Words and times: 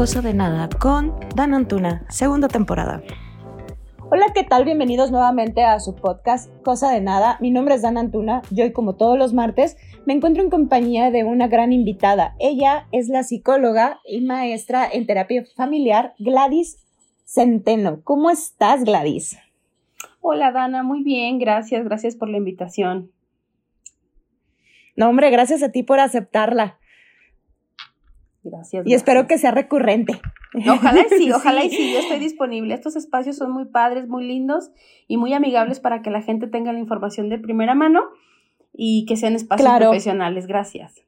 Cosa 0.00 0.22
de 0.22 0.32
Nada 0.32 0.70
con 0.70 1.14
Dan 1.36 1.52
Antuna, 1.52 2.06
segunda 2.08 2.48
temporada. 2.48 3.02
Hola, 4.10 4.28
¿qué 4.34 4.44
tal? 4.44 4.64
Bienvenidos 4.64 5.10
nuevamente 5.10 5.62
a 5.62 5.78
su 5.78 5.94
podcast 5.94 6.50
Cosa 6.64 6.90
de 6.90 7.02
Nada. 7.02 7.36
Mi 7.42 7.50
nombre 7.50 7.74
es 7.74 7.82
Dan 7.82 7.98
Antuna 7.98 8.40
y 8.50 8.62
hoy, 8.62 8.72
como 8.72 8.96
todos 8.96 9.18
los 9.18 9.34
martes, 9.34 9.76
me 10.06 10.14
encuentro 10.14 10.42
en 10.42 10.48
compañía 10.48 11.10
de 11.10 11.24
una 11.24 11.48
gran 11.48 11.74
invitada. 11.74 12.34
Ella 12.38 12.86
es 12.92 13.10
la 13.10 13.24
psicóloga 13.24 14.00
y 14.06 14.22
maestra 14.22 14.88
en 14.90 15.04
terapia 15.04 15.44
familiar 15.54 16.14
Gladys 16.18 16.78
Centeno. 17.26 18.00
¿Cómo 18.02 18.30
estás, 18.30 18.84
Gladys? 18.84 19.38
Hola, 20.22 20.50
Dana. 20.50 20.82
Muy 20.82 21.02
bien, 21.02 21.38
gracias. 21.38 21.84
Gracias 21.84 22.16
por 22.16 22.30
la 22.30 22.38
invitación. 22.38 23.12
No, 24.96 25.10
hombre, 25.10 25.28
gracias 25.28 25.62
a 25.62 25.72
ti 25.72 25.82
por 25.82 26.00
aceptarla. 26.00 26.79
Gracias. 28.42 28.86
Y 28.86 28.94
espero 28.94 29.26
que 29.26 29.38
sea 29.38 29.50
recurrente. 29.50 30.20
Ojalá 30.68 31.02
y 31.02 31.16
sí, 31.16 31.32
ojalá 31.34 31.64
y 31.64 31.70
sí, 31.70 31.92
yo 31.92 32.00
estoy 32.00 32.18
disponible. 32.18 32.74
Estos 32.74 32.96
espacios 32.96 33.36
son 33.36 33.52
muy 33.52 33.66
padres, 33.66 34.08
muy 34.08 34.26
lindos 34.26 34.70
y 35.06 35.16
muy 35.16 35.34
amigables 35.34 35.80
para 35.80 36.02
que 36.02 36.10
la 36.10 36.22
gente 36.22 36.46
tenga 36.46 36.72
la 36.72 36.78
información 36.78 37.28
de 37.28 37.38
primera 37.38 37.74
mano 37.74 38.02
y 38.72 39.04
que 39.06 39.16
sean 39.16 39.34
espacios 39.34 39.70
profesionales. 39.78 40.46
Gracias. 40.46 41.02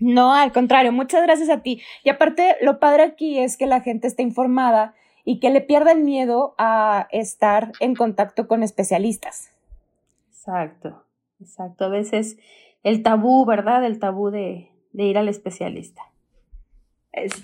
No, 0.00 0.34
al 0.34 0.50
contrario, 0.52 0.92
muchas 0.92 1.22
gracias 1.22 1.50
a 1.50 1.62
ti. 1.62 1.82
Y 2.04 2.08
aparte, 2.08 2.56
lo 2.62 2.80
padre 2.80 3.02
aquí 3.02 3.38
es 3.38 3.58
que 3.58 3.66
la 3.66 3.82
gente 3.82 4.06
esté 4.06 4.22
informada 4.22 4.94
y 5.26 5.40
que 5.40 5.50
le 5.50 5.60
pierda 5.60 5.92
el 5.92 6.02
miedo 6.02 6.54
a 6.56 7.06
estar 7.10 7.72
en 7.80 7.94
contacto 7.94 8.48
con 8.48 8.62
especialistas. 8.62 9.52
Exacto, 10.30 11.04
exacto. 11.38 11.84
A 11.84 11.88
veces 11.88 12.38
el 12.82 13.02
tabú, 13.02 13.44
¿verdad? 13.44 13.84
El 13.84 13.98
tabú 13.98 14.30
de, 14.30 14.70
de 14.92 15.04
ir 15.04 15.18
al 15.18 15.28
especialista 15.28 16.09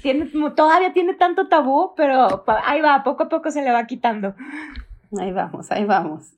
tiene, 0.03 0.31
todavía 0.55 0.93
tiene 0.93 1.15
tanto 1.15 1.49
tabú, 1.49 1.95
pero 1.97 2.45
ahí 2.65 2.81
va, 2.81 3.03
poco 3.03 3.25
a 3.25 3.29
poco 3.29 3.51
se 3.51 3.63
le 3.63 3.73
va 3.73 3.87
quitando. 3.87 4.35
Ahí 5.19 5.33
vamos, 5.33 5.71
ahí 5.71 5.85
vamos. 5.85 6.35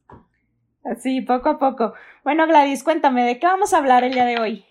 Sí, 0.99 1.21
poco 1.21 1.51
a 1.51 1.59
poco. 1.59 1.95
Bueno, 2.25 2.47
Gladys, 2.47 2.83
cuéntame, 2.83 3.25
¿de 3.25 3.39
qué 3.39 3.47
vamos 3.47 3.75
a 3.75 3.79
hablar 3.79 4.05
el 4.05 4.13
día 4.13 4.25
de 4.25 4.39
hoy? 4.39 4.65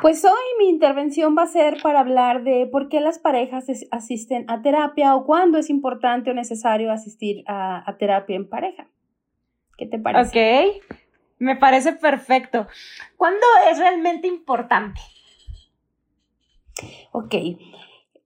Pues 0.00 0.24
hoy 0.24 0.30
mi 0.58 0.68
intervención 0.68 1.36
va 1.36 1.42
a 1.42 1.46
ser 1.48 1.82
para 1.82 2.00
hablar 2.00 2.44
de 2.44 2.68
por 2.70 2.88
qué 2.88 3.00
las 3.00 3.18
parejas 3.18 3.66
asisten 3.90 4.44
a 4.48 4.62
terapia 4.62 5.16
o 5.16 5.26
cuándo 5.26 5.58
es 5.58 5.68
importante 5.68 6.30
o 6.30 6.34
necesario 6.34 6.92
asistir 6.92 7.42
a, 7.46 7.82
a 7.88 7.96
terapia 7.98 8.36
en 8.36 8.48
pareja. 8.48 8.86
¿Qué 9.76 9.86
te 9.86 9.98
parece? 9.98 10.70
Ok, 10.70 10.94
me 11.38 11.56
parece 11.56 11.92
perfecto. 11.92 12.68
¿Cuándo 13.16 13.44
es 13.70 13.78
realmente 13.78 14.28
importante? 14.28 15.00
Ok, 17.12 17.34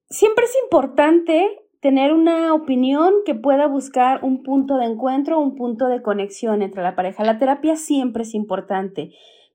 siempre 0.08 0.44
es 0.44 0.56
importante 0.64 1.64
tener 1.80 2.14
una 2.14 2.54
opinión 2.54 3.12
que 3.26 3.34
pueda 3.34 3.66
buscar 3.66 4.24
un 4.24 4.42
punto 4.42 4.78
de 4.78 4.86
encuentro, 4.86 5.38
un 5.38 5.54
punto 5.54 5.88
de 5.88 6.00
conexión 6.00 6.62
entre 6.62 6.82
la 6.82 6.96
pareja. 6.96 7.24
La 7.24 7.38
terapia 7.38 7.76
siempre 7.76 8.22
es 8.22 8.34
importante, 8.34 9.10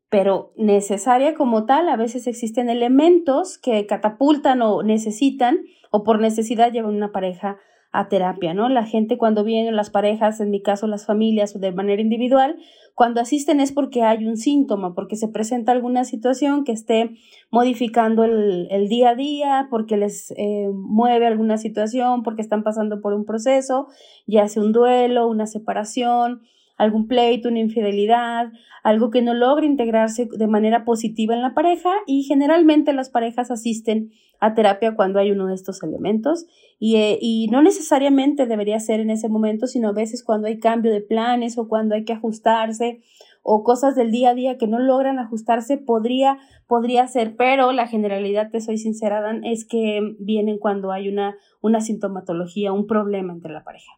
pero 0.10 0.54
necesaria 0.56 1.34
como 1.34 1.66
tal. 1.66 1.90
A 1.90 1.96
veces 1.96 2.28
existen 2.28 2.70
elementos 2.70 3.58
que 3.58 3.88
catapultan 3.88 4.62
o 4.62 4.84
necesitan 4.84 5.62
o 5.90 6.04
por 6.04 6.20
necesidad 6.20 6.72
llevan 6.72 6.96
una 6.96 7.12
pareja 7.12 7.58
a 7.92 8.08
terapia, 8.08 8.54
¿no? 8.54 8.70
La 8.70 8.86
gente 8.86 9.18
cuando 9.18 9.44
vienen 9.44 9.76
las 9.76 9.90
parejas, 9.90 10.40
en 10.40 10.52
mi 10.52 10.62
caso 10.62 10.86
las 10.88 11.06
familias 11.06 11.56
o 11.56 11.60
de 11.60 11.72
manera 11.72 12.02
individual, 12.02 12.58
cuando 12.94 13.22
asisten 13.22 13.60
es 13.60 13.72
porque 13.72 14.04
hay 14.04 14.26
un 14.26 14.38
síntoma, 14.38 14.94
porque 14.94 15.16
se 15.16 15.28
presenta 15.28 15.72
alguna 15.72 16.04
situación 16.04 16.66
que 16.66 16.72
esté 16.72 17.12
modificando 17.50 18.24
el, 18.24 18.68
el 18.70 18.90
día 18.90 19.12
a 19.12 19.16
día, 19.16 19.68
porque 19.72 19.98
les 19.98 20.32
eh, 20.38 20.70
mueve 20.74 21.26
alguna 21.26 21.58
situación, 21.58 22.24
porque 22.24 22.42
están 22.42 22.62
pasando 22.62 23.02
por 23.02 23.14
un 23.14 23.26
proceso, 23.26 23.88
ya 24.28 24.48
sea 24.48 24.62
un 24.62 24.72
duelo, 24.72 25.28
una 25.28 25.48
separación, 25.48 26.42
algún 26.80 27.08
pleito, 27.08 27.50
una 27.50 27.60
infidelidad, 27.60 28.52
algo 28.84 29.12
que 29.12 29.22
no 29.22 29.34
logra 29.34 29.66
integrarse 29.66 30.30
de 30.32 30.48
manera 30.48 30.86
positiva 30.86 31.36
en 31.36 31.42
la 31.42 31.54
pareja 31.54 31.92
y 32.08 32.24
generalmente 32.24 32.94
las 32.94 33.10
parejas 33.10 33.52
asisten 33.52 34.12
a 34.40 34.54
terapia 34.56 34.96
cuando 34.96 35.20
hay 35.20 35.32
uno 35.32 35.48
de 35.48 35.56
estos 35.56 35.84
elementos 35.84 36.46
y, 36.80 36.96
eh, 36.96 37.20
y, 37.22 37.48
no 37.50 37.62
necesariamente 37.62 38.46
debería 38.46 38.80
ser 38.80 39.02
en 39.02 39.10
ese 39.10 39.28
momento, 39.28 39.68
sino 39.68 39.90
a 39.90 39.94
veces 39.94 40.24
cuando 40.24 40.48
hay 40.48 40.60
cambio 40.60 40.94
de 40.94 41.02
planes 41.02 41.58
o 41.58 41.68
cuando 41.68 41.96
hay 41.96 42.06
que 42.06 42.14
ajustarse 42.14 43.02
o 43.44 43.64
cosas 43.64 43.96
del 43.96 44.12
día 44.12 44.30
a 44.30 44.34
día 44.34 44.58
que 44.58 44.68
no 44.68 44.80
logran 44.80 45.20
ajustarse, 45.20 45.78
podría, 45.78 46.38
podría 46.68 47.06
ser, 47.08 47.36
pero 47.36 47.74
la 47.74 47.88
generalidad, 47.88 48.52
te 48.52 48.62
soy 48.62 48.78
sincera, 48.78 49.20
Dan, 49.20 49.44
es 49.44 49.66
que 49.66 50.16
vienen 50.20 50.58
cuando 50.58 50.94
hay 50.94 51.10
una, 51.10 51.36
una 51.60 51.82
sintomatología, 51.82 52.72
un 52.72 52.88
problema 52.88 53.34
entre 53.34 53.52
la 53.52 53.66
pareja. 53.66 53.92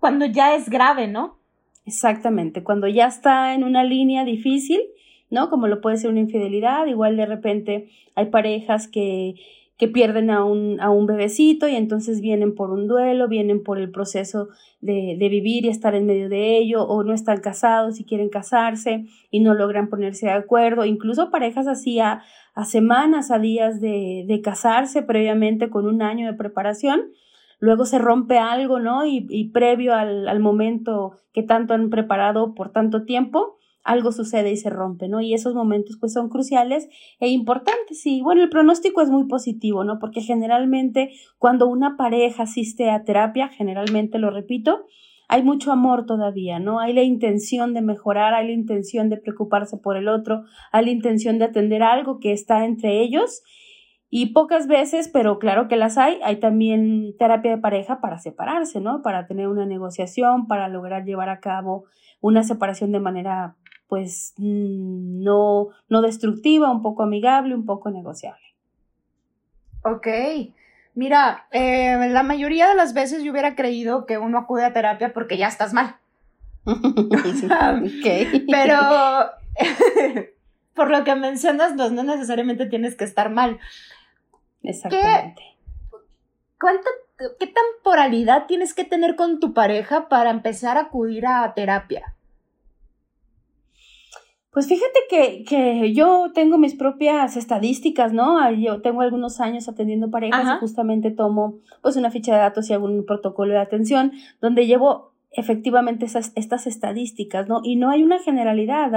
Cuando 0.00 0.26
ya 0.26 0.56
es 0.56 0.68
grave, 0.68 1.06
¿no? 1.06 1.38
Exactamente, 1.86 2.62
cuando 2.64 2.88
ya 2.88 3.06
está 3.06 3.54
en 3.54 3.62
una 3.62 3.84
línea 3.84 4.24
difícil, 4.24 4.80
¿no? 5.30 5.50
Como 5.50 5.66
lo 5.66 5.82
puede 5.82 5.98
ser 5.98 6.10
una 6.10 6.20
infidelidad, 6.20 6.86
igual 6.86 7.16
de 7.16 7.26
repente 7.26 7.90
hay 8.14 8.26
parejas 8.26 8.88
que, 8.88 9.34
que 9.76 9.88
pierden 9.88 10.30
a 10.30 10.44
un, 10.44 10.80
a 10.80 10.88
un 10.88 11.06
bebecito 11.06 11.68
y 11.68 11.74
entonces 11.76 12.22
vienen 12.22 12.54
por 12.54 12.70
un 12.70 12.88
duelo, 12.88 13.28
vienen 13.28 13.62
por 13.62 13.78
el 13.78 13.90
proceso 13.90 14.48
de, 14.80 15.16
de, 15.18 15.28
vivir 15.28 15.66
y 15.66 15.68
estar 15.68 15.94
en 15.94 16.06
medio 16.06 16.30
de 16.30 16.56
ello, 16.56 16.84
o 16.84 17.04
no 17.04 17.12
están 17.12 17.40
casados 17.40 18.00
y 18.00 18.04
quieren 18.04 18.30
casarse 18.30 19.04
y 19.30 19.40
no 19.40 19.52
logran 19.52 19.88
ponerse 19.90 20.26
de 20.26 20.32
acuerdo, 20.32 20.86
incluso 20.86 21.30
parejas 21.30 21.66
así 21.66 22.00
a, 22.00 22.22
a 22.54 22.64
semanas, 22.64 23.30
a 23.30 23.38
días 23.38 23.80
de, 23.82 24.24
de 24.26 24.40
casarse 24.40 25.02
previamente 25.02 25.68
con 25.68 25.86
un 25.86 26.00
año 26.00 26.26
de 26.26 26.38
preparación, 26.38 27.02
luego 27.58 27.84
se 27.84 27.98
rompe 27.98 28.38
algo, 28.38 28.80
¿no? 28.80 29.04
Y, 29.06 29.26
y 29.28 29.50
previo 29.50 29.94
al, 29.94 30.28
al, 30.28 30.40
momento 30.40 31.12
que 31.32 31.42
tanto 31.42 31.74
han 31.74 31.90
preparado 31.90 32.54
por 32.54 32.70
tanto 32.70 33.04
tiempo, 33.04 33.58
algo 33.84 34.12
sucede 34.12 34.50
y 34.50 34.56
se 34.56 34.70
rompe, 34.70 35.08
¿no? 35.08 35.20
Y 35.20 35.34
esos 35.34 35.54
momentos 35.54 35.98
pues 36.00 36.12
son 36.12 36.30
cruciales 36.30 36.88
e 37.20 37.28
importantes. 37.28 38.04
Y 38.06 38.22
bueno, 38.22 38.42
el 38.42 38.48
pronóstico 38.48 39.02
es 39.02 39.10
muy 39.10 39.26
positivo, 39.26 39.84
¿no? 39.84 39.98
Porque 39.98 40.22
generalmente 40.22 41.12
cuando 41.38 41.66
una 41.66 41.96
pareja 41.96 42.44
asiste 42.44 42.90
a 42.90 43.04
terapia, 43.04 43.48
generalmente 43.48 44.18
lo 44.18 44.30
repito, 44.30 44.86
hay 45.28 45.42
mucho 45.42 45.72
amor 45.72 46.06
todavía, 46.06 46.58
¿no? 46.58 46.80
Hay 46.80 46.92
la 46.92 47.02
intención 47.02 47.74
de 47.74 47.82
mejorar, 47.82 48.34
hay 48.34 48.46
la 48.46 48.52
intención 48.52 49.08
de 49.08 49.18
preocuparse 49.18 49.76
por 49.76 49.96
el 49.96 50.08
otro, 50.08 50.44
hay 50.72 50.86
la 50.86 50.90
intención 50.90 51.38
de 51.38 51.46
atender 51.46 51.82
algo 51.82 52.18
que 52.20 52.32
está 52.32 52.64
entre 52.64 53.02
ellos 53.02 53.42
y 54.16 54.26
pocas 54.26 54.68
veces, 54.68 55.08
pero 55.08 55.40
claro 55.40 55.66
que 55.66 55.74
las 55.74 55.98
hay, 55.98 56.20
hay 56.22 56.36
también 56.36 57.16
terapia 57.18 57.50
de 57.50 57.60
pareja 57.60 58.00
para 58.00 58.20
separarse, 58.20 58.80
¿no? 58.80 59.02
Para 59.02 59.26
tener 59.26 59.48
una 59.48 59.66
negociación, 59.66 60.46
para 60.46 60.68
lograr 60.68 61.04
llevar 61.04 61.28
a 61.28 61.40
cabo 61.40 61.86
una 62.20 62.44
separación 62.44 62.92
de 62.92 63.00
manera, 63.00 63.56
pues, 63.88 64.32
mm, 64.36 65.24
no, 65.24 65.70
no 65.88 66.00
destructiva, 66.00 66.70
un 66.70 66.80
poco 66.80 67.02
amigable, 67.02 67.56
un 67.56 67.66
poco 67.66 67.90
negociable. 67.90 68.54
Ok. 69.82 70.06
Mira, 70.94 71.48
eh, 71.50 72.08
la 72.08 72.22
mayoría 72.22 72.68
de 72.68 72.76
las 72.76 72.94
veces 72.94 73.24
yo 73.24 73.32
hubiera 73.32 73.56
creído 73.56 74.06
que 74.06 74.18
uno 74.18 74.38
acude 74.38 74.64
a 74.64 74.72
terapia 74.72 75.12
porque 75.12 75.38
ya 75.38 75.48
estás 75.48 75.72
mal. 75.72 75.96
okay. 76.64 78.46
Pero 78.48 78.78
por 80.76 80.88
lo 80.88 81.02
que 81.02 81.16
mencionas, 81.16 81.74
no, 81.74 81.90
no 81.90 82.04
necesariamente 82.04 82.66
tienes 82.66 82.94
que 82.94 83.02
estar 83.02 83.28
mal. 83.28 83.58
Exactamente. 84.64 85.42
¿Qué, 86.58 87.26
¿Qué 87.38 87.46
temporalidad 87.46 88.46
tienes 88.46 88.74
que 88.74 88.84
tener 88.84 89.14
con 89.14 89.38
tu 89.38 89.52
pareja 89.52 90.08
para 90.08 90.30
empezar 90.30 90.76
a 90.76 90.82
acudir 90.82 91.26
a 91.26 91.52
terapia? 91.54 92.14
Pues 94.50 94.68
fíjate 94.68 95.00
que, 95.10 95.44
que, 95.44 95.92
yo 95.94 96.30
tengo 96.32 96.58
mis 96.58 96.76
propias 96.76 97.36
estadísticas, 97.36 98.12
¿no? 98.12 98.52
Yo 98.52 98.80
tengo 98.82 99.00
algunos 99.00 99.40
años 99.40 99.68
atendiendo 99.68 100.12
parejas 100.12 100.44
y 100.46 100.60
justamente 100.60 101.10
tomo 101.10 101.58
pues 101.82 101.96
una 101.96 102.12
ficha 102.12 102.34
de 102.34 102.38
datos 102.38 102.70
y 102.70 102.72
hago 102.72 102.84
un 102.84 103.04
protocolo 103.04 103.52
de 103.52 103.58
atención 103.58 104.12
donde 104.40 104.68
llevo 104.68 105.13
efectivamente 105.34 106.06
esas, 106.06 106.32
estas 106.34 106.66
estadísticas, 106.66 107.48
¿no? 107.48 107.60
Y 107.62 107.76
no 107.76 107.90
hay 107.90 108.02
una 108.02 108.18
generalidad. 108.18 108.90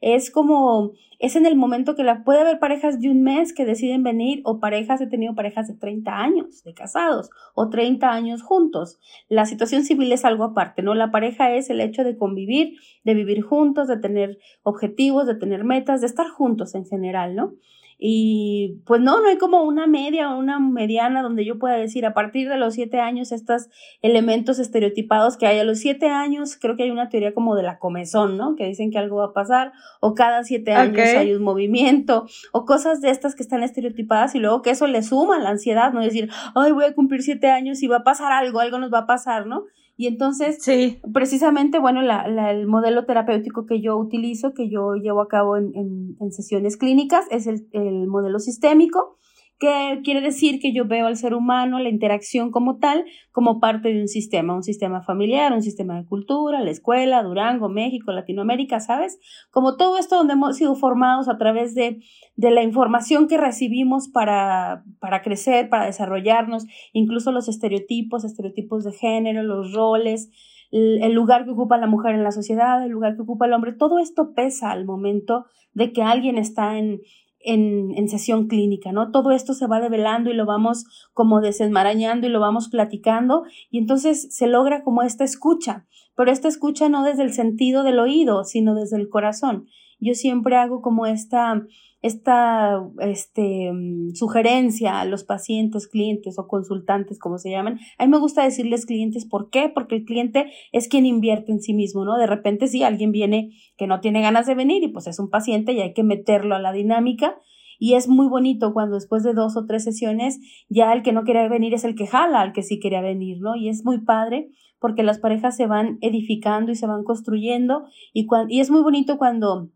Es 0.00 0.30
como, 0.30 0.92
es 1.18 1.36
en 1.36 1.46
el 1.46 1.56
momento 1.56 1.94
que 1.94 2.02
la, 2.02 2.24
puede 2.24 2.40
haber 2.40 2.58
parejas 2.58 3.00
de 3.00 3.10
un 3.10 3.22
mes 3.22 3.52
que 3.52 3.64
deciden 3.64 4.02
venir 4.02 4.40
o 4.44 4.58
parejas, 4.60 5.00
he 5.00 5.06
tenido 5.06 5.34
parejas 5.34 5.68
de 5.68 5.74
30 5.74 6.10
años 6.10 6.64
de 6.64 6.74
casados 6.74 7.30
o 7.54 7.68
30 7.68 8.10
años 8.10 8.42
juntos. 8.42 8.98
La 9.28 9.46
situación 9.46 9.84
civil 9.84 10.12
es 10.12 10.24
algo 10.24 10.44
aparte, 10.44 10.82
¿no? 10.82 10.94
La 10.94 11.10
pareja 11.10 11.54
es 11.54 11.70
el 11.70 11.80
hecho 11.80 12.04
de 12.04 12.16
convivir, 12.16 12.78
de 13.04 13.14
vivir 13.14 13.42
juntos, 13.42 13.88
de 13.88 13.98
tener 13.98 14.38
objetivos, 14.62 15.26
de 15.26 15.34
tener 15.34 15.64
metas, 15.64 16.00
de 16.00 16.06
estar 16.06 16.28
juntos 16.28 16.74
en 16.74 16.86
general, 16.86 17.34
¿no? 17.36 17.52
Y 17.98 18.82
pues 18.84 19.00
no, 19.00 19.20
no 19.20 19.28
hay 19.28 19.38
como 19.38 19.62
una 19.62 19.86
media 19.86 20.34
o 20.34 20.38
una 20.38 20.60
mediana 20.60 21.22
donde 21.22 21.46
yo 21.46 21.58
pueda 21.58 21.76
decir 21.76 22.04
a 22.04 22.12
partir 22.12 22.48
de 22.48 22.58
los 22.58 22.74
siete 22.74 23.00
años 23.00 23.32
estos 23.32 23.68
elementos 24.02 24.58
estereotipados 24.58 25.38
que 25.38 25.46
hay 25.46 25.58
a 25.58 25.64
los 25.64 25.78
siete 25.78 26.08
años, 26.08 26.58
creo 26.60 26.76
que 26.76 26.82
hay 26.82 26.90
una 26.90 27.08
teoría 27.08 27.32
como 27.32 27.56
de 27.56 27.62
la 27.62 27.78
comezón, 27.78 28.36
¿no? 28.36 28.54
Que 28.54 28.66
dicen 28.66 28.90
que 28.90 28.98
algo 28.98 29.16
va 29.16 29.26
a 29.26 29.32
pasar, 29.32 29.72
o 30.00 30.14
cada 30.14 30.44
siete 30.44 30.72
años 30.72 31.08
hay 31.16 31.34
un 31.34 31.42
movimiento, 31.42 32.26
o 32.52 32.66
cosas 32.66 33.00
de 33.00 33.10
estas 33.10 33.34
que 33.34 33.42
están 33.42 33.62
estereotipadas 33.62 34.34
y 34.34 34.40
luego 34.40 34.60
que 34.60 34.70
eso 34.70 34.86
le 34.86 35.02
suma 35.02 35.38
la 35.38 35.50
ansiedad, 35.50 35.92
¿no? 35.92 36.00
Decir, 36.00 36.28
ay, 36.54 36.72
voy 36.72 36.84
a 36.84 36.94
cumplir 36.94 37.22
siete 37.22 37.48
años 37.48 37.82
y 37.82 37.86
va 37.86 37.98
a 37.98 38.04
pasar 38.04 38.32
algo, 38.32 38.60
algo 38.60 38.78
nos 38.78 38.92
va 38.92 39.00
a 39.00 39.06
pasar, 39.06 39.46
¿no? 39.46 39.64
Y 39.96 40.06
entonces, 40.08 40.58
sí. 40.60 41.00
precisamente, 41.12 41.78
bueno, 41.78 42.02
la, 42.02 42.28
la, 42.28 42.50
el 42.50 42.66
modelo 42.66 43.06
terapéutico 43.06 43.64
que 43.66 43.80
yo 43.80 43.96
utilizo, 43.96 44.52
que 44.52 44.68
yo 44.68 44.94
llevo 44.94 45.22
a 45.22 45.28
cabo 45.28 45.56
en, 45.56 45.74
en, 45.74 46.16
en 46.20 46.32
sesiones 46.32 46.76
clínicas, 46.76 47.24
es 47.30 47.46
el, 47.46 47.66
el 47.72 48.06
modelo 48.06 48.38
sistémico 48.38 49.16
que 49.58 50.00
quiere 50.04 50.20
decir 50.20 50.60
que 50.60 50.72
yo 50.72 50.86
veo 50.86 51.06
al 51.06 51.16
ser 51.16 51.32
humano, 51.32 51.78
la 51.78 51.88
interacción 51.88 52.50
como 52.50 52.78
tal, 52.78 53.04
como 53.32 53.58
parte 53.58 53.92
de 53.92 54.00
un 54.00 54.08
sistema, 54.08 54.54
un 54.54 54.62
sistema 54.62 55.02
familiar, 55.02 55.52
un 55.52 55.62
sistema 55.62 55.96
de 55.96 56.04
cultura, 56.04 56.60
la 56.60 56.70
escuela, 56.70 57.22
Durango, 57.22 57.68
México, 57.68 58.12
Latinoamérica, 58.12 58.80
¿sabes? 58.80 59.18
Como 59.50 59.76
todo 59.76 59.98
esto 59.98 60.16
donde 60.16 60.34
hemos 60.34 60.56
sido 60.56 60.74
formados 60.74 61.28
a 61.28 61.38
través 61.38 61.74
de, 61.74 62.02
de 62.34 62.50
la 62.50 62.62
información 62.62 63.28
que 63.28 63.38
recibimos 63.38 64.08
para, 64.08 64.84
para 65.00 65.22
crecer, 65.22 65.70
para 65.70 65.86
desarrollarnos, 65.86 66.66
incluso 66.92 67.32
los 67.32 67.48
estereotipos, 67.48 68.24
estereotipos 68.24 68.84
de 68.84 68.92
género, 68.92 69.42
los 69.42 69.72
roles, 69.72 70.30
el 70.70 71.12
lugar 71.12 71.44
que 71.44 71.52
ocupa 71.52 71.78
la 71.78 71.86
mujer 71.86 72.14
en 72.14 72.24
la 72.24 72.32
sociedad, 72.32 72.84
el 72.84 72.90
lugar 72.90 73.16
que 73.16 73.22
ocupa 73.22 73.46
el 73.46 73.52
hombre, 73.52 73.72
todo 73.72 73.98
esto 73.98 74.34
pesa 74.34 74.72
al 74.72 74.84
momento 74.84 75.46
de 75.72 75.92
que 75.92 76.02
alguien 76.02 76.38
está 76.38 76.76
en, 76.76 77.00
en, 77.46 78.08
sesión 78.08 78.46
clínica, 78.48 78.92
¿no? 78.92 79.10
Todo 79.10 79.30
esto 79.30 79.54
se 79.54 79.66
va 79.66 79.80
develando 79.80 80.30
y 80.30 80.34
lo 80.34 80.46
vamos 80.46 80.84
como 81.12 81.40
desenmarañando 81.40 82.26
y 82.26 82.30
lo 82.30 82.40
vamos 82.40 82.68
platicando 82.68 83.44
y 83.70 83.78
entonces 83.78 84.34
se 84.34 84.46
logra 84.46 84.82
como 84.82 85.02
esta 85.02 85.24
escucha, 85.24 85.86
pero 86.14 86.30
esta 86.30 86.48
escucha 86.48 86.88
no 86.88 87.02
desde 87.02 87.22
el 87.22 87.32
sentido 87.32 87.82
del 87.82 87.98
oído, 87.98 88.44
sino 88.44 88.74
desde 88.74 88.96
el 88.96 89.08
corazón. 89.08 89.66
Yo 89.98 90.14
siempre 90.14 90.56
hago 90.56 90.82
como 90.82 91.06
esta 91.06 91.62
esta 92.06 92.80
este, 93.00 93.72
mm, 93.72 94.14
sugerencia 94.14 95.00
a 95.00 95.04
los 95.04 95.24
pacientes, 95.24 95.88
clientes 95.88 96.38
o 96.38 96.46
consultantes, 96.46 97.18
como 97.18 97.38
se 97.38 97.50
llaman. 97.50 97.78
A 97.98 98.06
mí 98.06 98.10
me 98.10 98.18
gusta 98.18 98.44
decirles 98.44 98.86
clientes, 98.86 99.26
¿por 99.26 99.50
qué? 99.50 99.68
Porque 99.68 99.96
el 99.96 100.04
cliente 100.04 100.50
es 100.72 100.88
quien 100.88 101.06
invierte 101.06 101.52
en 101.52 101.60
sí 101.60 101.74
mismo, 101.74 102.04
¿no? 102.04 102.16
De 102.16 102.26
repente 102.26 102.68
sí, 102.68 102.82
alguien 102.82 103.12
viene 103.12 103.50
que 103.76 103.86
no 103.86 104.00
tiene 104.00 104.22
ganas 104.22 104.46
de 104.46 104.54
venir 104.54 104.82
y 104.82 104.88
pues 104.88 105.06
es 105.06 105.18
un 105.18 105.30
paciente 105.30 105.72
y 105.72 105.80
hay 105.80 105.92
que 105.92 106.02
meterlo 106.02 106.54
a 106.54 106.60
la 106.60 106.72
dinámica. 106.72 107.36
Y 107.78 107.94
es 107.94 108.08
muy 108.08 108.28
bonito 108.28 108.72
cuando 108.72 108.94
después 108.94 109.22
de 109.22 109.34
dos 109.34 109.56
o 109.56 109.66
tres 109.66 109.84
sesiones 109.84 110.38
ya 110.70 110.92
el 110.94 111.02
que 111.02 111.12
no 111.12 111.24
quería 111.24 111.46
venir 111.48 111.74
es 111.74 111.84
el 111.84 111.94
que 111.94 112.06
jala 112.06 112.40
al 112.40 112.52
que 112.52 112.62
sí 112.62 112.78
quería 112.80 113.02
venir, 113.02 113.38
¿no? 113.40 113.54
Y 113.54 113.68
es 113.68 113.84
muy 113.84 114.00
padre 114.02 114.48
porque 114.78 115.02
las 115.02 115.18
parejas 115.18 115.56
se 115.56 115.66
van 115.66 115.98
edificando 116.00 116.72
y 116.72 116.74
se 116.74 116.86
van 116.86 117.04
construyendo 117.04 117.84
y, 118.12 118.26
y 118.48 118.60
es 118.60 118.70
muy 118.70 118.82
bonito 118.82 119.18
cuando 119.18 119.70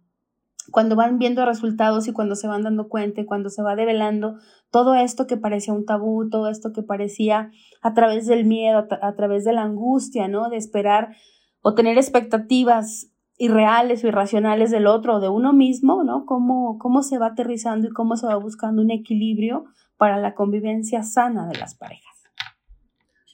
cuando 0.70 0.96
van 0.96 1.18
viendo 1.18 1.44
resultados 1.44 2.08
y 2.08 2.12
cuando 2.12 2.34
se 2.34 2.48
van 2.48 2.62
dando 2.62 2.88
cuenta 2.88 3.20
y 3.20 3.26
cuando 3.26 3.50
se 3.50 3.62
va 3.62 3.76
develando 3.76 4.36
todo 4.70 4.94
esto 4.94 5.26
que 5.26 5.36
parecía 5.36 5.74
un 5.74 5.84
tabú, 5.84 6.28
todo 6.28 6.48
esto 6.48 6.72
que 6.72 6.82
parecía 6.82 7.50
a 7.82 7.94
través 7.94 8.26
del 8.26 8.44
miedo, 8.44 8.86
a, 9.02 9.14
través 9.14 9.44
de 9.44 9.52
la 9.52 9.62
angustia, 9.62 10.28
¿no? 10.28 10.48
De 10.48 10.56
esperar 10.56 11.16
o 11.62 11.74
tener 11.74 11.96
expectativas 11.98 13.10
irreales 13.36 14.04
o 14.04 14.08
irracionales 14.08 14.70
del 14.70 14.86
otro 14.86 15.16
o 15.16 15.20
de 15.20 15.28
uno 15.28 15.52
mismo, 15.52 16.04
¿no? 16.04 16.24
Cómo, 16.26 16.78
cómo 16.78 17.02
se 17.02 17.18
va 17.18 17.28
aterrizando 17.28 17.88
y 17.88 17.90
cómo 17.90 18.16
se 18.16 18.26
va 18.26 18.36
buscando 18.36 18.82
un 18.82 18.90
equilibrio 18.90 19.64
para 19.96 20.18
la 20.18 20.34
convivencia 20.34 21.02
sana 21.02 21.46
de 21.48 21.58
las 21.58 21.74
parejas. 21.74 22.04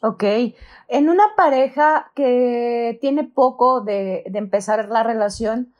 Ok, 0.03 0.25
en 0.89 1.09
una 1.09 1.25
pareja 1.37 2.13
que 2.15 2.99
tiene 3.01 3.25
poco 3.25 3.81
de, 3.81 4.25
de 4.31 4.39
empezar 4.39 4.89
la 4.89 5.03
relación, 5.03 5.73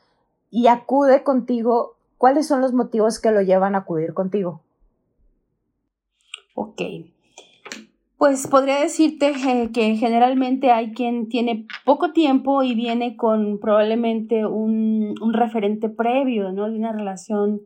y 0.49 0.67
acude 0.67 1.23
contigo, 1.23 1.95
¿cuáles 2.17 2.47
son 2.47 2.61
los 2.61 2.73
motivos 2.73 3.19
que 3.19 3.31
lo 3.31 3.41
llevan 3.41 3.75
a 3.75 3.79
acudir 3.79 4.13
contigo? 4.13 4.61
Ok. 6.55 6.81
Pues 8.17 8.47
podría 8.47 8.79
decirte 8.79 9.29
eh, 9.29 9.71
que 9.71 9.95
generalmente 9.95 10.71
hay 10.71 10.91
quien 10.93 11.29
tiene 11.29 11.67
poco 11.85 12.13
tiempo 12.13 12.63
y 12.63 12.73
viene 12.73 13.15
con 13.15 13.59
probablemente 13.59 14.45
un, 14.45 15.13
un 15.21 15.33
referente 15.33 15.87
previo, 15.87 16.51
¿no? 16.51 16.69
De 16.69 16.77
una 16.77 16.91
relación 16.91 17.61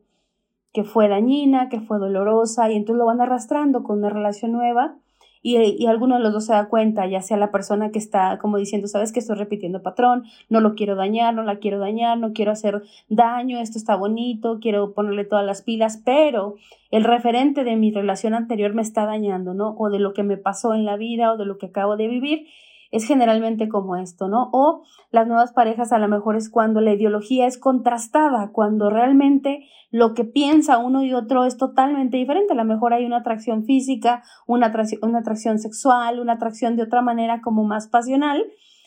que 0.74 0.84
fue 0.84 1.08
dañina, 1.08 1.70
que 1.70 1.80
fue 1.80 2.00
dolorosa, 2.00 2.70
y 2.70 2.76
entonces 2.76 3.00
lo 3.00 3.06
van 3.06 3.22
arrastrando 3.22 3.84
con 3.84 4.00
una 4.00 4.10
relación 4.10 4.52
nueva 4.52 4.98
y, 5.42 5.58
y, 5.58 5.88
alguno 5.88 6.16
de 6.18 6.22
los 6.22 6.34
dos 6.34 6.46
se 6.46 6.54
da 6.54 6.70
cuenta, 6.70 7.08
ya 7.08 7.22
sea 7.22 7.38
la 7.38 7.52
persona 7.52 7.92
que 7.92 8.00
está 8.00 8.38
como 8.40 8.58
diciendo, 8.58 8.88
sabes 8.88 9.12
que 9.12 9.20
estoy 9.20 9.38
repitiendo 9.38 9.82
patrón, 9.82 10.26
no 10.50 10.60
lo 10.60 10.76
quiero 10.76 10.96
dañar, 10.96 11.34
no 11.34 11.44
la 11.44 11.58
quiero 11.58 11.80
dañar, 11.80 12.18
no 12.18 12.34
quiero 12.34 12.52
hacer 12.52 12.84
daño, 13.10 13.60
esto 13.60 13.78
está 13.78 13.96
bonito, 13.96 14.60
quiero 14.62 14.94
ponerle 14.94 15.26
todas 15.26 15.46
las 15.46 15.62
pilas, 15.62 16.02
pero 16.06 16.56
el 16.92 17.04
referente 17.04 17.64
de 17.64 17.76
mi 17.76 17.92
relación 17.92 18.34
anterior 18.34 18.74
me 18.74 18.82
está 18.82 19.06
dañando, 19.06 19.54
¿no? 19.54 19.76
O 19.78 19.90
de 19.90 20.00
lo 20.00 20.14
que 20.14 20.24
me 20.24 20.38
pasó 20.38 20.74
en 20.74 20.86
la 20.86 20.98
vida 20.98 21.34
o 21.34 21.38
de 21.38 21.46
lo 21.46 21.58
que 21.58 21.68
acabo 21.68 21.98
de 21.98 22.08
vivir 22.08 22.48
es 22.92 23.06
generalmente 23.06 23.70
como 23.70 23.96
esto, 23.96 24.28
¿no? 24.28 24.50
O 24.52 24.84
las 25.12 25.26
nuevas 25.26 25.54
parejas 25.54 25.92
a 25.94 25.98
lo 25.98 26.08
mejor 26.08 26.36
es 26.36 26.50
cuando 26.50 26.82
la 26.82 26.94
ideología 26.94 27.48
es 27.48 27.58
contrastada, 27.58 28.52
cuando 28.52 28.90
realmente 28.90 29.66
lo 29.92 30.14
que 30.14 30.26
piensa 30.26 30.78
uno 30.78 31.04
y 31.04 31.14
otro 31.14 31.46
es 31.46 31.58
totalmente 31.58 32.18
diferente. 32.18 32.54
A 32.54 32.58
lo 32.58 32.66
mejor 32.66 32.94
hay 32.94 33.06
una 33.06 33.18
atracción 33.18 33.64
física, 33.64 34.24
una 34.46 34.68
atracción, 34.68 35.02
una 35.04 35.20
atracción 35.20 35.58
sexual, 35.60 36.20
una 36.20 36.34
atracción 36.34 36.76
de 36.76 36.84
otra 36.84 37.02
manera 37.02 37.42
como 37.42 37.64
más 37.64 37.88
pasional 37.88 38.46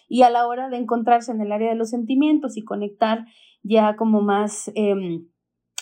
y 0.09 0.23
a 0.23 0.31
la 0.31 0.47
hora 0.47 0.69
de 0.69 0.77
encontrarse 0.77 1.33
en 1.33 1.41
el 1.41 1.51
área 1.51 1.71
de 1.71 1.77
los 1.77 1.91
sentimientos 1.91 2.57
y 2.57 2.65
conectar 2.65 3.27
ya 3.63 3.97
como 3.97 4.21
más... 4.21 4.71
Em, 4.75 5.29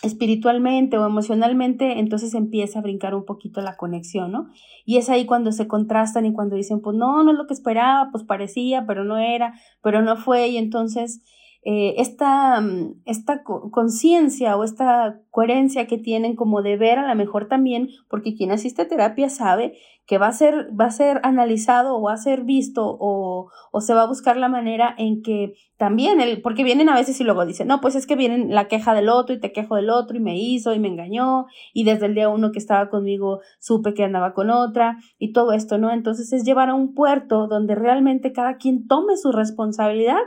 espiritualmente 0.02 0.98
o 0.98 1.06
emocionalmente, 1.06 2.00
entonces 2.00 2.34
empieza 2.34 2.80
a 2.80 2.82
brincar 2.82 3.14
un 3.14 3.24
poquito 3.24 3.60
la 3.60 3.76
conexión, 3.76 4.32
¿no? 4.32 4.48
Y 4.84 4.96
es 4.98 5.08
ahí 5.08 5.26
cuando 5.26 5.52
se 5.52 5.68
contrastan 5.68 6.26
y 6.26 6.32
cuando 6.32 6.56
dicen, 6.56 6.80
pues 6.80 6.96
no, 6.96 7.22
no 7.22 7.30
es 7.30 7.38
lo 7.38 7.46
que 7.46 7.54
esperaba, 7.54 8.10
pues 8.10 8.24
parecía, 8.24 8.84
pero 8.86 9.04
no 9.04 9.18
era, 9.18 9.54
pero 9.80 10.02
no 10.02 10.16
fue, 10.16 10.48
y 10.48 10.56
entonces 10.56 11.22
eh, 11.64 11.94
esta, 11.98 12.60
mm, 12.60 13.02
esta 13.04 13.44
conciencia 13.44 14.56
o 14.56 14.64
esta 14.64 15.20
coherencia 15.30 15.86
que 15.86 15.96
tienen 15.96 16.34
como 16.34 16.60
de 16.60 16.76
ver 16.76 16.98
a 16.98 17.06
lo 17.06 17.14
mejor 17.14 17.46
también, 17.46 17.88
porque 18.08 18.34
quien 18.34 18.50
asiste 18.50 18.82
a 18.82 18.88
terapia 18.88 19.28
sabe 19.28 19.74
que 20.06 20.18
va 20.18 20.26
a 20.26 20.32
ser, 20.32 20.68
va 20.78 20.86
a 20.86 20.90
ser 20.90 21.20
analizado 21.22 21.96
o 21.96 22.02
va 22.02 22.14
a 22.14 22.16
ser 22.16 22.42
visto 22.42 22.82
o, 22.84 23.50
o 23.70 23.80
se 23.80 23.94
va 23.94 24.02
a 24.02 24.08
buscar 24.08 24.36
la 24.36 24.48
manera 24.48 24.94
en 24.98 25.22
que 25.22 25.54
también, 25.76 26.20
el, 26.20 26.42
porque 26.42 26.64
vienen 26.64 26.88
a 26.88 26.94
veces 26.94 27.20
y 27.20 27.24
luego 27.24 27.46
dicen, 27.46 27.68
no, 27.68 27.80
pues 27.80 27.94
es 27.94 28.06
que 28.06 28.16
vienen 28.16 28.54
la 28.54 28.68
queja 28.68 28.94
del 28.94 29.08
otro 29.08 29.34
y 29.34 29.40
te 29.40 29.52
quejo 29.52 29.76
del 29.76 29.90
otro 29.90 30.16
y 30.16 30.20
me 30.20 30.38
hizo 30.38 30.72
y 30.74 30.78
me 30.78 30.88
engañó 30.88 31.46
y 31.72 31.84
desde 31.84 32.06
el 32.06 32.14
día 32.14 32.28
uno 32.28 32.52
que 32.52 32.58
estaba 32.58 32.88
conmigo 32.88 33.40
supe 33.58 33.94
que 33.94 34.04
andaba 34.04 34.34
con 34.34 34.50
otra 34.50 34.98
y 35.18 35.32
todo 35.32 35.52
esto, 35.52 35.78
¿no? 35.78 35.92
Entonces 35.92 36.32
es 36.32 36.44
llevar 36.44 36.68
a 36.68 36.74
un 36.74 36.94
puerto 36.94 37.46
donde 37.46 37.74
realmente 37.74 38.32
cada 38.32 38.58
quien 38.58 38.86
tome 38.86 39.16
su 39.16 39.32
responsabilidad 39.32 40.20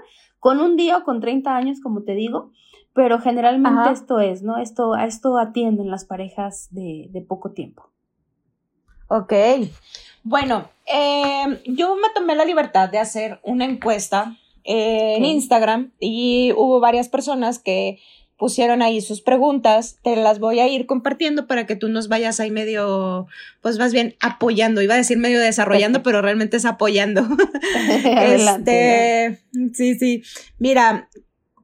con 0.46 0.60
un 0.60 0.76
día 0.76 0.98
o 0.98 1.04
con 1.04 1.22
30 1.22 1.56
años, 1.56 1.80
como 1.82 2.04
te 2.04 2.14
digo, 2.14 2.52
pero 2.94 3.20
generalmente 3.20 3.90
esto 3.92 4.20
es, 4.20 4.44
¿no? 4.44 4.60
Esto, 4.60 4.94
a 4.94 5.06
esto 5.06 5.40
atienden 5.40 5.90
las 5.90 6.06
parejas 6.06 6.68
de, 6.70 7.08
de 7.10 7.22
poco 7.22 7.54
tiempo. 7.54 7.90
Ok. 9.08 9.34
Bueno, 10.22 10.70
em, 10.86 11.58
yo 11.66 11.96
me 11.96 12.10
tomé 12.14 12.36
la 12.36 12.46
libertad 12.46 12.90
de 12.90 13.00
hacer 13.00 13.40
una 13.42 13.66
encuesta 13.66 14.38
en 14.64 15.26
Instagram 15.26 15.94
y 16.00 16.54
hubo 16.56 16.80
varias 16.80 17.10
personas 17.10 17.58
que 17.58 17.98
pusieron 18.46 18.84
ahí 18.84 19.02
sus 19.02 19.22
preguntas, 19.22 19.98
te 20.04 20.16
las 20.16 20.38
voy 20.38 20.60
a 20.60 20.68
ir 20.68 20.86
compartiendo 20.86 21.48
para 21.48 21.66
que 21.66 21.76
tú 21.76 21.90
nos 21.90 22.10
vayas 22.10 22.40
ahí 22.40 22.52
medio, 22.52 23.26
pues 23.60 23.80
más 23.80 23.92
bien 23.92 24.14
apoyando, 24.22 24.84
iba 24.84 24.94
a 24.94 24.98
decir 24.98 25.18
medio 25.18 25.40
desarrollando, 25.40 26.04
pero 26.04 26.22
realmente 26.22 26.58
es 26.58 26.66
apoyando. 26.66 27.24
este, 28.06 29.42
sí, 29.74 29.96
sí. 29.96 30.22
Mira, 30.60 31.10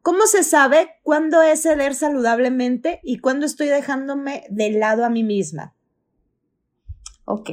¿cómo 0.01 0.25
se 0.25 0.41
sabe 0.41 0.89
cuándo 1.03 1.43
es 1.43 1.61
ceder 1.61 1.93
saludablemente 1.93 2.99
y 3.03 3.19
cuándo 3.19 3.45
estoy 3.45 3.67
dejándome 3.67 4.45
de 4.49 4.71
lado 4.71 5.05
a 5.05 5.09
mí 5.11 5.23
misma? 5.23 5.75
Ok, 7.25 7.51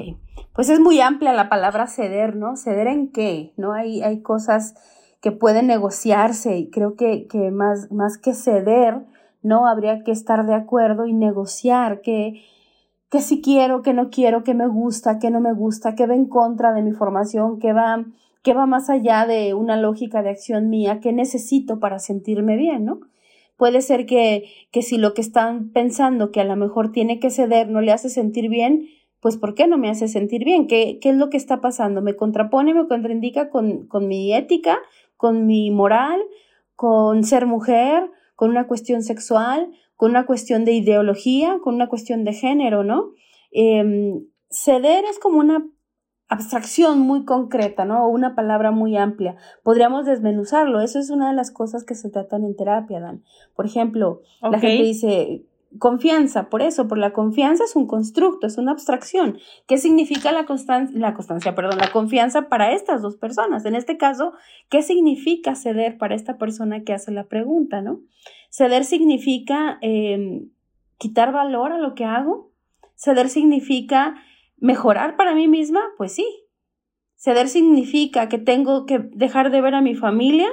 pues 0.55 0.71
es 0.71 0.81
muy 0.81 1.03
amplia 1.03 1.35
la 1.35 1.51
palabra 1.51 1.87
ceder, 1.87 2.35
¿no? 2.35 2.57
¿Ceder 2.57 2.87
en 2.87 3.13
qué? 3.13 3.53
¿No? 3.59 3.75
Hay, 3.75 4.01
hay 4.01 4.23
cosas 4.23 4.73
que 5.21 5.33
pueden 5.33 5.67
negociarse 5.67 6.57
y 6.57 6.71
creo 6.71 6.97
que, 6.97 7.27
que 7.27 7.51
más, 7.51 7.93
más 7.93 8.17
que 8.17 8.33
ceder, 8.33 9.05
¿no? 9.43 9.67
Habría 9.67 10.03
que 10.03 10.11
estar 10.11 10.47
de 10.47 10.55
acuerdo 10.55 11.07
y 11.07 11.13
negociar 11.13 12.01
que, 12.01 12.43
que 13.11 13.21
si 13.21 13.41
quiero, 13.41 13.83
que 13.83 13.95
no 13.95 14.11
quiero, 14.11 14.45
que 14.45 14.55
me 14.55 14.67
gusta, 14.67 15.19
que 15.19 15.31
no 15.31 15.41
me 15.41 15.53
gusta, 15.53 15.95
que 15.95 16.07
va 16.07 16.15
en 16.15 16.27
contra 16.27 16.73
de 16.73 16.83
mi 16.83 16.93
formación, 16.93 17.59
que 17.59 17.73
va, 17.73 18.05
que 18.43 18.55
va 18.55 18.67
más 18.67 18.91
allá 18.91 19.27
de 19.27 19.55
una 19.55 19.77
lógica 19.77 20.23
de 20.23 20.31
acción 20.31 20.69
mía, 20.69 21.01
que 21.01 21.13
necesito 21.13 21.81
para 21.81 21.99
sentirme 21.99 22.57
bien, 22.57 22.85
¿no? 22.85 23.01
Puede 23.57 23.83
ser 23.83 24.07
que, 24.07 24.45
que 24.71 24.83
si 24.83 24.99
lo 24.99 25.15
que 25.15 25.21
están 25.21 25.71
pensando 25.71 26.31
que 26.31 26.41
a 26.41 26.45
lo 26.45 26.55
mejor 26.55 26.93
tiene 26.93 27.19
que 27.19 27.31
ceder 27.31 27.69
no 27.69 27.81
le 27.81 27.91
hace 27.91 28.09
sentir 28.09 28.49
bien, 28.49 28.87
pues 29.21 29.37
¿por 29.37 29.55
qué 29.55 29.67
no 29.67 29.79
me 29.79 29.91
hace 29.91 30.07
sentir 30.07 30.45
bien? 30.45 30.69
¿Qué, 30.69 30.99
qué 31.01 31.11
es 31.11 31.17
lo 31.17 31.29
que 31.29 31.37
está 31.37 31.61
pasando? 31.61 32.01
¿Me 32.01 32.15
contrapone, 32.15 32.73
me 32.73 32.87
contraindica 32.87 33.51
con, 33.51 33.89
con 33.89 34.07
mi 34.07 34.33
ética, 34.33 34.79
con 35.17 35.47
mi 35.47 35.73
moral, 35.73 36.21
con 36.77 37.25
ser 37.25 37.47
mujer, 37.47 38.09
con 38.39 38.51
una 38.51 38.69
cuestión 38.69 39.03
sexual, 39.03 39.69
con 39.97 40.13
una 40.13 40.25
cuestión 40.25 40.65
de 40.65 40.71
ideología, 40.71 41.59
con 41.61 41.75
una 41.75 41.89
cuestión 41.89 42.23
de 42.23 42.33
género, 42.33 42.85
¿no? 42.85 43.11
Em, 43.51 44.27
ceder 44.49 45.05
es 45.07 45.19
como 45.19 45.41
una 45.41 45.67
abstracción 46.29 47.01
muy 47.01 47.25
concreta, 47.25 47.85
¿no? 47.85 48.05
O 48.05 48.09
una 48.11 48.37
palabra 48.37 48.71
muy 48.71 48.97
amplia. 48.97 49.35
Podríamos 49.65 50.07
desmenuzarlo. 50.07 50.81
Eso 50.81 51.01
es 51.01 51.11
una 51.11 51.31
de 51.31 51.35
las 51.35 51.51
cosas 51.51 51.83
que 51.83 51.97
se 51.97 52.11
tratan 52.11 52.45
en 52.45 52.55
terapia, 52.55 53.01
Dan. 53.01 53.25
Por 53.57 53.67
ejemplo, 53.67 54.23
la 54.41 54.61
gente 54.61 54.85
dice 54.85 55.43
confianza, 55.79 56.49
por 56.49 56.63
eso, 56.63 56.89
por 56.89 56.99
la 56.99 57.13
confianza 57.13 57.65
es 57.65 57.77
un 57.77 57.87
constructo, 57.87 58.47
es 58.47 58.59
una 58.59 58.73
abstracción. 58.73 59.39
¿Qué 59.67 59.79
significa 59.79 60.33
la 60.33 60.47
constancia, 60.47 60.99
la 60.99 61.15
constancia, 61.15 61.55
perdón, 61.55 61.79
la 61.79 61.93
confianza 61.93 62.49
para 62.49 62.73
estas 62.73 63.03
dos 63.03 63.17
personas? 63.17 63.65
En 63.65 63.75
este 63.75 63.97
caso, 63.99 64.33
¿qué 64.71 64.83
significa 64.83 65.55
ceder 65.55 65.99
para 65.99 66.15
esta 66.15 66.39
persona 66.39 66.85
que 66.85 66.95
hace 66.95 67.13
la 67.13 67.25
pregunta, 67.25 67.83
no? 67.83 68.01
Ceder 68.51 68.85
significa 68.85 69.79
em, 69.83 70.51
quitar 70.97 71.33
valor 71.33 71.73
a 71.73 71.79
lo 71.79 71.95
que 71.95 72.05
hago. 72.05 72.51
Ceder 72.95 73.29
significa 73.29 74.17
¿Mejorar 74.61 75.17
para 75.17 75.35
mí 75.35 75.47
misma? 75.47 75.81
Pues 75.97 76.13
sí. 76.13 76.27
¿Ceder 77.15 77.49
significa 77.49 78.29
que 78.29 78.39
tengo 78.39 78.87
que 78.87 78.99
dejar 78.99 79.51
de 79.51 79.61
ver 79.61 79.75
a 79.75 79.81
mi 79.81 79.95
familia? 79.95 80.49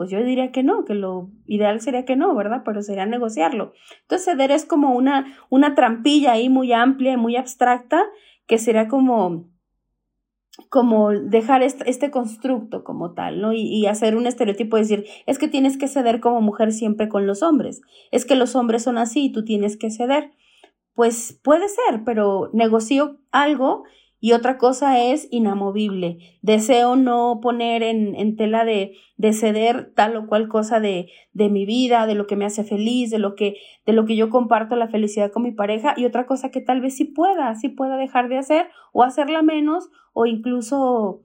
Pues 0.00 0.08
yo 0.08 0.24
diría 0.24 0.50
que 0.50 0.62
no, 0.62 0.86
que 0.86 0.94
lo 0.94 1.28
ideal 1.44 1.78
sería 1.82 2.06
que 2.06 2.16
no, 2.16 2.34
¿verdad? 2.34 2.62
Pero 2.64 2.80
sería 2.80 3.04
negociarlo. 3.04 3.74
Entonces 4.00 4.24
ceder 4.24 4.50
es 4.50 4.64
como 4.64 4.94
una, 4.94 5.36
una 5.50 5.74
trampilla 5.74 6.32
ahí 6.32 6.48
muy 6.48 6.72
amplia 6.72 7.12
y 7.12 7.16
muy 7.18 7.36
abstracta 7.36 8.06
que 8.46 8.56
sería 8.56 8.88
como 8.88 9.50
como 10.70 11.10
dejar 11.10 11.62
este, 11.62 11.90
este, 11.90 12.10
constructo 12.10 12.82
como 12.82 13.12
tal, 13.12 13.42
¿no? 13.42 13.52
Y, 13.52 13.84
hacer 13.88 14.16
un 14.16 14.26
estereotipo, 14.26 14.78
decir, 14.78 15.04
es 15.26 15.38
que 15.38 15.48
tienes 15.48 15.76
que 15.76 15.86
ceder 15.86 16.20
como 16.20 16.40
mujer 16.40 16.72
siempre 16.72 17.10
con 17.10 17.26
los 17.26 17.42
hombres, 17.42 17.82
es 18.10 18.24
que 18.24 18.36
los 18.36 18.56
hombres 18.56 18.82
son 18.82 18.96
así 18.96 19.26
y 19.26 19.32
tú 19.32 19.44
tienes 19.44 19.76
que 19.76 19.90
ceder 19.90 20.30
pues 20.94 21.38
puede 21.44 21.68
ser, 21.68 22.04
pero 22.06 22.48
negocio 22.54 23.18
algo 23.32 23.84
y 24.20 24.32
otra 24.32 24.58
cosa 24.58 25.02
es 25.02 25.26
inamovible. 25.30 26.18
Deseo 26.42 26.94
no 26.94 27.40
poner 27.42 27.82
en, 27.82 28.36
tela 28.36 28.64
de, 28.66 28.92
de, 29.16 29.32
ceder 29.32 29.92
tal 29.94 30.14
o 30.16 30.26
cual 30.26 30.48
cosa 30.48 30.78
de, 30.78 31.10
de, 31.32 31.48
mi 31.48 31.64
vida, 31.64 32.06
de 32.06 32.14
lo 32.14 32.26
que 32.26 32.36
me 32.36 32.44
hace 32.44 32.62
feliz, 32.62 33.10
de 33.10 33.18
lo 33.18 33.34
que, 33.34 33.56
de 33.86 33.94
lo 33.94 34.04
que 34.04 34.16
yo 34.16 34.28
comparto 34.28 34.76
la 34.76 34.88
felicidad 34.88 35.32
con 35.32 35.42
mi 35.42 35.52
pareja, 35.52 35.94
y 35.96 36.04
otra 36.04 36.26
cosa 36.26 36.50
que 36.50 36.60
tal 36.60 36.82
vez 36.82 36.96
sí 36.96 37.06
pueda, 37.06 37.54
sí 37.54 37.70
pueda 37.70 37.96
dejar 37.96 38.28
de 38.28 38.38
hacer, 38.38 38.68
o 38.92 39.02
hacerla 39.02 39.40
menos, 39.40 39.88
o 40.12 40.26
incluso 40.26 41.22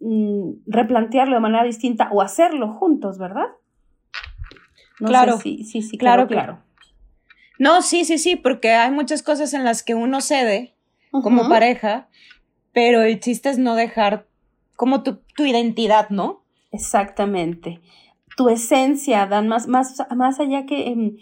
mm, 0.00 0.50
replantearlo 0.66 1.34
de 1.36 1.40
manera 1.40 1.64
distinta, 1.64 2.10
o 2.12 2.20
hacerlo 2.20 2.68
juntos, 2.68 3.18
¿verdad? 3.18 3.46
claro, 4.98 5.38
sí, 5.38 5.64
sí, 5.64 5.82
sí, 5.82 5.96
claro. 5.98 6.26
claro. 6.26 6.58
No, 7.58 7.82
sí, 7.82 8.04
sí, 8.04 8.18
sí, 8.18 8.36
porque 8.36 8.72
hay 8.72 8.90
muchas 8.90 9.22
cosas 9.22 9.54
en 9.54 9.64
las 9.64 9.82
que 9.82 9.94
uno 9.94 10.20
cede 10.20 10.74
como 11.22 11.48
pareja, 11.48 12.08
pero 12.74 13.02
el 13.02 13.20
chiste 13.20 13.48
es 13.48 13.58
no 13.58 13.76
dejar 13.76 14.26
como 14.76 15.02
tu, 15.02 15.20
tu 15.36 15.46
identidad, 15.46 16.10
¿no? 16.10 16.42
Exactamente. 16.72 17.80
Tu 18.36 18.48
esencia, 18.48 19.26
Dan, 19.26 19.48
más, 19.48 19.68
más, 19.68 20.02
más 20.14 20.40
allá 20.40 20.66
que 20.66 20.88
em, 20.88 21.16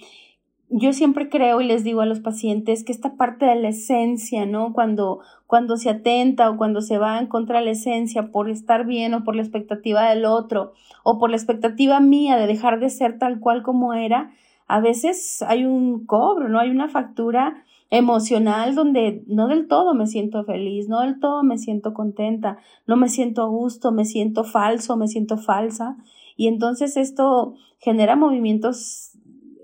yo 0.70 0.94
siempre 0.94 1.28
creo 1.28 1.60
y 1.60 1.66
les 1.66 1.84
digo 1.84 2.00
a 2.00 2.06
los 2.06 2.20
pacientes 2.20 2.82
que 2.82 2.92
esta 2.92 3.16
parte 3.16 3.44
de 3.44 3.56
la 3.56 3.68
esencia, 3.68 4.46
¿no? 4.46 4.72
Cuando, 4.72 5.20
cuando 5.46 5.76
se 5.76 5.90
atenta 5.90 6.48
o 6.48 6.56
cuando 6.56 6.80
se 6.80 6.96
va 6.96 7.18
en 7.18 7.26
contra 7.26 7.58
de 7.58 7.66
la 7.66 7.72
esencia 7.72 8.32
por 8.32 8.48
estar 8.48 8.86
bien 8.86 9.12
o 9.12 9.22
por 9.22 9.36
la 9.36 9.42
expectativa 9.42 10.08
del 10.08 10.24
otro 10.24 10.72
o 11.04 11.18
por 11.18 11.28
la 11.28 11.36
expectativa 11.36 12.00
mía 12.00 12.38
de 12.38 12.46
dejar 12.46 12.80
de 12.80 12.88
ser 12.88 13.18
tal 13.18 13.38
cual 13.38 13.62
como 13.62 13.92
era, 13.92 14.32
a 14.66 14.80
veces 14.80 15.42
hay 15.46 15.66
un 15.66 16.06
cobro, 16.06 16.48
¿no? 16.48 16.58
Hay 16.58 16.70
una 16.70 16.88
factura 16.88 17.62
emocional 17.92 18.74
donde 18.74 19.22
no 19.26 19.48
del 19.48 19.68
todo 19.68 19.92
me 19.92 20.06
siento 20.06 20.44
feliz, 20.44 20.88
no 20.88 21.02
del 21.02 21.20
todo 21.20 21.42
me 21.42 21.58
siento 21.58 21.92
contenta, 21.92 22.56
no 22.86 22.96
me 22.96 23.10
siento 23.10 23.42
a 23.42 23.48
gusto, 23.48 23.92
me 23.92 24.06
siento 24.06 24.44
falso, 24.44 24.96
me 24.96 25.08
siento 25.08 25.36
falsa. 25.36 25.98
Y 26.34 26.48
entonces 26.48 26.96
esto 26.96 27.54
genera 27.78 28.16
movimientos 28.16 29.10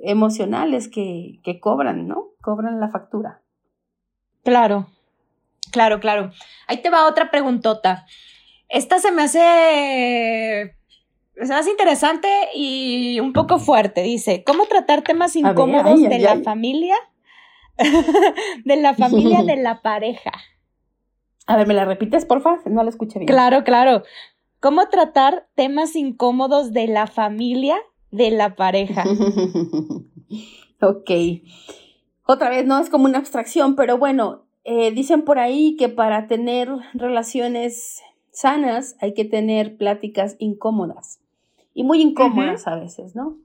emocionales 0.02 0.88
que, 0.88 1.40
que 1.42 1.58
cobran, 1.58 2.06
¿no? 2.06 2.26
Cobran 2.42 2.78
la 2.80 2.90
factura. 2.90 3.40
Claro, 4.44 4.88
claro, 5.72 5.98
claro. 5.98 6.30
Ahí 6.66 6.82
te 6.82 6.90
va 6.90 7.08
otra 7.08 7.30
preguntota. 7.30 8.04
Esta 8.68 8.98
se 8.98 9.10
me 9.10 9.22
hace 9.22 10.76
es 11.34 11.48
más 11.48 11.66
interesante 11.66 12.28
y 12.54 13.20
un 13.20 13.32
poco 13.32 13.58
fuerte. 13.58 14.02
Dice, 14.02 14.44
¿cómo 14.44 14.66
tratar 14.66 15.00
temas 15.00 15.34
incómodos 15.34 16.02
de 16.02 16.18
la 16.18 16.42
familia? 16.42 16.96
de 18.64 18.76
la 18.76 18.94
familia 18.94 19.42
de 19.42 19.56
la 19.62 19.82
pareja. 19.82 20.32
A 21.46 21.56
ver, 21.56 21.66
¿me 21.66 21.74
la 21.74 21.84
repites, 21.84 22.26
por 22.26 22.42
favor? 22.42 22.60
No 22.70 22.82
la 22.82 22.90
escuché 22.90 23.18
bien. 23.18 23.26
Claro, 23.26 23.64
claro. 23.64 24.02
¿Cómo 24.60 24.88
tratar 24.88 25.48
temas 25.54 25.96
incómodos 25.96 26.72
de 26.72 26.88
la 26.88 27.06
familia 27.06 27.76
de 28.10 28.30
la 28.30 28.56
pareja? 28.56 29.04
ok. 30.80 31.10
Otra 32.26 32.50
vez, 32.50 32.66
no 32.66 32.78
es 32.78 32.90
como 32.90 33.06
una 33.06 33.18
abstracción, 33.18 33.76
pero 33.76 33.96
bueno, 33.96 34.44
eh, 34.64 34.90
dicen 34.90 35.22
por 35.22 35.38
ahí 35.38 35.76
que 35.76 35.88
para 35.88 36.26
tener 36.26 36.68
relaciones 36.92 38.02
sanas 38.30 38.96
hay 39.00 39.14
que 39.14 39.24
tener 39.24 39.76
pláticas 39.76 40.36
incómodas 40.38 41.20
y 41.72 41.84
muy 41.84 42.02
incómodas 42.02 42.66
a 42.66 42.74
veces, 42.74 43.16
¿no? 43.16 43.38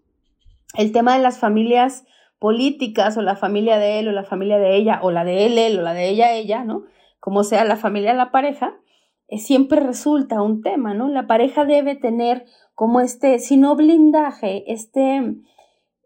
El 0.76 0.92
tema 0.92 1.16
de 1.16 1.22
las 1.22 1.38
familias 1.38 2.04
políticas 2.44 3.16
o 3.16 3.22
la 3.22 3.38
familia 3.38 3.78
de 3.78 4.00
él 4.00 4.10
o 4.10 4.12
la 4.12 4.26
familia 4.26 4.60
de 4.60 4.76
ella 4.76 5.00
o 5.02 5.12
la 5.12 5.24
de 5.24 5.46
él, 5.46 5.58
él 5.58 5.80
o 5.80 5.82
la 5.82 5.94
de 5.94 6.10
ella, 6.10 6.34
ella, 6.34 6.66
¿no? 6.66 6.84
Como 7.22 7.46
sea 7.46 7.64
la 7.64 7.78
familia 7.78 8.14
la 8.14 8.32
pareja, 8.32 8.76
eh, 9.30 9.38
siempre 9.38 9.80
resulta 9.80 10.42
un 10.42 10.62
tema, 10.62 10.94
¿no? 10.94 11.08
La 11.08 11.26
pareja 11.26 11.64
debe 11.64 11.96
tener 11.96 12.44
como 12.76 13.00
este, 13.00 13.40
si 13.40 13.56
no 13.56 13.78
blindaje, 13.78 14.70
este 14.70 15.38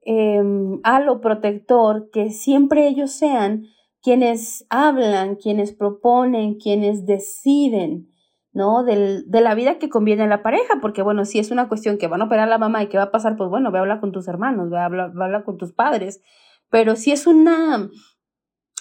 em, 0.05 0.79
halo 0.83 1.21
protector, 1.21 2.11
que 2.11 2.29
siempre 2.29 2.87
ellos 2.87 3.09
sean 3.09 3.63
quienes 4.03 4.67
hablan, 4.69 5.37
quienes 5.37 5.73
proponen, 5.73 6.59
quienes 6.59 7.07
deciden, 7.07 8.11
¿no? 8.57 8.83
Del, 8.83 9.23
de 9.29 9.41
la 9.41 9.53
vida 9.53 9.77
que 9.77 9.87
conviene 9.87 10.23
a 10.23 10.27
la 10.27 10.41
pareja, 10.41 10.79
porque 10.81 11.03
bueno, 11.03 11.25
si 11.25 11.37
es 11.37 11.51
una 11.51 11.67
cuestión 11.67 11.99
que 11.99 12.07
van 12.07 12.21
a 12.21 12.25
operar 12.25 12.47
la 12.47 12.57
mamá 12.57 12.81
y 12.81 12.87
que 12.87 12.97
va 12.97 13.03
a 13.03 13.11
pasar, 13.11 13.37
pues 13.37 13.51
bueno, 13.51 13.71
ve 13.71 13.77
a 13.77 13.81
hablar 13.81 13.99
con 13.99 14.11
tus 14.11 14.27
hermanos, 14.27 14.71
ve 14.71 14.79
a 14.79 14.85
hablar, 14.85 15.11
a 15.15 15.25
hablar 15.25 15.43
con 15.43 15.57
tus 15.57 15.73
padres, 15.73 16.23
pero 16.71 16.95
si 16.95 17.11
es 17.11 17.27
una, 17.27 17.87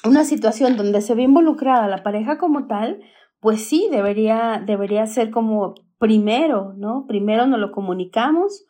una 0.03 0.25
situación 0.25 0.79
donde 0.79 1.03
se 1.03 1.15
ve 1.15 1.25
involucrada 1.25 1.89
la 1.89 2.03
pareja 2.03 2.39
como 2.39 2.67
tal, 2.67 3.01
pues 3.39 3.69
sí, 3.69 3.89
debería, 3.91 4.63
debería 4.65 5.07
ser 5.07 5.31
como 5.31 5.75
primero, 5.99 6.73
¿no? 6.79 7.05
Primero 7.07 7.47
nos 7.47 7.61
lo 7.61 7.71
comunicamos, 7.71 8.65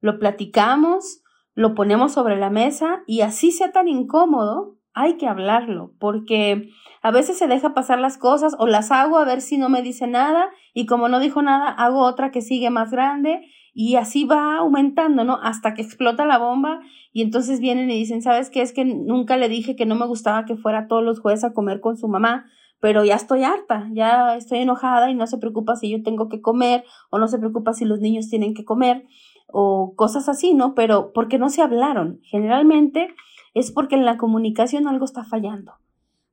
lo 0.00 0.18
platicamos, 0.18 1.22
lo 1.54 1.76
ponemos 1.76 2.12
sobre 2.12 2.36
la 2.36 2.50
mesa 2.50 3.04
y 3.06 3.20
así 3.20 3.52
sea 3.52 3.70
tan 3.70 3.86
incómodo, 3.86 4.76
hay 4.92 5.18
que 5.18 5.28
hablarlo, 5.28 5.92
porque 6.00 6.68
a 7.02 7.10
veces 7.10 7.38
se 7.38 7.46
deja 7.46 7.74
pasar 7.74 7.98
las 7.98 8.18
cosas 8.18 8.54
o 8.58 8.66
las 8.66 8.90
hago 8.90 9.18
a 9.18 9.24
ver 9.24 9.40
si 9.40 9.58
no 9.58 9.68
me 9.68 9.82
dice 9.82 10.06
nada 10.06 10.50
y 10.74 10.86
como 10.86 11.08
no 11.08 11.20
dijo 11.20 11.42
nada, 11.42 11.68
hago 11.68 12.00
otra 12.00 12.30
que 12.30 12.42
sigue 12.42 12.70
más 12.70 12.90
grande 12.90 13.48
y 13.74 13.96
así 13.96 14.24
va 14.24 14.56
aumentando, 14.56 15.24
¿no? 15.24 15.38
Hasta 15.42 15.74
que 15.74 15.82
explota 15.82 16.26
la 16.26 16.38
bomba 16.38 16.80
y 17.12 17.22
entonces 17.22 17.60
vienen 17.60 17.90
y 17.90 17.98
dicen, 17.98 18.22
¿sabes 18.22 18.50
qué? 18.50 18.62
Es 18.62 18.72
que 18.72 18.84
nunca 18.84 19.36
le 19.36 19.48
dije 19.48 19.76
que 19.76 19.86
no 19.86 19.94
me 19.94 20.06
gustaba 20.06 20.44
que 20.44 20.56
fuera 20.56 20.88
todos 20.88 21.04
los 21.04 21.20
jueves 21.20 21.44
a 21.44 21.52
comer 21.52 21.80
con 21.80 21.96
su 21.96 22.08
mamá, 22.08 22.46
pero 22.80 23.04
ya 23.04 23.14
estoy 23.14 23.44
harta, 23.44 23.88
ya 23.92 24.36
estoy 24.36 24.58
enojada 24.58 25.10
y 25.10 25.14
no 25.14 25.26
se 25.26 25.38
preocupa 25.38 25.76
si 25.76 25.90
yo 25.90 26.02
tengo 26.02 26.28
que 26.28 26.40
comer 26.40 26.84
o 27.10 27.18
no 27.18 27.28
se 27.28 27.38
preocupa 27.38 27.72
si 27.72 27.84
los 27.84 28.00
niños 28.00 28.28
tienen 28.28 28.54
que 28.54 28.64
comer 28.64 29.06
o 29.46 29.94
cosas 29.96 30.28
así, 30.28 30.54
¿no? 30.54 30.74
Pero 30.74 31.12
porque 31.12 31.38
no 31.38 31.48
se 31.48 31.62
hablaron. 31.62 32.20
Generalmente 32.22 33.14
es 33.54 33.72
porque 33.72 33.96
en 33.96 34.04
la 34.04 34.16
comunicación 34.16 34.86
algo 34.86 35.04
está 35.04 35.24
fallando. 35.24 35.72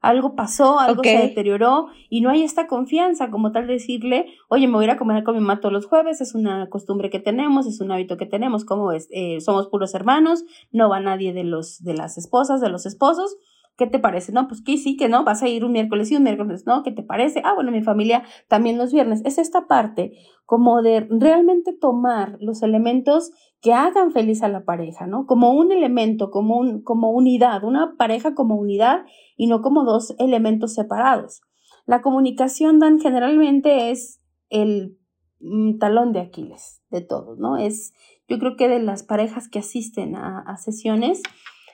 Algo 0.06 0.36
pasó, 0.36 0.80
algo 0.80 1.04
se 1.04 1.18
deterioró 1.18 1.88
y 2.10 2.22
no 2.22 2.30
hay 2.30 2.44
esta 2.44 2.68
confianza 2.68 3.32
como 3.32 3.52
tal 3.52 3.66
decirle, 3.66 4.28
oye, 4.50 4.68
me 4.68 4.74
voy 4.74 4.84
a 4.84 4.88
ir 4.88 4.92
a 4.92 4.98
comer 4.98 5.24
con 5.24 5.34
mi 5.36 5.42
mamá 5.42 5.60
todos 5.60 5.74
los 5.74 5.88
jueves, 5.88 6.22
es 6.22 6.36
una 6.36 6.70
costumbre 6.70 7.10
que 7.10 7.20
tenemos, 7.20 7.66
es 7.66 7.82
un 7.82 7.92
hábito 7.92 8.16
que 8.16 8.26
tenemos, 8.26 8.66
como 8.66 8.92
es, 8.92 9.08
eh, 9.12 9.42
somos 9.42 9.68
puros 9.68 9.96
hermanos, 9.96 10.46
no 10.72 10.90
va 10.90 11.00
nadie 11.00 11.34
de, 11.34 11.44
los, 11.44 11.84
de 11.84 11.96
las 11.96 12.18
esposas, 12.18 12.62
de 12.62 12.70
los 12.70 12.86
esposos, 12.86 13.38
¿Qué 13.78 13.88
te 13.88 14.00
parece? 14.00 14.32
No, 14.32 14.48
pues 14.48 14.62
que 14.62 14.78
sí, 14.78 14.96
que 14.96 15.10
no, 15.10 15.26
vas 15.26 15.44
a 15.44 15.50
ir 15.50 15.66
un 15.66 15.74
miércoles 15.74 16.10
y 16.10 16.16
un 16.16 16.24
miércoles, 16.24 16.64
¿no? 16.66 16.82
¿Qué 16.82 16.92
te 16.92 17.04
parece? 17.04 17.42
Ah, 17.44 17.54
bueno, 17.54 17.72
mi 17.72 17.82
familia 17.82 18.24
también 18.48 18.78
los 18.78 18.94
viernes. 18.94 19.22
Es 19.26 19.38
esta 19.38 19.68
parte 19.68 20.14
como 20.46 20.82
de 20.82 21.06
realmente 21.10 21.74
tomar 21.74 22.38
los 22.40 22.64
elementos 22.64 23.32
que 23.66 23.74
hagan 23.74 24.12
feliz 24.12 24.44
a 24.44 24.48
la 24.48 24.64
pareja, 24.64 25.08
¿no? 25.08 25.26
Como 25.26 25.50
un 25.50 25.72
elemento, 25.72 26.30
como, 26.30 26.60
un, 26.60 26.84
como 26.84 27.10
unidad, 27.10 27.64
una 27.64 27.96
pareja 27.98 28.36
como 28.36 28.54
unidad 28.54 29.08
y 29.38 29.48
no 29.48 29.64
como 29.64 29.84
dos 29.84 30.14
elementos 30.20 30.76
separados. 30.76 31.42
La 31.88 32.04
comunicación, 32.04 32.78
Dan, 32.78 33.00
generalmente 33.00 33.90
es 33.90 34.22
el 34.52 35.00
mm, 35.40 35.80
talón 35.80 36.14
de 36.14 36.20
Aquiles 36.20 36.84
de 36.92 37.02
todos, 37.02 37.40
¿no? 37.40 37.58
Es, 37.58 37.92
yo 38.28 38.38
creo 38.38 38.56
que 38.56 38.68
de 38.68 38.78
las 38.78 39.02
parejas 39.02 39.50
que 39.50 39.58
asisten 39.58 40.16
a, 40.16 40.42
a 40.42 40.58
sesiones, 40.58 41.24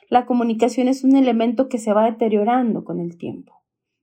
la 0.09 0.25
comunicación 0.25 0.87
es 0.87 1.03
un 1.03 1.17
elemento 1.17 1.67
que 1.67 1.77
se 1.77 1.91
va 1.91 2.05
deteriorando 2.05 2.85
con 2.85 3.01
el 3.01 3.17
tiempo. 3.17 3.61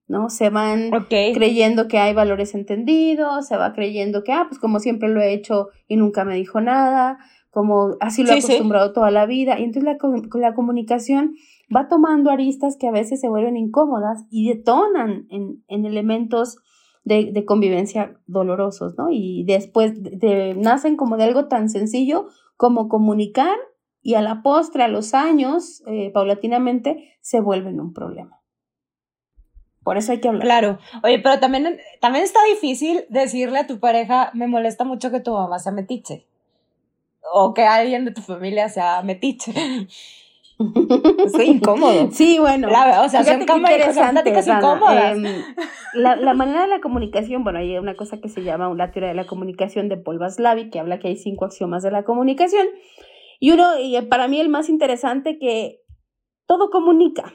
¿no? 0.08 0.30
Se 0.30 0.48
van 0.48 0.90
creyendo 1.08 1.86
que 1.86 1.98
hay 1.98 2.14
valores 2.14 2.54
entendidos, 2.54 3.46
se 3.46 3.56
va 3.56 3.74
creyendo 3.74 4.24
que, 4.24 4.32
ah, 4.32 4.46
pues 4.48 4.58
como 4.58 4.80
siempre 4.80 5.10
lo 5.10 5.20
he 5.20 5.34
hecho 5.34 5.68
y 5.86 5.96
nunca 5.96 6.24
me 6.24 6.34
dijo 6.34 6.60
nada, 6.60 7.18
como 7.58 7.96
así 7.98 8.22
lo 8.22 8.30
he 8.30 8.38
acostumbrado 8.38 8.92
toda 8.92 9.10
la 9.10 9.26
vida. 9.26 9.58
Y 9.58 9.64
entonces 9.64 9.82
la, 9.82 9.98
la, 10.40 10.54
comunicación 10.54 11.34
va 11.74 11.88
tomando 11.88 12.30
aristas 12.30 12.76
que 12.78 12.86
a 12.86 12.92
veces 12.92 13.20
se 13.20 13.28
vuelven 13.28 13.56
incómodas 13.56 14.26
y 14.30 14.48
detonan 14.48 15.26
en, 15.28 15.64
en 15.66 15.84
elementos 15.84 16.58
de, 17.02 17.32
de, 17.32 17.44
convivencia 17.44 18.16
dolorosos, 18.28 18.96
¿no? 18.96 19.08
Y 19.10 19.42
después 19.44 20.00
de, 20.00 20.54
nacen 20.56 20.96
como 20.96 21.16
de 21.16 21.24
algo 21.24 21.48
tan 21.48 21.68
sencillo 21.68 22.28
como 22.56 22.88
comunicar 22.88 23.56
y 24.02 24.14
a 24.14 24.22
la 24.22 24.40
postre, 24.44 24.84
a 24.84 24.88
los 24.88 25.12
años, 25.12 25.82
eh, 25.88 26.12
paulatinamente, 26.14 27.16
se 27.20 27.40
vuelven 27.40 27.80
un 27.80 27.92
problema. 27.92 28.40
Por 29.82 29.96
eso 29.96 30.12
hay 30.12 30.20
que 30.20 30.28
hablar. 30.28 30.44
Claro. 30.44 30.78
Oye, 31.02 31.18
pero 31.18 31.40
también, 31.40 31.80
también 32.00 32.24
está 32.24 32.38
difícil 32.54 33.04
decirle 33.08 33.58
a 33.58 33.66
tu 33.66 33.80
pareja, 33.80 34.30
me 34.32 34.46
molesta 34.46 34.84
mucho 34.84 35.10
que 35.10 35.18
tu 35.18 35.32
mamá 35.32 35.58
sea 35.58 35.72
metiche. 35.72 36.28
O 37.32 37.54
que 37.54 37.62
alguien 37.62 38.04
de 38.04 38.12
tu 38.12 38.22
familia 38.22 38.68
sea 38.68 39.02
metiche. 39.02 39.52
Soy 41.32 41.46
incómodo. 41.46 42.10
Sí, 42.10 42.38
bueno. 42.38 42.68
o 42.68 43.08
sea, 43.08 43.22
son 43.22 43.44
pláticas 43.44 44.46
incómodas. 44.46 45.16
Em, 45.16 45.24
la, 45.94 46.16
la, 46.16 46.34
manera 46.34 46.62
de 46.62 46.68
la 46.68 46.80
comunicación, 46.80 47.44
bueno, 47.44 47.60
hay 47.60 47.78
una 47.78 47.94
cosa 47.94 48.20
que 48.20 48.28
se 48.28 48.42
llama 48.42 48.72
la 48.74 48.90
teoría 48.90 49.10
de 49.10 49.14
la 49.14 49.26
comunicación 49.26 49.88
de 49.88 49.96
Paul 49.96 50.18
Vaslavi, 50.18 50.70
que 50.70 50.80
habla 50.80 50.98
que 50.98 51.08
hay 51.08 51.16
cinco 51.16 51.44
axiomas 51.44 51.82
de 51.82 51.92
la 51.92 52.02
comunicación. 52.04 52.66
Y 53.38 53.52
uno, 53.52 53.78
y 53.80 54.00
para 54.02 54.26
mí 54.26 54.40
el 54.40 54.48
más 54.48 54.68
interesante, 54.68 55.38
que 55.38 55.80
todo 56.46 56.70
comunica. 56.70 57.34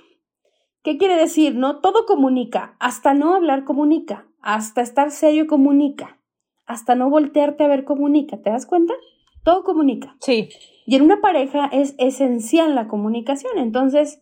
¿Qué 0.83 0.97
quiere 0.97 1.15
decir? 1.15 1.55
No, 1.55 1.79
todo 1.79 2.05
comunica. 2.05 2.75
Hasta 2.79 3.13
no 3.13 3.35
hablar 3.35 3.63
comunica. 3.63 4.27
Hasta 4.41 4.81
estar 4.81 5.12
serio 5.12 5.47
comunica. 5.47 6.19
Hasta 6.65 6.95
no 6.95 7.09
voltearte 7.09 7.63
a 7.63 7.67
ver 7.67 7.85
comunica. 7.85 8.41
¿Te 8.41 8.50
das 8.50 8.65
cuenta? 8.65 8.93
Todo 9.43 9.63
comunica. 9.63 10.15
Sí. 10.21 10.50
Y 10.85 10.95
en 10.95 11.03
una 11.03 11.21
pareja 11.21 11.69
es 11.71 11.95
esencial 11.97 12.75
la 12.75 12.88
comunicación. 12.88 13.57
Entonces, 13.57 14.21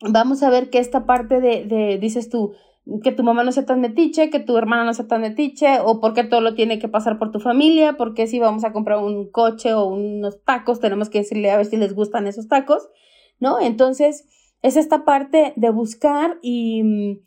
vamos 0.00 0.42
a 0.42 0.50
ver 0.50 0.70
que 0.70 0.78
esta 0.78 1.06
parte 1.06 1.40
de, 1.40 1.64
de 1.64 1.98
dices 1.98 2.28
tú, 2.28 2.54
que 3.02 3.12
tu 3.12 3.22
mamá 3.22 3.44
no 3.44 3.52
sea 3.52 3.64
tan 3.64 3.80
metiche, 3.80 4.30
que 4.30 4.40
tu 4.40 4.56
hermana 4.56 4.84
no 4.84 4.94
sea 4.94 5.06
tan 5.06 5.20
metiche, 5.20 5.78
o 5.84 6.00
porque 6.00 6.24
todo 6.24 6.40
lo 6.40 6.54
tiene 6.54 6.78
que 6.78 6.88
pasar 6.88 7.18
por 7.18 7.30
tu 7.30 7.38
familia, 7.38 7.94
porque 7.96 8.26
si 8.26 8.40
vamos 8.40 8.64
a 8.64 8.72
comprar 8.72 8.98
un 8.98 9.30
coche 9.30 9.72
o 9.72 9.86
unos 9.86 10.42
tacos, 10.44 10.80
tenemos 10.80 11.08
que 11.08 11.18
decirle 11.18 11.50
a 11.50 11.56
ver 11.56 11.66
si 11.66 11.76
les 11.76 11.94
gustan 11.94 12.26
esos 12.26 12.48
tacos, 12.48 12.88
¿no? 13.38 13.60
Entonces, 13.60 14.28
es 14.62 14.76
esta 14.76 15.04
parte 15.04 15.52
de 15.56 15.70
buscar 15.70 16.38
y 16.42 16.82
mm, 16.82 17.18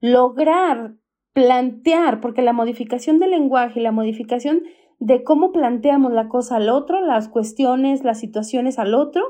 lograr 0.00 0.94
plantear, 1.32 2.20
porque 2.20 2.42
la 2.42 2.52
modificación 2.52 3.18
del 3.18 3.30
lenguaje 3.30 3.80
y 3.80 3.82
la 3.82 3.92
modificación 3.92 4.64
de 5.00 5.24
cómo 5.24 5.50
planteamos 5.50 6.12
la 6.12 6.28
cosa 6.28 6.56
al 6.56 6.68
otro, 6.68 7.04
las 7.04 7.28
cuestiones, 7.28 8.04
las 8.04 8.20
situaciones 8.20 8.78
al 8.78 8.94
otro, 8.94 9.24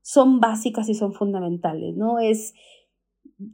son 0.00 0.40
básicas 0.40 0.88
y 0.88 0.94
son 0.94 1.12
fundamentales, 1.12 1.96
¿no? 1.96 2.20
Es 2.20 2.54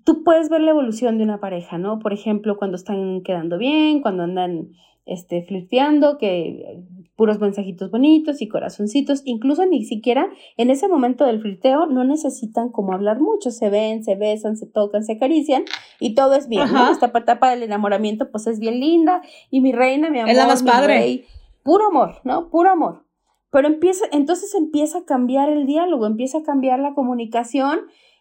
tú 0.05 0.23
puedes 0.23 0.49
ver 0.49 0.61
la 0.61 0.71
evolución 0.71 1.19
de 1.19 1.25
una 1.25 1.41
pareja, 1.41 1.79
¿no? 1.79 1.99
Por 1.99 2.13
ejemplo, 2.13 2.57
cuando 2.57 2.77
están 2.77 3.23
quedando 3.23 3.59
bien, 3.59 4.01
cuando 4.01 4.23
andan 4.23 4.69
este, 5.07 5.43
flirteando, 5.43 6.19
que 6.19 6.85
puros 7.17 7.41
mensajitos 7.41 7.91
bonitos 7.91 8.41
y 8.43 8.49
corazoncitos, 8.49 9.23
incluso 9.25 9.67
ni 9.67 9.85
siquiera 9.85 10.29
en 10.57 10.71
ese 10.71 10.89
momento 10.89 11.25
del 11.25 11.41
flirteo 11.41 11.87
no 11.87 12.05
necesitan 12.05 12.71
como 12.71 12.93
hablar 12.93 13.21
mucho, 13.21 13.51
se 13.51 13.71
ven, 13.71 14.05
se 14.05 14.15
besan, 14.15 14.57
se 14.57 14.67
tocan, 14.67 15.05
se 15.05 15.15
acarician 15.15 15.65
y 16.01 16.15
todo 16.15 16.35
es 16.35 16.49
bien, 16.49 16.73
¿no? 16.73 16.91
Esta 16.93 17.07
etapa 17.07 17.51
del 17.51 17.63
enamoramiento 17.63 18.31
pues 18.31 18.47
es 18.47 18.59
bien 18.61 18.79
linda 18.81 19.23
y 19.51 19.61
mi 19.61 19.73
reina, 19.73 20.11
mi 20.11 20.21
amor, 20.21 20.31
es 20.31 20.37
la 20.37 20.47
más 20.47 20.63
padre. 20.63 21.25
Puro 21.63 21.87
amor, 21.87 22.21
¿no? 22.25 22.51
Puro 22.51 22.71
amor. 22.71 23.07
Pero 23.51 23.69
empieza, 23.69 24.07
entonces 24.13 24.55
empieza 24.55 24.99
a 24.99 25.05
cambiar 25.05 25.49
el 25.51 25.67
diálogo, 25.67 26.07
empieza 26.07 26.39
a 26.39 26.43
cambiar 26.43 26.81
la 26.81 26.95
comunicación 26.95 27.81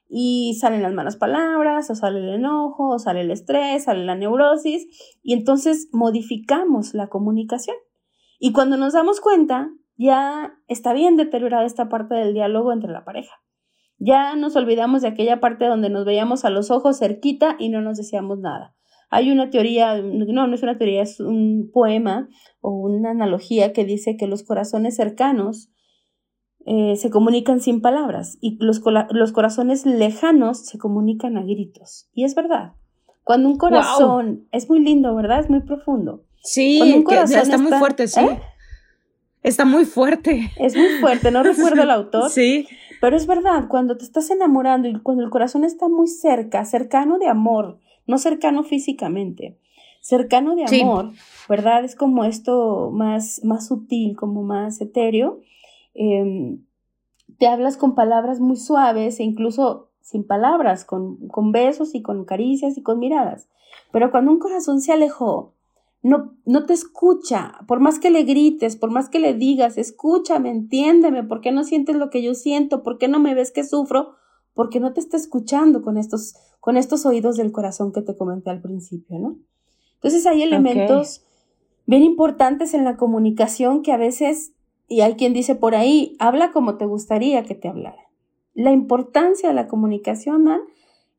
y 0.10 0.58
salen 0.60 0.84
las 0.84 0.94
malas 0.94 1.16
palabras, 1.16 1.90
o 1.90 1.96
sale 1.96 2.20
el 2.20 2.34
enojo, 2.36 2.90
o 2.90 3.00
sale 3.00 3.22
el 3.22 3.32
estrés, 3.32 3.86
sale 3.86 4.04
la 4.04 4.16
neurosis, 4.16 4.86
y 5.24 5.34
entonces 5.34 5.88
modificamos 5.94 6.94
la 6.94 7.08
comunicación. 7.08 7.78
Y 8.38 8.52
cuando 8.52 8.76
nos 8.76 8.92
damos 8.92 9.22
cuenta, 9.22 9.70
ya 9.96 10.54
está 10.68 10.92
bien 10.92 11.16
deteriorada 11.16 11.64
esta 11.64 11.88
parte 11.88 12.16
del 12.16 12.34
diálogo 12.34 12.74
entre 12.74 12.92
la 12.92 13.06
pareja. 13.06 13.36
Ya 14.00 14.36
nos 14.36 14.56
olvidamos 14.56 15.04
de 15.04 15.08
aquella 15.08 15.40
parte 15.40 15.66
donde 15.66 15.90
nos 15.90 16.06
veíamos 16.06 16.44
a 16.44 16.50
los 16.50 16.72
ojos 16.72 17.00
cerquita 17.00 17.56
y 17.60 17.70
no 17.70 17.82
nos 17.82 17.98
decíamos 17.98 18.40
nada. 18.40 18.76
Hay 19.12 19.30
una 19.30 19.50
teoría, 19.50 20.02
no, 20.02 20.48
no 20.48 20.56
es 20.56 20.64
una 20.64 20.78
teoría, 20.78 21.04
es 21.04 21.20
un 21.20 21.70
poema 21.72 22.30
o 22.62 22.72
una 22.72 23.12
analogía 23.12 23.74
que 23.74 23.84
dice 23.84 24.16
que 24.18 24.26
los 24.26 24.42
corazones 24.44 24.96
cercanos 24.96 25.70
eh, 26.66 26.96
se 26.96 27.10
comunican 27.10 27.60
sin 27.60 27.82
palabras 27.82 28.38
y 28.40 28.58
los, 28.64 28.82
los, 29.10 29.32
corazones 29.34 29.86
lejanos 29.86 30.66
se 30.66 30.78
comunican 30.78 31.38
a 31.38 31.44
gritos. 31.44 32.08
Y 32.14 32.24
es 32.24 32.36
verdad. 32.36 32.74
Cuando 33.24 33.50
un 33.50 33.58
corazón 33.58 34.48
es 34.52 34.70
muy 34.70 34.80
lindo, 34.80 35.14
¿verdad? 35.14 35.42
Es 35.42 35.50
muy 35.50 35.62
profundo. 35.62 36.24
Sí, 36.44 36.80
está, 37.10 37.58
muy 37.58 37.72
fuerte, 37.74 38.08
sí. 38.08 38.20
¿eh? 38.20 38.42
Está 39.44 39.66
muy 39.66 39.86
fuerte. 39.86 40.52
Es 40.58 40.76
muy 40.76 40.88
fuerte, 41.00 41.32
no 41.32 41.44
recuerdo 41.44 41.84
el 41.84 41.92
autor. 41.92 42.30
Sí. 42.30 42.68
Pero 43.02 43.18
es 43.18 43.28
verdad, 43.28 43.68
cuando 43.68 43.98
te 43.98 44.06
estás 44.06 44.30
enamorando 44.30 44.88
y 44.88 45.00
cuando 45.02 45.24
el 45.24 45.30
corazón 45.30 45.64
está 45.64 45.90
muy 45.90 46.08
cerca, 46.08 46.64
cercano 46.64 47.18
de 47.18 47.28
amor, 47.28 47.80
no 48.08 48.18
cercano 48.18 48.64
físicamente, 48.64 49.58
cercano 50.02 50.56
de 50.56 50.66
amor, 50.66 51.12
¿verdad? 51.48 51.84
Es 51.84 51.96
como 51.96 52.26
esto 52.26 52.92
más, 52.92 53.42
más 53.44 53.68
sutil, 53.68 54.16
como 54.16 54.44
más 54.44 54.82
etéreo 54.82 55.42
Em, 55.94 56.64
te 57.38 57.48
hablas 57.48 57.78
con 57.78 57.96
palabras 57.96 58.40
muy 58.40 58.58
suaves 58.58 59.20
e 59.20 59.24
incluso 59.24 59.90
sin 60.02 60.26
palabras, 60.26 60.86
con, 60.86 61.28
con, 61.28 61.52
besos 61.52 61.96
y 61.96 62.02
con 62.02 62.26
caricias 62.26 62.78
y 62.78 62.84
con 62.84 63.00
miradas. 63.00 63.48
Pero 63.92 64.12
cuando 64.12 64.32
un 64.32 64.40
corazón 64.40 64.82
se 64.82 64.92
alejó, 64.92 65.54
no, 66.04 66.34
no 66.46 66.66
te 66.66 66.74
escucha, 66.74 67.60
por 67.68 67.80
más 67.80 68.00
que 68.00 68.10
le 68.10 68.24
grites, 68.24 68.76
por 68.76 68.90
más 68.92 69.10
que 69.10 69.20
le 69.20 69.34
digas, 69.34 69.78
escúchame, 69.78 70.50
entiéndeme, 70.50 71.24
¿por 71.24 71.42
qué 71.42 71.52
no 71.52 71.64
sientes 71.64 71.96
lo 71.96 72.10
que 72.10 72.22
yo 72.22 72.34
siento? 72.34 72.84
¿Por 72.84 72.98
qué 72.98 73.08
no 73.08 73.20
me 73.20 73.36
ves 73.36 73.52
que 73.52 73.64
sufro? 73.64 74.16
Porque 74.54 74.80
no 74.80 74.94
te 74.94 75.00
está 75.00 75.18
escuchando 75.18 75.82
con 75.82 75.98
estos, 75.98 76.36
con 76.60 76.78
estos 76.78 77.06
oídos 77.06 77.38
del 77.38 77.52
corazón 77.52 77.92
que 77.92 78.02
te 78.02 78.16
comenté 78.16 78.50
al 78.50 78.62
principio, 78.62 79.20
¿no? 79.20 79.38
Entonces 79.96 80.26
hay 80.26 80.44
elementos 80.44 81.24
bien 81.86 82.04
importantes 82.04 82.74
en 82.74 82.84
la 82.84 82.98
comunicación 82.98 83.82
que 83.84 83.92
a 83.92 83.98
veces 83.98 84.54
y 84.92 85.02
hay 85.02 85.16
quien 85.16 85.32
dice 85.32 85.56
por 85.56 85.74
ahí, 85.74 86.18
habla 86.20 86.52
como 86.52 86.76
te 86.76 86.86
gustaría 86.86 87.44
que 87.44 87.56
te 87.56 87.70
hablara. 87.70 88.10
La 88.54 88.72
importancia 88.72 89.48
de 89.48 89.56
la 89.56 89.70
comunicación 89.70 90.50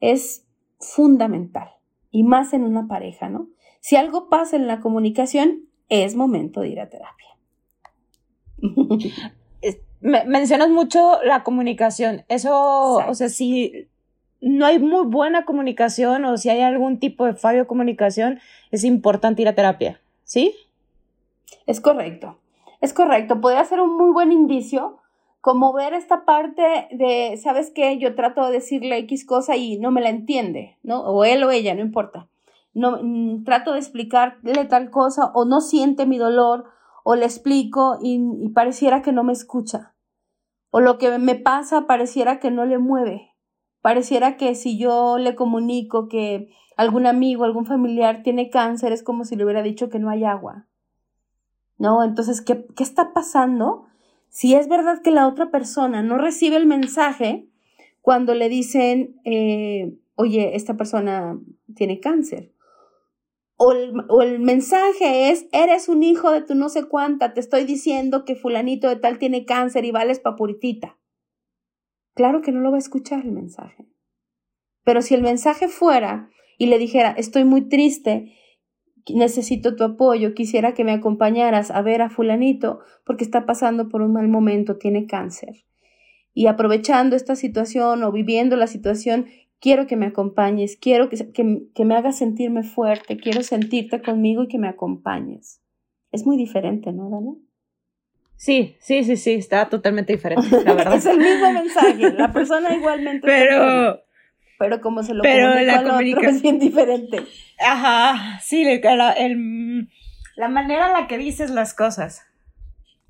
es 0.00 0.44
fundamental 0.78 1.70
y 2.10 2.22
más 2.22 2.52
en 2.52 2.64
una 2.64 2.86
pareja, 2.86 3.30
¿no? 3.30 3.48
Si 3.80 3.96
algo 3.96 4.28
pasa 4.28 4.56
en 4.56 4.66
la 4.66 4.80
comunicación, 4.80 5.68
es 5.88 6.14
momento 6.16 6.60
de 6.60 6.68
ir 6.68 6.80
a 6.80 6.90
terapia. 6.90 7.28
mencionas 10.02 10.68
mucho 10.68 11.22
la 11.24 11.42
comunicación. 11.42 12.24
Eso, 12.28 12.96
o 12.96 13.14
sea, 13.14 13.28
si 13.28 13.88
no 14.40 14.66
hay 14.66 14.78
muy 14.78 15.06
buena 15.06 15.44
comunicación 15.44 16.24
o 16.24 16.36
si 16.36 16.50
hay 16.50 16.60
algún 16.60 16.98
tipo 16.98 17.24
de 17.24 17.34
fallo 17.34 17.60
de 17.60 17.66
comunicación, 17.66 18.40
es 18.70 18.84
importante 18.84 19.42
ir 19.42 19.48
a 19.48 19.54
terapia, 19.54 20.00
¿sí? 20.24 20.54
Es 21.66 21.80
correcto. 21.80 22.38
Es 22.80 22.92
correcto, 22.92 23.40
podría 23.40 23.64
ser 23.64 23.80
un 23.80 23.96
muy 23.96 24.10
buen 24.12 24.32
indicio 24.32 24.98
como 25.40 25.72
ver 25.72 25.94
esta 25.94 26.24
parte 26.24 26.88
de, 26.90 27.36
¿sabes 27.36 27.70
qué? 27.74 27.98
Yo 27.98 28.14
trato 28.14 28.46
de 28.46 28.52
decirle 28.52 28.98
X 28.98 29.24
cosa 29.24 29.56
y 29.56 29.78
no 29.78 29.90
me 29.90 30.00
la 30.00 30.08
entiende, 30.08 30.76
¿no? 30.82 31.00
O 31.00 31.24
él 31.24 31.42
o 31.44 31.50
ella, 31.50 31.74
no 31.74 31.80
importa. 31.80 32.28
No, 32.74 32.98
mm, 33.02 33.44
trato 33.44 33.72
de 33.72 33.78
explicarle 33.78 34.64
tal 34.64 34.90
cosa 34.90 35.30
o 35.34 35.44
no 35.44 35.60
siente 35.60 36.06
mi 36.06 36.18
dolor 36.18 36.64
o 37.04 37.16
le 37.16 37.24
explico 37.24 37.98
y, 38.02 38.20
y 38.40 38.48
pareciera 38.50 39.02
que 39.02 39.12
no 39.12 39.24
me 39.24 39.32
escucha. 39.32 39.91
O 40.72 40.80
lo 40.80 40.96
que 40.96 41.18
me 41.18 41.34
pasa 41.34 41.86
pareciera 41.86 42.40
que 42.40 42.50
no 42.50 42.64
le 42.64 42.78
mueve. 42.78 43.34
Pareciera 43.82 44.38
que 44.38 44.54
si 44.54 44.78
yo 44.78 45.18
le 45.18 45.34
comunico 45.34 46.08
que 46.08 46.48
algún 46.78 47.06
amigo, 47.06 47.44
algún 47.44 47.66
familiar 47.66 48.22
tiene 48.22 48.48
cáncer, 48.48 48.90
es 48.90 49.02
como 49.02 49.26
si 49.26 49.36
le 49.36 49.44
hubiera 49.44 49.62
dicho 49.62 49.90
que 49.90 49.98
no 49.98 50.08
hay 50.08 50.24
agua. 50.24 50.66
¿No? 51.76 52.02
Entonces, 52.02 52.40
¿qué, 52.40 52.64
qué 52.74 52.82
está 52.82 53.12
pasando? 53.12 53.84
Si 54.30 54.54
es 54.54 54.66
verdad 54.66 55.02
que 55.02 55.10
la 55.10 55.28
otra 55.28 55.50
persona 55.50 56.02
no 56.02 56.16
recibe 56.16 56.56
el 56.56 56.64
mensaje 56.64 57.50
cuando 58.00 58.34
le 58.34 58.48
dicen, 58.48 59.20
eh, 59.24 59.98
oye, 60.14 60.56
esta 60.56 60.78
persona 60.78 61.38
tiene 61.74 62.00
cáncer. 62.00 62.51
O 63.64 63.70
el, 63.70 63.92
o 64.08 64.22
el, 64.22 64.40
mensaje 64.40 65.30
es, 65.30 65.46
eres 65.52 65.88
un 65.88 66.02
hijo 66.02 66.32
de 66.32 66.42
tu 66.42 66.56
no 66.56 66.68
sé 66.68 66.88
cuánta, 66.88 67.32
te 67.32 67.38
estoy 67.38 67.64
diciendo 67.64 68.24
que 68.24 68.34
fulanito 68.34 68.88
de 68.88 68.96
tal 68.96 69.18
tiene 69.18 69.44
cáncer 69.44 69.84
y 69.84 69.92
vales 69.92 70.18
papuritita. 70.18 70.98
Claro 72.14 72.42
que 72.42 72.50
no 72.50 72.60
lo 72.60 72.70
va 72.70 72.76
a 72.76 72.80
escuchar 72.80 73.24
el 73.24 73.30
mensaje. 73.30 73.86
Pero 74.84 75.00
si 75.00 75.14
el 75.14 75.22
mensaje 75.22 75.68
fuera 75.68 76.28
y 76.58 76.66
le 76.66 76.78
dijera, 76.78 77.12
estoy 77.12 77.44
muy 77.44 77.68
triste, 77.68 78.34
necesito 79.14 79.76
tu 79.76 79.84
apoyo, 79.84 80.34
quisiera 80.34 80.74
que 80.74 80.82
me 80.82 80.92
acompañaras 80.92 81.70
a 81.70 81.82
ver 81.82 82.02
a 82.02 82.10
fulanito 82.10 82.80
porque 83.04 83.22
está 83.22 83.46
pasando 83.46 83.88
por 83.88 84.02
un 84.02 84.12
mal 84.12 84.26
momento, 84.26 84.76
tiene 84.76 85.06
cáncer. 85.06 85.64
Y 86.34 86.46
aprovechando 86.46 87.14
esta 87.14 87.36
situación 87.36 88.02
o 88.02 88.10
viviendo 88.10 88.56
la 88.56 88.66
situación, 88.66 89.26
quiero 89.62 89.86
que 89.86 89.96
me 89.96 90.06
acompañes, 90.06 90.76
quiero 90.76 91.08
que, 91.08 91.32
que, 91.32 91.84
me 91.84 91.94
hagas 91.94 92.18
sentirme 92.18 92.64
fuerte, 92.64 93.16
quiero 93.16 93.42
sentirte 93.44 94.02
conmigo 94.02 94.42
y 94.42 94.48
que 94.48 94.58
me 94.58 94.68
acompañes. 94.68 95.62
Es 96.10 96.26
muy 96.26 96.36
diferente, 96.36 96.92
¿no, 96.92 97.08
Dana? 97.08 97.32
Sí, 98.36 98.76
sí, 98.80 99.04
sí, 99.04 99.16
sí, 99.16 99.34
está 99.34 99.68
totalmente 99.68 100.12
diferente, 100.12 100.48
la 100.64 100.72
verdad. 100.74 100.96
es 100.96 101.06
el 101.06 101.18
mismo 101.18 101.52
mensaje, 101.52 102.12
la 102.12 102.32
persona 102.32 102.74
igualmente. 102.74 103.24
Pero, 103.24 104.02
pero 104.58 104.80
como 104.80 105.04
se 105.04 105.14
lo 105.14 105.22
pero 105.22 105.54
la 105.54 105.78
al 105.78 105.86
otro 105.86 106.28
es 106.28 106.42
bien 106.42 106.58
diferente. 106.58 107.24
Ajá, 107.64 108.40
sí, 108.40 108.64
el, 108.64 109.88
la 110.36 110.48
manera 110.48 110.88
en 110.88 110.92
la 110.92 111.06
que 111.06 111.18
dices 111.18 111.50
las 111.50 111.72
cosas. 111.72 112.26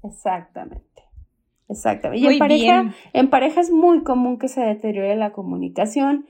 Exactamente. 0.04 0.84
Exactamente. 1.70 2.22
Y 2.22 2.30
en 2.34 2.38
pareja, 2.38 2.94
en 3.14 3.30
pareja 3.30 3.62
es 3.62 3.70
muy 3.70 4.02
común 4.02 4.38
que 4.38 4.48
se 4.48 4.60
deteriore 4.60 5.16
la 5.16 5.32
comunicación 5.32 6.26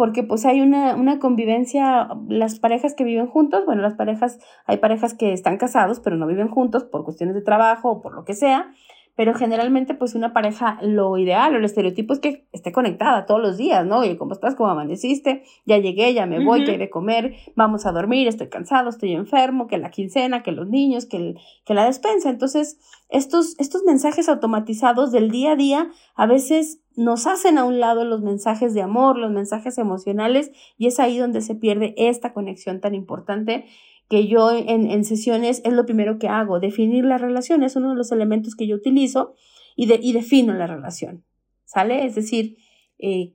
porque 0.00 0.22
pues 0.22 0.46
hay 0.46 0.62
una, 0.62 0.96
una 0.96 1.18
convivencia, 1.18 2.08
las 2.26 2.58
parejas 2.58 2.94
que 2.94 3.04
viven 3.04 3.26
juntos, 3.26 3.66
bueno, 3.66 3.82
las 3.82 3.96
parejas, 3.96 4.38
hay 4.64 4.78
parejas 4.78 5.12
que 5.12 5.34
están 5.34 5.58
casados 5.58 6.00
pero 6.00 6.16
no 6.16 6.26
viven 6.26 6.48
juntos 6.48 6.84
por 6.84 7.04
cuestiones 7.04 7.34
de 7.34 7.42
trabajo 7.42 7.90
o 7.90 8.00
por 8.00 8.14
lo 8.14 8.24
que 8.24 8.32
sea, 8.32 8.72
pero 9.14 9.34
generalmente 9.34 9.92
pues 9.92 10.14
una 10.14 10.32
pareja 10.32 10.78
lo 10.80 11.18
ideal 11.18 11.52
o 11.52 11.58
el 11.58 11.66
estereotipo 11.66 12.14
es 12.14 12.20
que 12.20 12.46
esté 12.52 12.72
conectada 12.72 13.26
todos 13.26 13.42
los 13.42 13.58
días, 13.58 13.84
¿no? 13.84 13.98
Oye, 13.98 14.16
¿cómo 14.16 14.32
estás? 14.32 14.54
¿Cómo 14.54 14.70
amaneciste? 14.70 15.42
Ya 15.66 15.76
llegué, 15.76 16.14
ya 16.14 16.24
me 16.24 16.42
voy, 16.42 16.64
que 16.64 16.70
hay 16.70 16.78
de 16.78 16.88
comer, 16.88 17.34
vamos 17.54 17.84
a 17.84 17.92
dormir, 17.92 18.26
estoy 18.26 18.48
cansado, 18.48 18.88
estoy 18.88 19.12
enfermo, 19.12 19.66
que 19.66 19.76
la 19.76 19.90
quincena, 19.90 20.42
que 20.42 20.52
los 20.52 20.66
niños, 20.66 21.04
que, 21.04 21.34
que 21.66 21.74
la 21.74 21.84
despensa. 21.84 22.30
Entonces, 22.30 22.78
estos, 23.10 23.54
estos 23.58 23.82
mensajes 23.82 24.30
automatizados 24.30 25.12
del 25.12 25.30
día 25.30 25.52
a 25.52 25.56
día 25.56 25.90
a 26.14 26.24
veces 26.24 26.80
nos 27.00 27.26
hacen 27.26 27.56
a 27.56 27.64
un 27.64 27.80
lado 27.80 28.04
los 28.04 28.20
mensajes 28.20 28.74
de 28.74 28.82
amor, 28.82 29.16
los 29.16 29.32
mensajes 29.32 29.78
emocionales 29.78 30.52
y 30.76 30.86
es 30.86 31.00
ahí 31.00 31.16
donde 31.16 31.40
se 31.40 31.54
pierde 31.54 31.94
esta 31.96 32.34
conexión 32.34 32.82
tan 32.82 32.94
importante 32.94 33.64
que 34.10 34.26
yo 34.26 34.50
en, 34.52 35.04
sesiones 35.04 35.62
es 35.64 35.72
lo 35.72 35.86
primero 35.86 36.18
que 36.18 36.28
hago, 36.28 36.60
definir 36.60 37.06
la 37.06 37.16
relación, 37.16 37.62
es 37.62 37.74
uno 37.74 37.90
de 37.90 37.96
los 37.96 38.12
elementos 38.12 38.54
que 38.54 38.66
yo 38.66 38.76
utilizo 38.76 39.32
y, 39.76 39.86
de, 39.86 39.98
y 40.02 40.12
defino 40.12 40.52
la 40.52 40.66
relación, 40.66 41.24
¿sale? 41.64 42.04
Es 42.04 42.16
decir, 42.16 42.58
eh, 42.98 43.32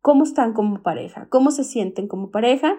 cómo 0.00 0.22
están 0.22 0.52
como 0.52 0.82
pareja, 0.82 1.26
cómo 1.30 1.50
se 1.50 1.64
sienten 1.64 2.06
como 2.06 2.30
pareja 2.30 2.76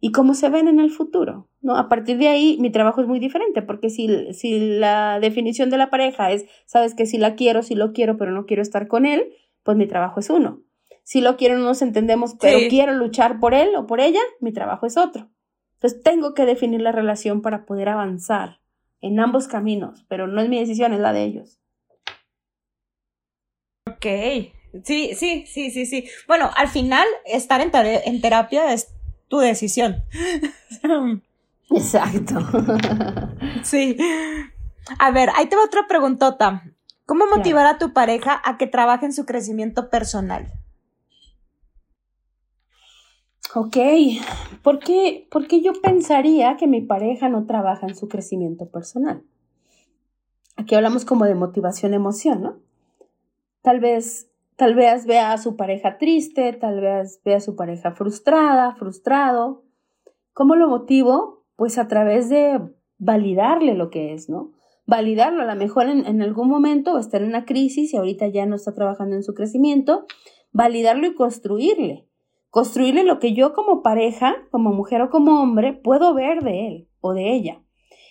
y 0.00 0.10
cómo 0.12 0.32
se 0.32 0.48
ven 0.48 0.68
en 0.68 0.80
el 0.80 0.90
futuro, 0.90 1.50
¿no? 1.60 1.76
A 1.76 1.90
partir 1.90 2.16
de 2.16 2.28
ahí 2.28 2.56
mi 2.60 2.70
trabajo 2.70 3.02
es 3.02 3.06
muy 3.06 3.18
diferente, 3.18 3.60
porque 3.60 3.90
si, 3.90 4.32
si 4.32 4.78
la 4.78 5.20
definición 5.20 5.68
de 5.68 5.76
la 5.76 5.90
pareja 5.90 6.32
es, 6.32 6.46
sabes 6.64 6.94
que 6.94 7.04
si 7.04 7.18
la 7.18 7.34
quiero, 7.34 7.62
si 7.62 7.74
lo 7.74 7.92
quiero, 7.92 8.16
pero 8.16 8.30
no 8.32 8.46
quiero 8.46 8.62
estar 8.62 8.88
con 8.88 9.04
él, 9.04 9.34
pues 9.62 9.76
mi 9.76 9.86
trabajo 9.86 10.20
es 10.20 10.30
uno. 10.30 10.62
Si 11.02 11.20
lo 11.20 11.36
quiero, 11.36 11.58
no 11.58 11.64
nos 11.64 11.82
entendemos, 11.82 12.36
pero 12.40 12.58
quiero 12.68 12.92
luchar 12.92 13.40
por 13.40 13.54
él 13.54 13.74
o 13.76 13.86
por 13.86 14.00
ella, 14.00 14.20
mi 14.40 14.52
trabajo 14.52 14.86
es 14.86 14.96
otro. 14.96 15.28
Entonces 15.74 16.02
tengo 16.02 16.34
que 16.34 16.44
definir 16.44 16.82
la 16.82 16.92
relación 16.92 17.42
para 17.42 17.64
poder 17.64 17.88
avanzar 17.88 18.60
en 19.00 19.18
ambos 19.18 19.48
caminos, 19.48 20.04
pero 20.08 20.26
no 20.26 20.40
es 20.40 20.48
mi 20.48 20.58
decisión, 20.58 20.92
es 20.92 21.00
la 21.00 21.12
de 21.12 21.24
ellos. 21.24 21.58
Ok, 23.86 24.06
sí, 24.84 25.14
sí, 25.14 25.46
sí, 25.46 25.70
sí, 25.70 25.86
sí. 25.86 26.08
Bueno, 26.28 26.50
al 26.54 26.68
final 26.68 27.06
estar 27.24 27.60
en, 27.60 27.70
en 27.74 28.20
terapia 28.20 28.72
es 28.72 28.94
tu 29.28 29.38
decisión. 29.38 30.04
Exacto. 31.70 32.38
sí. 33.62 33.96
A 34.98 35.10
ver, 35.12 35.30
ahí 35.34 35.46
te 35.46 35.56
va 35.56 35.64
otra 35.64 35.86
preguntota. 35.88 36.64
¿Cómo 37.10 37.26
motivar 37.26 37.66
a 37.66 37.76
tu 37.76 37.92
pareja 37.92 38.40
a 38.44 38.56
que 38.56 38.68
trabaje 38.68 39.04
en 39.04 39.12
su 39.12 39.26
crecimiento 39.26 39.90
personal? 39.90 40.46
Ok, 43.52 43.76
¿Por 44.62 44.78
qué, 44.78 45.26
yo 45.60 45.72
pensaría 45.82 46.56
que 46.56 46.68
mi 46.68 46.82
pareja 46.82 47.28
no 47.28 47.46
trabaja 47.46 47.88
en 47.88 47.96
su 47.96 48.06
crecimiento 48.06 48.70
personal? 48.70 49.24
Aquí 50.54 50.76
hablamos 50.76 51.04
como 51.04 51.24
de 51.24 51.34
motivación 51.34 51.94
emoción, 51.94 52.42
¿no? 52.42 52.60
Tal 53.60 53.80
vez, 53.80 54.30
tal 54.54 54.76
vez 54.76 55.04
vea 55.04 55.32
a 55.32 55.38
su 55.38 55.56
pareja 55.56 55.98
triste, 55.98 56.52
tal 56.52 56.80
vez 56.80 57.20
vea 57.24 57.38
a 57.38 57.40
su 57.40 57.56
pareja 57.56 57.90
frustrada, 57.90 58.76
frustrado. 58.76 59.64
¿Cómo 60.32 60.54
lo 60.54 60.68
motivo? 60.68 61.42
Pues 61.56 61.76
a 61.76 61.88
través 61.88 62.28
de 62.28 62.60
validarle 62.98 63.74
lo 63.74 63.90
que 63.90 64.14
es, 64.14 64.28
¿no? 64.28 64.52
Validarlo, 64.90 65.42
a 65.42 65.46
lo 65.46 65.54
mejor 65.54 65.88
en, 65.88 66.20
algún 66.20 66.48
momento 66.48 66.98
está 66.98 67.18
en 67.18 67.26
una 67.26 67.44
crisis 67.44 67.94
y 67.94 67.96
ahorita 67.96 68.26
ya 68.26 68.44
no 68.44 68.56
está 68.56 68.74
trabajando 68.74 69.14
en 69.14 69.22
su 69.22 69.34
crecimiento, 69.34 70.04
validarlo 70.50 71.06
y 71.06 71.14
construirle 71.14 72.08
construirle 72.50 73.04
lo 73.04 73.20
que 73.20 73.32
yo 73.32 73.52
como 73.52 73.84
pareja, 73.84 74.34
como 74.50 74.72
mujer 74.72 75.02
o 75.02 75.10
como 75.10 75.40
hombre, 75.40 75.74
puedo 75.74 76.12
ver 76.12 76.42
de 76.42 76.66
él 76.66 76.88
o 77.00 77.14
de 77.14 77.32
ella. 77.32 77.62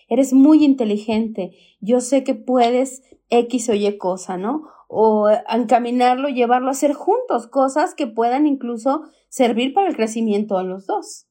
Eres 0.08 0.32
muy 0.32 0.64
inteligente, 0.64 1.52
yo 1.82 2.00
sé 2.00 2.24
que 2.24 2.34
puedes 2.34 3.04
X 3.30 3.68
o 3.68 3.74
Y 3.74 3.98
cosa, 3.98 4.38
¿no? 4.38 4.64
O 4.88 5.28
encaminarlo, 5.50 6.30
llevarlo 6.30 6.70
a 6.70 6.72
hacer 6.72 6.94
juntos 6.94 7.48
cosas 7.48 7.94
que 7.94 8.08
puedan 8.08 8.48
incluso 8.48 9.04
servir 9.28 9.74
para 9.74 9.90
el 9.90 9.98
crecimiento 9.98 10.58
de 10.58 10.64
los 10.64 10.88
dos. 10.88 11.29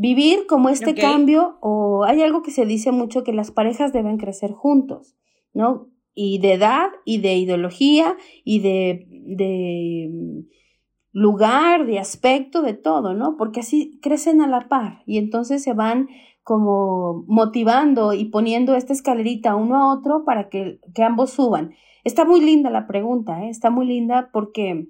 Vivir 0.00 0.46
como 0.46 0.70
este 0.70 0.94
cambio, 0.94 1.58
o 1.60 2.04
hay 2.04 2.22
algo 2.22 2.42
que 2.42 2.50
se 2.50 2.64
dice 2.64 2.90
mucho 2.90 3.22
que 3.22 3.34
las 3.34 3.50
parejas 3.50 3.92
deben 3.92 4.16
crecer 4.16 4.50
juntos, 4.52 5.14
¿no? 5.52 5.88
Y 6.14 6.38
de 6.38 6.54
edad, 6.54 6.88
y 7.04 7.18
de 7.18 7.36
ideología, 7.36 8.16
y 8.42 8.60
de, 8.60 9.06
de 9.10 10.46
lugar, 11.12 11.84
de 11.84 11.98
aspecto, 11.98 12.62
de 12.62 12.72
todo, 12.72 13.12
¿no? 13.12 13.36
Porque 13.36 13.60
así 13.60 13.98
crecen 14.00 14.40
a 14.40 14.46
la 14.46 14.70
par 14.70 15.02
y 15.04 15.18
entonces 15.18 15.62
se 15.62 15.74
van 15.74 16.08
como 16.42 17.24
motivando 17.26 18.14
y 18.14 18.24
poniendo 18.24 18.74
esta 18.74 18.94
escalerita 18.94 19.54
uno 19.54 19.76
a 19.76 19.92
otro 19.92 20.24
para 20.24 20.48
que, 20.48 20.80
ambos 21.04 21.30
suban. 21.30 21.74
Está 22.04 22.24
muy 22.24 22.40
linda 22.40 22.70
la 22.70 22.86
pregunta, 22.86 23.44
¿eh? 23.44 23.50
está 23.50 23.68
muy 23.68 23.86
linda 23.86 24.30
porque 24.32 24.88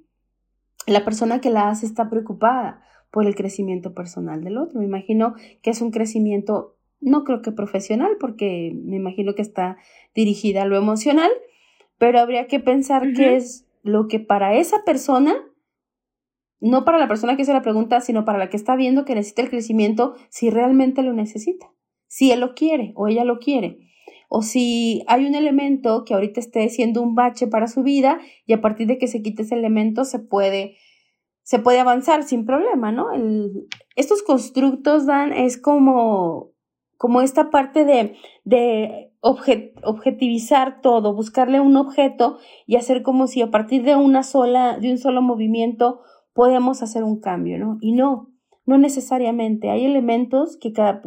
la 0.87 1.05
persona 1.05 1.41
que 1.41 1.51
la 1.51 1.69
hace 1.69 1.85
está 1.85 2.09
preocupada 2.09 2.83
por 3.11 3.27
el 3.27 3.35
crecimiento 3.35 3.95
personal 3.95 4.43
del 4.43 4.59
otro. 4.59 4.81
Me 4.81 4.87
imagino 4.87 5.35
que 5.63 5.71
es 5.71 5.81
un 5.81 5.91
crecimiento, 5.91 6.77
no 7.01 7.25
creo 7.25 7.43
que 7.43 7.53
profesional, 7.53 8.17
porque 8.19 8.73
me 8.75 8.97
imagino 8.97 9.35
que 9.35 9.43
está 9.43 9.77
dirigida 10.15 10.63
a 10.63 10.67
lo 10.67 10.77
emocional, 10.77 11.31
pero 11.99 12.21
habría 12.21 12.47
que 12.47 12.61
pensar 12.61 13.13
qué 13.15 13.37
es 13.37 13.67
lo 13.83 14.09
que 14.09 14.21
para 14.21 14.55
esa 14.55 14.85
persona 14.85 15.45
no 16.61 16.85
para 16.85 16.99
la 16.99 17.09
persona 17.09 17.37
que 17.37 17.43
hace 17.43 17.53
la 17.53 17.63
pregunta, 17.63 18.01
sino 18.01 18.25
para 18.25 18.39
la 18.39 18.51
que 18.51 18.57
está 18.57 18.77
viendo 18.77 19.05
que 19.05 19.15
necesita 19.15 19.43
el 19.43 19.51
crecimiento, 19.51 20.15
si 20.29 20.51
realmente 20.51 21.03
lo 21.03 21.13
necesita, 21.13 21.73
si 22.07 22.31
él 22.31 22.41
lo 22.41 22.55
quiere 22.55 22.93
o 22.97 23.09
ella 23.09 23.25
lo 23.25 23.39
quiere, 23.39 23.79
o 24.29 24.43
si 24.43 25.03
hay 25.09 25.27
un 25.27 25.35
elemento 25.35 26.05
que 26.05 26.15
ahorita 26.15 26.39
esté 26.39 26.69
siendo 26.69 27.03
un 27.03 27.15
bache 27.15 27.47
para 27.47 27.67
su 27.67 27.83
vida 27.83 28.21
y 28.47 28.53
a 28.53 28.61
partir 28.61 28.87
de 28.87 28.99
que 28.99 29.09
se 29.09 29.23
quite 29.23 29.43
ese 29.43 29.55
elemento 29.55 30.05
se 30.05 30.19
puede, 30.19 30.77
se 31.43 31.59
puede 31.59 31.81
avanzar 31.81 32.23
sin 32.23 32.45
problema, 32.47 32.93
¿no? 32.93 33.09
estos 33.97 34.23
constructos 34.23 35.07
dan, 35.07 35.33
es 35.33 35.61
como, 35.61 36.53
como 36.97 37.21
esta 37.23 37.51
parte 37.51 37.85
de, 37.85 38.17
de 38.45 39.13
objetivizar 39.21 40.81
todo, 40.81 41.15
buscarle 41.15 41.61
un 41.61 41.77
objeto 41.77 42.39
y 42.67 42.77
hacer 42.77 43.03
como 43.03 43.27
si 43.27 43.43
a 43.43 43.51
partir 43.51 43.83
de 43.83 43.97
una 43.97 44.23
sola, 44.23 44.79
de 44.79 44.91
un 44.91 44.99
solo 44.99 45.23
movimiento 45.23 46.01
podemos 46.33 46.83
hacer 46.83 47.05
un 47.05 47.21
cambio, 47.21 47.59
¿no? 47.59 47.79
Y 47.81 47.93
no, 47.93 48.30
no 48.71 48.79
necesariamente. 48.79 49.69
Hay 49.69 49.85
elementos 49.85 50.57
que 50.57 50.73
cada, 50.73 51.03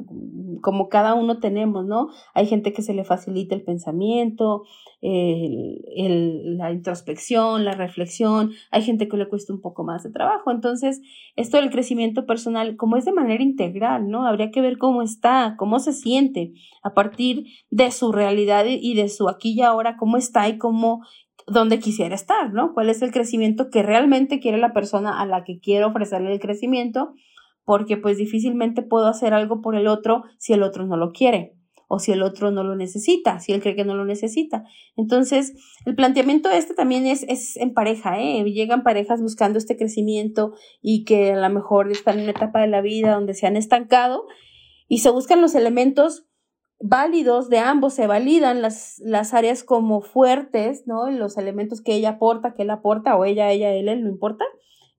como 0.60 0.90
cada 0.90 1.14
uno 1.14 1.40
tenemos, 1.40 1.86
¿no? 1.86 2.10
Hay 2.34 2.46
gente 2.46 2.74
que 2.74 2.82
se 2.82 2.94
le 2.94 3.06
facilita 3.06 3.56
el 3.56 3.64
pensamiento, 3.64 4.64
la 5.02 6.72
introspección, 6.74 7.64
la 7.64 7.72
reflexión, 7.72 8.52
hay 8.70 8.82
gente 8.82 9.08
que 9.08 9.16
le 9.16 9.30
cuesta 9.30 9.54
un 9.54 9.62
poco 9.62 9.86
más 9.86 10.04
de 10.04 10.12
trabajo. 10.12 10.52
Entonces, 10.52 11.02
esto 11.38 11.56
del 11.56 11.70
crecimiento 11.70 12.26
personal, 12.26 12.76
como 12.76 12.98
es 12.98 13.06
de 13.06 13.14
manera 13.14 13.42
integral, 13.42 14.10
¿no? 14.10 14.28
Habría 14.28 14.52
que 14.52 14.60
ver 14.60 14.78
cómo 14.78 15.02
está, 15.02 15.56
cómo 15.58 15.80
se 15.80 15.94
siente 15.94 16.52
a 16.84 16.94
partir 16.94 17.46
de 17.70 17.92
su 17.92 18.12
realidad 18.12 18.66
y 18.68 18.94
de 18.94 19.08
su 19.08 19.30
aquí 19.30 19.54
y 19.54 19.62
ahora, 19.62 19.96
cómo 19.96 20.18
está 20.18 20.50
y 20.50 20.58
cómo 20.58 21.00
dónde 21.48 21.80
quisiera 21.80 22.14
estar, 22.14 22.52
¿no? 22.52 22.74
¿Cuál 22.74 22.90
es 22.90 23.02
el 23.02 23.12
crecimiento 23.12 23.70
que 23.70 23.84
realmente 23.84 24.42
quiere 24.42 24.58
la 24.58 24.74
persona 24.74 25.22
a 25.22 25.26
la 25.26 25.46
que 25.46 25.62
quiero 25.62 25.88
ofrecerle 25.88 26.34
el 26.34 26.42
crecimiento? 26.42 27.14
Porque 27.66 27.98
pues 27.98 28.18
difícilmente 28.18 28.82
puedo 28.82 29.08
hacer 29.08 29.34
algo 29.34 29.62
por 29.62 29.76
el 29.76 29.88
otro 29.88 30.24
si 30.38 30.54
el 30.54 30.64
otro 30.64 30.86
no 30.86 30.98
lo 30.98 31.12
quiere 31.12 31.56
o 31.88 32.00
si 32.00 32.12
el 32.12 32.24
otro 32.24 32.50
no 32.50 32.64
lo 32.64 32.76
necesita, 32.76 33.40
si 33.40 33.54
él 33.54 33.62
cree 33.62 33.76
que 33.76 33.86
no 33.86 33.94
lo 33.94 34.04
necesita. 34.04 34.64
Entonces, 34.96 35.54
el 35.86 35.96
planteamiento 35.96 36.50
este 36.50 36.74
también 36.74 37.06
es, 37.06 37.24
es 37.30 37.56
en 37.58 37.74
pareja, 37.74 38.20
¿eh? 38.20 38.44
Llegan 38.46 38.82
parejas 38.82 39.22
buscando 39.22 39.60
este 39.60 39.78
crecimiento 39.78 40.54
y 40.82 41.04
que 41.04 41.34
a 41.34 41.36
lo 41.36 41.54
mejor 41.54 41.92
están 41.92 42.18
en 42.18 42.24
una 42.24 42.32
etapa 42.32 42.62
de 42.62 42.68
la 42.68 42.82
vida 42.82 43.14
donde 43.14 43.36
se 43.36 43.46
han 43.46 43.56
estancado 43.56 44.26
y 44.88 45.00
se 45.00 45.12
buscan 45.12 45.40
los 45.40 45.54
elementos 45.54 46.26
válidos 46.80 47.50
de 47.50 47.60
ambos, 47.60 47.94
se 47.94 48.08
validan 48.08 48.62
las, 48.62 49.00
las 49.00 49.34
áreas 49.34 49.64
como 49.64 50.02
fuertes, 50.02 50.88
¿no? 50.88 51.10
Los 51.12 51.38
elementos 51.38 51.82
que 51.82 51.94
ella 51.94 52.12
aporta, 52.12 52.56
que 52.56 52.64
él 52.64 52.72
aporta, 52.72 53.16
o 53.16 53.24
ella, 53.24 53.52
ella, 53.52 53.72
él, 53.72 53.88
él, 53.88 54.04
no 54.04 54.10
importa, 54.10 54.46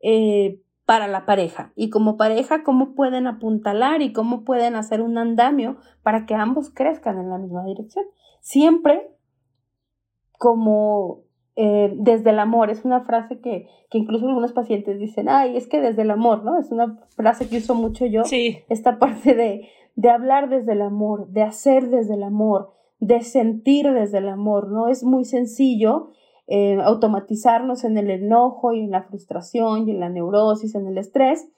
eh, 0.00 0.61
para 0.86 1.08
la 1.08 1.24
pareja. 1.24 1.72
Y 1.76 1.90
como 1.90 2.16
pareja, 2.16 2.62
cómo 2.62 2.94
pueden 2.94 3.26
apuntalar 3.26 4.02
y 4.02 4.12
cómo 4.12 4.44
pueden 4.44 4.76
hacer 4.76 5.00
un 5.00 5.18
andamio 5.18 5.76
para 6.02 6.26
que 6.26 6.34
ambos 6.34 6.70
crezcan 6.70 7.18
en 7.18 7.30
la 7.30 7.38
misma 7.38 7.64
dirección. 7.64 8.04
Siempre 8.40 9.10
como 10.38 11.22
eh, 11.56 11.94
desde 11.96 12.30
el 12.30 12.38
amor, 12.38 12.70
es 12.70 12.84
una 12.84 13.00
frase 13.02 13.40
que, 13.40 13.68
que, 13.88 13.98
incluso 13.98 14.26
algunos 14.26 14.52
pacientes 14.52 14.98
dicen, 14.98 15.28
ay, 15.28 15.56
es 15.56 15.68
que 15.68 15.80
desde 15.80 16.02
el 16.02 16.10
amor, 16.10 16.44
¿no? 16.44 16.58
Es 16.58 16.70
una 16.70 16.98
frase 17.16 17.48
que 17.48 17.58
uso 17.58 17.74
mucho 17.74 18.04
yo, 18.06 18.24
sí. 18.24 18.58
esta 18.68 18.98
parte 18.98 19.34
de, 19.34 19.68
de 19.94 20.10
hablar 20.10 20.48
desde 20.48 20.72
el 20.72 20.82
amor, 20.82 21.28
de 21.28 21.42
hacer 21.42 21.88
desde 21.88 22.14
el 22.14 22.24
amor, 22.24 22.72
de 22.98 23.22
sentir 23.22 23.90
desde 23.92 24.18
el 24.18 24.28
amor, 24.28 24.68
¿no? 24.68 24.88
Es 24.88 25.04
muy 25.04 25.24
sencillo 25.24 26.10
eh, 26.46 26.78
automatizarnos 26.83 27.85
en 27.85 27.98
el 27.98 28.11
enojo 28.11 28.72
y 28.72 28.80
en 28.80 28.90
la 28.90 29.02
frustración 29.02 29.88
y 29.88 29.92
en 29.92 30.00
la 30.00 30.09
neurosis, 30.09 30.74
en 30.74 30.87
el 30.87 30.98
estrés, 30.98 31.48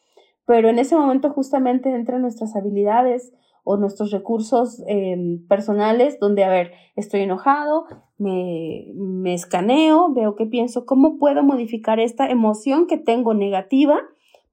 pero 0.46 0.68
en 0.68 0.78
ese 0.78 0.96
momento 0.96 1.30
justamente 1.30 1.92
entran 1.94 2.22
nuestras 2.22 2.54
habilidades 2.54 3.32
o 3.64 3.76
nuestros 3.76 4.12
recursos 4.12 4.80
em, 4.86 5.44
personales 5.48 6.20
donde, 6.20 6.44
a 6.44 6.48
ver, 6.48 6.72
estoy 6.94 7.22
enojado, 7.22 7.86
me, 8.16 8.92
me 8.94 9.34
escaneo, 9.34 10.12
veo 10.12 10.36
qué 10.36 10.46
pienso, 10.46 10.86
cómo 10.86 11.18
puedo 11.18 11.42
modificar 11.42 11.98
esta 11.98 12.28
emoción 12.28 12.86
que 12.86 12.96
tengo 12.96 13.34
negativa 13.34 13.98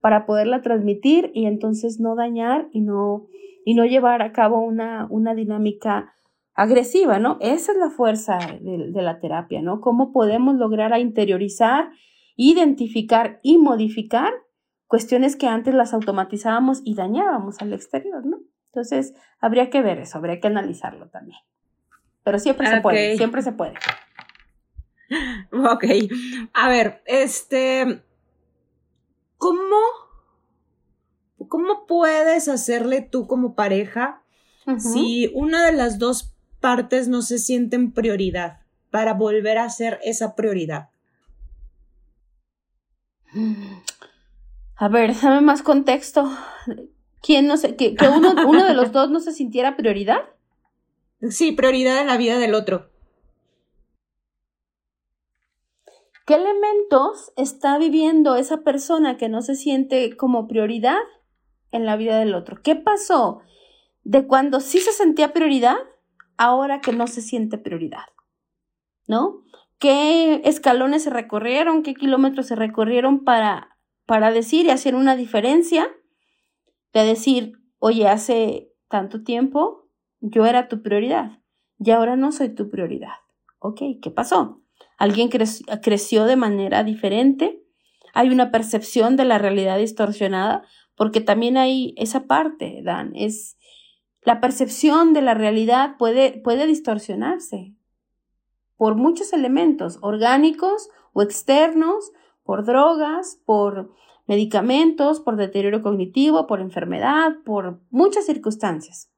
para 0.02 0.26
poderla 0.26 0.63
transmitir 0.63 1.32
y 1.36 1.46
entonces 1.46 2.00
no 2.00 2.15
dañar 2.15 2.67
y 2.72 2.82
no 2.82 3.28
y 3.65 3.76
no 3.76 3.86
llevar 3.86 4.22
a 4.22 4.32
cabo 4.32 4.60
una, 4.60 5.08
una 5.10 5.36
dinámica 5.36 6.13
agresiva, 6.54 7.20
¿no? 7.20 7.38
Esa 7.42 7.72
es 7.72 7.78
la 7.78 7.89
fuerza 7.89 8.38
de, 8.62 9.02
la 9.02 9.20
terapia, 9.20 9.62
¿no? 9.62 9.82
Cómo 9.82 10.12
podemos 10.12 10.56
lograr 10.56 10.94
a 10.94 11.00
interiorizar, 11.00 11.92
identificar 12.36 13.39
y 13.44 13.58
modificar 13.58 14.34
cuestiones 14.88 15.36
que 15.36 15.48
antes 15.48 15.74
las 15.74 15.94
automatizábamos 15.94 16.82
y 16.84 16.96
dañábamos 16.96 17.62
al 17.62 17.74
exterior, 17.74 18.26
¿no? 18.26 18.38
Entonces, 18.68 19.13
habría 19.39 19.70
que 19.70 19.82
ver 19.82 20.00
eso, 20.00 20.18
habría 20.18 20.39
que 20.39 20.48
analizarlo 20.48 21.10
también. 21.10 21.39
Pero 22.24 22.39
siempre 22.39 22.68
se 22.68 22.82
puede, 22.82 23.18
siempre 23.18 23.42
se 23.42 23.52
puede. 23.52 23.74
Ok. 25.52 25.84
A 26.54 26.70
ver, 26.70 27.04
este. 27.06 28.02
¿Cómo 29.38 29.76
¿Cómo 31.48 31.86
puedes 31.86 32.48
hacerle 32.48 33.02
tú 33.02 33.28
como 33.28 33.56
pareja 33.56 34.24
si 34.78 35.30
una 35.36 35.66
de 35.66 35.74
las 35.74 36.00
dos 36.00 36.33
partes 36.63 37.10
no 37.10 37.21
se 37.21 37.39
sienten 37.39 37.91
prioridad 37.91 38.62
para 38.89 39.13
volver 39.13 39.58
a 39.58 39.69
ser 39.69 39.99
esa 40.02 40.34
prioridad? 40.34 40.91
A 44.78 44.88
ver, 44.88 45.13
dame 45.21 45.41
más 45.41 45.62
contexto. 45.62 46.32
¿Quién 47.21 47.47
no 47.47 47.58
sé, 47.58 47.76
que, 47.76 47.97
uno, 48.15 48.34
uno 48.47 48.63
de 48.63 48.73
los 48.73 48.93
dos 48.93 49.10
no 49.10 49.19
se 49.19 49.34
sintiera 49.34 49.76
prioridad? 49.76 50.21
Sí, 51.30 51.52
prioridad 51.52 51.99
en 51.99 52.08
la 52.08 52.15
vida 52.15 52.38
del 52.38 52.56
otro. 52.56 52.89
¿Qué 56.26 56.36
elementos 56.36 57.34
está 57.36 57.78
viviendo 57.78 58.38
esa 58.38 58.62
persona 58.62 59.17
que 59.17 59.28
no 59.28 59.41
se 59.41 59.56
siente 59.56 60.15
como 60.15 60.47
prioridad 60.47 61.02
en 61.73 61.86
la 61.86 61.97
vida 61.97 62.19
del 62.19 62.34
otro. 62.36 62.62
¿Qué 62.63 62.76
pasó 62.78 63.41
de 64.04 64.26
cuando 64.26 64.62
sí 64.62 64.80
se 64.80 64.93
sentía 64.93 65.34
prioridad, 65.34 65.76
ahora 66.38 66.82
que 66.82 66.93
no 66.93 67.08
se 67.08 67.22
siente 67.22 67.58
prioridad? 67.58 68.06
¿No? 69.08 69.43
¿Qué 69.80 70.41
escalones 70.46 71.04
se 71.04 71.10
recorrieron? 71.10 71.84
¿Qué 71.84 71.93
kilómetros 71.93 72.48
se 72.48 72.56
recorrieron 72.56 73.24
para, 73.24 73.78
para 74.06 74.32
decir 74.32 74.65
y 74.65 74.69
hacer 74.69 74.96
una 74.96 75.15
diferencia? 75.15 75.88
De 76.93 77.04
decir, 77.04 77.54
oye, 77.80 78.08
hace 78.08 78.72
tanto 78.88 79.24
tiempo 79.24 79.89
yo 80.22 80.46
era 80.46 80.67
tu 80.67 80.82
prioridad 80.82 81.39
y 81.80 81.91
ahora 81.91 82.15
no 82.15 82.32
soy 82.32 82.50
tu 82.50 82.69
prioridad. 82.69 83.15
Ok, 83.60 83.82
¿qué 84.02 84.12
pasó? 84.12 84.62
¿Alguien 84.98 85.30
creció 85.30 86.26
de 86.26 86.36
manera 86.36 86.84
diferente? 86.84 87.62
¿Hay 88.13 88.30
una 88.30 88.52
percepción 88.52 89.17
de 89.17 89.26
la 89.26 89.38
realidad 89.38 89.80
distorsionada? 89.80 90.63
porque 90.96 91.22
también 91.22 91.58
hay 91.58 91.93
esa 91.98 92.28
parte, 92.28 92.82
Dan, 92.84 93.13
es 93.15 93.58
la 94.25 94.39
percepción 94.39 95.13
de 95.13 95.21
la 95.21 95.33
realidad 95.33 95.97
puede, 95.97 96.31
puede 96.31 96.65
distorsionarse 96.65 97.73
por 98.77 98.95
muchos 98.95 99.33
elementos 99.33 99.97
orgánicos 100.01 100.89
o 101.13 101.21
externos, 101.21 102.12
por 102.43 102.65
drogas, 102.65 103.39
por 103.45 103.91
medicamentos, 104.27 105.19
por 105.19 105.36
deterioro 105.36 105.81
cognitivo, 105.81 106.47
por 106.47 106.59
enfermedad, 106.59 107.36
por 107.45 107.79
muchas 107.89 108.25
circunstancias. 108.25 109.09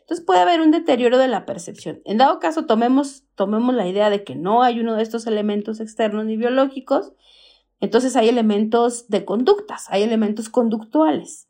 Entonces 0.00 0.24
puede 0.24 0.40
haber 0.40 0.60
un 0.60 0.70
deterioro 0.70 1.16
de 1.16 1.28
la 1.28 1.46
percepción. 1.46 2.00
En 2.04 2.18
dado 2.18 2.38
caso, 2.38 2.66
tomemos, 2.66 3.24
tomemos 3.34 3.74
la 3.74 3.88
idea 3.88 4.10
de 4.10 4.24
que 4.24 4.34
no 4.34 4.62
hay 4.62 4.80
uno 4.80 4.94
de 4.94 5.02
estos 5.02 5.26
elementos 5.26 5.80
externos 5.80 6.26
ni 6.26 6.36
biológicos, 6.36 7.12
entonces 7.80 8.16
hay 8.16 8.28
elementos 8.28 9.08
de 9.08 9.24
conductas, 9.24 9.86
hay 9.88 10.02
elementos 10.02 10.48
conductuales. 10.48 11.48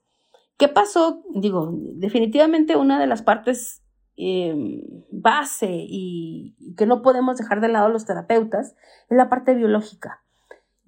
¿Qué 0.56 0.68
pasó? 0.68 1.22
Digo, 1.34 1.70
definitivamente 1.72 2.76
una 2.76 3.00
de 3.00 3.06
las 3.06 3.22
partes 3.22 3.82
em, 4.16 4.82
base 5.10 5.68
y, 5.70 6.54
que 6.76 6.86
no 6.86 7.02
podemos 7.02 7.36
dejar 7.36 7.60
de 7.60 7.68
lado 7.68 7.88
los 7.88 8.06
terapeutas 8.06 8.76
es 9.10 9.16
la 9.16 9.28
parte 9.28 9.54
biológica. 9.54 10.22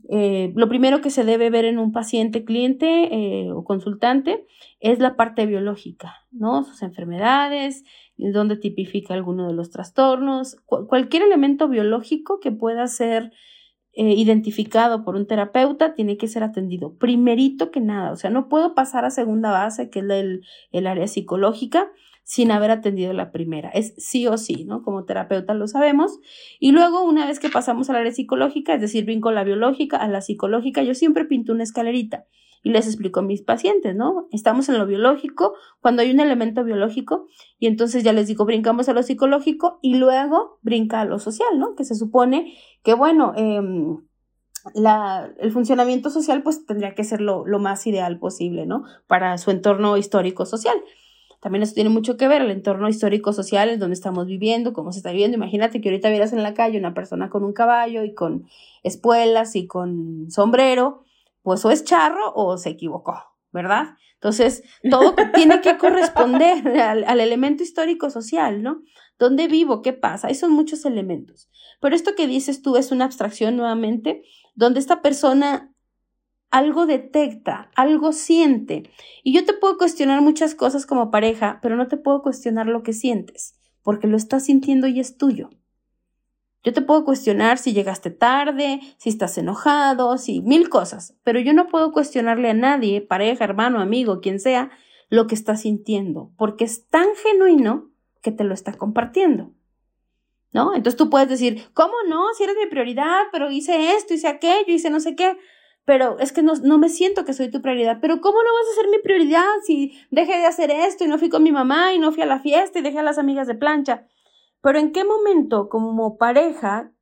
Eh, 0.09 0.52
lo 0.55 0.68
primero 0.68 1.00
que 1.00 1.11
se 1.11 1.24
debe 1.24 1.50
ver 1.50 1.64
en 1.64 1.81
un 1.81 1.90
paciente, 1.90 2.44
cliente 2.44 2.87
eh, 3.12 3.50
o 3.50 3.64
consultante 3.64 4.46
es 4.79 5.00
la 5.00 5.16
parte 5.16 5.46
biológica, 5.46 6.14
¿no? 6.31 6.62
Sus 6.62 6.83
enfermedades, 6.83 7.83
dónde 8.16 8.57
tipifica 8.57 9.14
alguno 9.14 9.48
de 9.48 9.55
los 9.55 9.70
trastornos, 9.70 10.57
cualquier 10.64 11.24
elemento 11.24 11.68
biológico 11.68 12.38
que 12.38 12.52
pueda 12.52 12.87
ser 12.87 13.33
eh, 13.96 14.12
identificado 14.12 15.04
por 15.04 15.16
un 15.16 15.26
terapeuta 15.26 15.94
tiene 15.94 16.18
que 16.18 16.28
ser 16.28 16.42
atendido 16.42 16.98
primerito 16.98 17.70
que 17.70 17.80
nada. 17.80 18.12
O 18.12 18.16
sea, 18.16 18.28
no 18.28 18.48
puedo 18.48 18.74
pasar 18.74 19.06
a 19.06 19.11
segunda 19.11 19.50
base, 19.50 19.88
que 19.88 20.00
es 20.00 20.04
el, 20.11 20.44
el 20.70 20.87
área 20.87 21.09
psicológica, 21.09 21.90
sin 22.22 22.50
haber 22.50 22.70
atendido 22.70 23.14
la 23.14 23.32
primera. 23.32 23.70
Es 23.70 23.94
sí 23.96 24.26
o 24.26 24.37
sí, 24.37 24.64
¿no? 24.64 24.82
Como 24.82 25.04
terapeuta 25.04 25.54
lo 25.54 25.66
sabemos. 25.66 26.18
Y 26.61 26.72
luego, 26.72 27.04
una 27.04 27.26
vez 27.26 27.40
que 27.40 27.48
pasamos 27.48 27.88
al 27.88 27.96
área 27.96 28.12
psicológica, 28.12 28.74
es 28.74 28.82
decir, 28.82 29.06
brinco 29.06 29.32
la 29.32 29.44
biológica 29.44 29.96
a 29.96 30.09
la 30.09 30.20
psicológica, 30.20 30.82
yo 30.82 30.94
siempre 30.94 31.24
pinto 31.24 31.52
una 31.52 31.62
escalerita 31.62 32.26
y 32.66 32.70
les 32.70 32.88
explico 32.88 33.20
a 33.20 33.22
mis 33.22 33.42
pacientes, 33.42 33.94
¿no? 33.94 34.26
Estamos 34.33 34.68
en 34.68 34.76
lo 34.76 34.87
biológico, 34.87 35.55
cuando 35.81 36.02
hay 36.02 36.11
un 36.11 36.18
elemento 36.18 36.64
biológico, 36.64 37.29
y 37.61 37.68
entonces 37.68 38.02
ya 38.02 38.12
les 38.12 38.26
digo, 38.26 38.44
brincamos 38.44 38.88
a 38.88 38.92
lo 38.92 39.05
psicológico 39.05 39.79
y 39.83 39.94
luego 39.94 40.59
brinca 40.62 41.00
a 41.00 41.05
lo 41.05 41.20
social, 41.20 41.61
¿no? 41.61 41.76
Que 41.76 41.85
se 41.85 41.94
supone 41.94 42.59
que, 42.83 42.94
bueno, 42.94 43.35
em, 43.37 43.98
la, 44.74 45.33
el 45.38 45.52
funcionamiento 45.52 46.11
social 46.11 46.42
pues 46.42 46.66
tendría 46.66 46.96
que 46.96 47.05
ser 47.05 47.20
lo, 47.20 47.46
lo, 47.46 47.61
más 47.61 47.87
ideal 47.87 48.18
posible, 48.18 48.66
¿no? 48.66 48.83
Para 49.07 49.38
su 49.38 49.52
entorno 49.52 49.96
histórico-social. 49.96 50.76
También 51.40 51.62
eso 51.62 51.74
tiene 51.74 51.90
mucho 51.90 52.16
que 52.16 52.26
ver, 52.26 52.42
el 52.42 52.50
entorno 52.50 52.88
histórico-social 52.88 53.68
en 53.68 53.79
donde 53.79 53.94
estamos 53.94 54.26
viviendo, 54.26 54.72
cómo 54.72 54.90
se 54.90 54.98
está 54.98 55.12
viviendo. 55.12 55.37
Imagínate 55.37 55.81
que 55.81 55.88
ahorita 55.88 56.11
vieras 56.11 56.33
en 56.33 56.42
la 56.42 56.52
calle 56.52 56.81
una 56.81 56.94
persona 56.94 57.31
con 57.31 57.44
un 57.44 57.52
caballo 57.52 58.02
y 58.02 58.12
con 58.12 58.48
espuelas 58.83 59.55
y 59.55 59.68
con 59.68 60.33
sombrero, 60.33 61.05
pues 61.46 61.64
o 61.64 61.70
es 61.70 61.85
charro 61.85 62.32
o 62.35 62.59
se 62.59 62.70
equivocó, 62.70 63.22
¿verdad? 63.52 63.94
Entonces, 64.14 64.64
todo 64.90 65.14
tiene 65.35 65.61
que 65.61 65.78
corresponder 65.78 66.66
al, 66.80 67.20
elemento 67.20 67.62
histórico 67.62 68.11
social, 68.11 68.64
¿no? 68.64 68.82
¿Dónde 69.16 69.46
vivo? 69.46 69.80
¿Qué 69.80 69.92
pasa? 69.92 70.26
Ahí 70.26 70.35
son 70.35 70.50
muchos 70.50 70.85
elementos. 70.85 71.48
Pero 71.80 71.94
esto 71.94 72.16
que 72.16 72.26
dices 72.26 72.62
tú 72.62 72.76
es 72.76 72.90
una 72.90 73.04
abstracción 73.04 73.56
nuevamente, 73.56 74.24
donde 74.56 74.80
esta 74.80 75.02
persona 75.02 75.72
algo 76.50 76.85
detecta, 76.85 77.70
algo 77.76 78.11
siente. 78.11 78.90
Y 79.22 79.32
yo 79.32 79.44
te 79.44 79.52
puedo 79.52 79.78
cuestionar 79.78 80.22
muchas 80.22 80.56
cosas 80.56 80.85
como 80.85 81.12
pareja, 81.12 81.61
pero 81.62 81.76
no 81.76 81.87
te 81.87 81.96
puedo 81.96 82.22
cuestionar 82.22 82.66
lo 82.66 82.82
que 82.82 82.92
sientes, 82.92 83.54
porque 83.85 84.09
lo 84.09 84.16
estás 84.16 84.46
sintiendo 84.46 84.88
y 84.88 84.98
es 84.98 85.16
tuyo. 85.16 85.50
Yo 86.66 86.72
te 86.72 86.83
puedo 86.83 87.05
cuestionar 87.05 87.59
si 87.59 87.72
llegaste 87.72 88.11
tarde, 88.11 88.81
si 88.96 89.09
estás 89.09 89.38
enojado, 89.38 90.18
si 90.18 90.42
mil 90.42 90.68
cosas, 90.68 91.16
pero 91.22 91.38
yo 91.38 91.52
no 91.52 91.68
puedo 91.68 91.92
cuestionarle 91.92 92.50
a 92.50 92.55
nadie, 92.55 93.00
pareja, 93.00 93.44
hermano, 93.44 93.79
amigo, 93.79 94.20
quien 94.20 94.40
sea, 94.40 94.72
lo 95.09 95.29
que 95.29 95.37
está 95.37 95.57
sintiendo, 95.57 96.33
porque 96.37 96.64
es 96.64 96.88
tan 96.88 97.07
genuino 97.22 97.92
que 98.20 98.33
te 98.33 98.42
lo 98.42 98.52
está 98.52 98.72
compartiendo. 98.72 99.52
¿No? 100.52 100.74
Entonces 100.74 100.96
tú 100.96 101.09
puedes 101.09 101.29
decir, 101.29 101.68
¿cómo 101.72 101.94
no? 102.09 102.35
Si 102.37 102.42
eres 102.42 102.57
mi 102.61 102.68
prioridad, 102.68 103.26
pero 103.31 103.48
hice 103.48 103.92
esto, 103.92 104.14
hice 104.14 104.26
aquello, 104.26 104.72
hice 104.72 104.90
no 104.90 104.98
sé 104.98 105.14
qué 105.14 105.38
pero 105.85 106.18
es 106.18 106.33
que 106.33 106.42
no, 106.42 106.55
no, 106.57 106.79
me 106.79 106.88
siento 106.88 107.24
que 107.24 107.33
soy 107.33 107.48
tu 107.48 107.62
prioridad. 107.62 107.98
Pero 108.02 108.20
¿cómo 108.20 108.38
no 108.42 108.52
vas 108.52 108.72
a 108.72 108.81
ser 108.83 108.90
mi 108.90 108.98
prioridad 108.98 109.44
si 109.62 109.96
dejé 110.11 110.37
de 110.38 110.46
hacer 110.46 110.72
esto 110.72 111.05
y 111.05 111.07
no 111.07 111.16
fui 111.16 111.29
con 111.29 111.44
mi 111.44 111.52
mamá 111.52 111.94
y 111.94 112.00
no 112.00 112.11
fui 112.11 112.24
a 112.24 112.26
la 112.26 112.40
fiesta 112.40 112.81
y 112.81 112.83
dejé 112.83 112.98
a 112.98 113.05
las 113.05 113.18
amigas 113.18 113.46
de 113.46 113.55
plancha? 113.55 114.05
Pero 114.62 114.79
¿en 114.79 114.92
qué 114.92 115.05
momento 115.05 115.69
como 115.69 116.16
pareja 116.16 116.92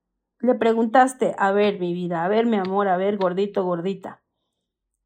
le 0.40 0.54
preguntaste, 0.54 1.34
a 1.38 1.52
ver 1.52 1.80
mi 1.80 1.94
vida, 1.94 2.24
a 2.24 2.28
ver 2.28 2.46
mi 2.46 2.56
amor, 2.56 2.88
a 2.88 2.96
ver 2.96 3.16
gordito, 3.16 3.64
gordita, 3.64 4.22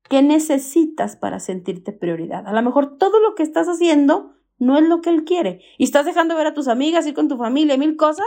¿qué 0.08 0.22
necesitas 0.22 1.16
para 1.16 1.38
sentirte 1.38 1.92
prioridad? 1.92 2.46
A 2.46 2.52
lo 2.52 2.62
mejor 2.62 2.98
todo 2.98 3.20
lo 3.20 3.34
que 3.34 3.42
estás 3.42 3.68
haciendo 3.68 4.34
no 4.58 4.76
es 4.76 4.88
lo 4.88 5.00
que 5.00 5.10
él 5.10 5.24
quiere 5.24 5.62
y 5.78 5.84
estás 5.84 6.06
dejando 6.06 6.34
ver 6.34 6.48
a 6.48 6.54
tus 6.54 6.68
amigas, 6.68 7.06
ir 7.06 7.14
con 7.14 7.28
tu 7.28 7.36
familia, 7.36 7.76
mil 7.76 7.96
cosas, 7.96 8.26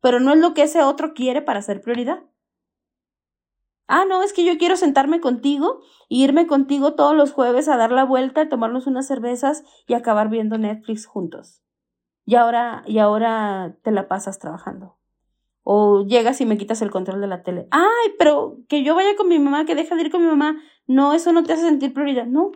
pero 0.00 0.20
no 0.20 0.32
es 0.32 0.38
lo 0.38 0.54
que 0.54 0.62
ese 0.62 0.82
otro 0.82 1.14
quiere 1.14 1.42
para 1.42 1.62
ser 1.62 1.80
prioridad. 1.80 2.22
Ah, 3.86 4.04
no, 4.08 4.22
es 4.22 4.32
que 4.32 4.44
yo 4.44 4.56
quiero 4.56 4.76
sentarme 4.76 5.20
contigo 5.20 5.80
e 6.08 6.16
irme 6.16 6.46
contigo 6.46 6.94
todos 6.94 7.14
los 7.14 7.32
jueves 7.32 7.68
a 7.68 7.76
dar 7.76 7.92
la 7.92 8.04
vuelta, 8.04 8.48
tomarnos 8.48 8.86
unas 8.86 9.06
cervezas 9.06 9.64
y 9.86 9.94
acabar 9.94 10.30
viendo 10.30 10.56
Netflix 10.56 11.06
juntos 11.06 11.63
y 12.26 12.36
ahora, 12.36 12.82
y 12.86 12.98
ahora 12.98 13.76
te 13.82 13.90
la 13.90 14.08
pasas 14.08 14.38
trabajando. 14.38 14.96
O 15.62 16.04
llegas 16.04 16.40
y 16.40 16.46
me 16.46 16.58
quitas 16.58 16.82
el 16.82 16.90
control 16.90 17.20
de 17.20 17.26
la 17.26 17.42
tele. 17.42 17.68
Ay, 17.70 18.12
pero 18.18 18.58
que 18.68 18.82
yo 18.82 18.94
vaya 18.94 19.16
con 19.16 19.28
mi 19.28 19.38
mamá, 19.38 19.64
que 19.64 19.74
deja 19.74 19.94
de 19.94 20.02
ir 20.02 20.10
con 20.10 20.22
mi 20.22 20.28
mamá. 20.28 20.60
No, 20.86 21.14
eso 21.14 21.32
no 21.32 21.42
te 21.42 21.54
hace 21.54 21.62
sentir 21.62 21.94
prioridad. 21.94 22.26
No. 22.26 22.52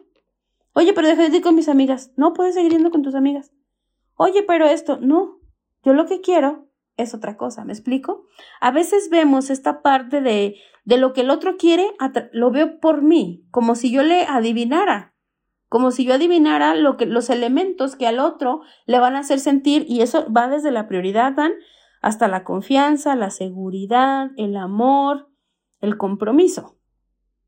Oye, 0.75 0.93
pero 0.93 1.09
deja 1.09 1.29
de 1.29 1.37
ir 1.37 1.43
con 1.43 1.55
mis 1.55 1.69
amigas. 1.69 2.13
No, 2.17 2.35
puedes 2.35 2.55
seguir 2.55 2.73
yendo 2.73 2.91
con 2.91 3.03
tus 3.03 3.15
amigas. 3.15 3.53
Oye, 4.15 4.43
pero 4.43 4.67
esto, 4.67 4.99
no. 5.01 5.39
Yo 5.85 5.95
lo 5.95 6.07
que 6.07 6.21
quiero 6.21 6.67
es 6.97 7.15
otra 7.15 7.37
cosa, 7.37 7.65
¿me 7.65 7.73
explico? 7.73 8.27
A 8.61 8.71
veces 8.71 9.09
vemos 9.09 9.51
esta 9.51 9.81
parte 9.83 10.21
de, 10.21 10.57
de 10.85 10.99
lo 10.99 11.13
que 11.13 11.23
el 11.23 11.31
otro 11.31 11.57
quiere, 11.57 11.87
lo 12.33 12.51
veo 12.51 12.81
por 12.81 13.03
mí, 13.03 13.47
como 13.51 13.75
si 13.75 13.91
yo 13.91 14.03
le 14.03 14.25
adivinara 14.27 15.15
como 15.69 15.91
si 15.91 16.05
yo 16.05 16.15
adivinara 16.15 16.75
lo 16.75 16.97
que, 16.97 17.07
los 17.07 17.29
elementos 17.31 17.95
que 17.95 18.07
al 18.07 18.21
otro 18.21 18.63
le 18.87 18.99
van 18.99 19.17
a 19.17 19.21
hacer 19.21 19.39
sentir, 19.39 19.85
y 19.89 20.01
eso 20.01 20.31
va 20.33 20.49
desde 20.49 20.71
la 20.71 20.89
prioridad, 20.89 21.37
hasta 22.01 22.29
la 22.29 22.45
confianza, 22.45 23.17
la 23.17 23.31
seguridad, 23.31 24.31
el 24.37 24.57
amor, 24.57 25.29
el 25.81 25.99
compromiso. 25.99 26.77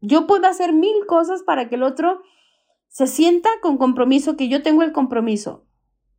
Yo 0.00 0.26
puedo 0.26 0.46
hacer 0.46 0.72
mil 0.72 1.06
cosas 1.06 1.42
para 1.42 1.68
que 1.68 1.76
el 1.76 1.82
otro 1.82 2.22
se 2.88 3.06
sienta 3.06 3.48
con 3.62 3.78
compromiso, 3.78 4.36
que 4.36 4.48
yo 4.48 4.62
tengo 4.62 4.82
el 4.82 4.92
compromiso, 4.92 5.64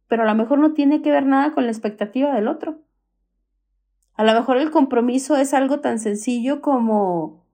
pero 0.07 0.23
a 0.23 0.25
lo 0.25 0.35
mejor 0.35 0.59
no 0.59 0.73
tiene 0.73 1.01
que 1.01 1.11
ver 1.11 1.25
nada 1.25 1.51
con 1.51 1.65
la 1.65 1.71
expectativa 1.71 2.33
del 2.33 2.47
otro. 2.47 2.79
A 4.13 4.23
lo 4.23 4.33
mejor 4.33 4.57
el 4.57 4.71
compromiso 4.71 5.35
es 5.35 5.53
algo 5.53 5.79
tan 5.79 5.99
sencillo 5.99 6.61
como, 6.61 7.45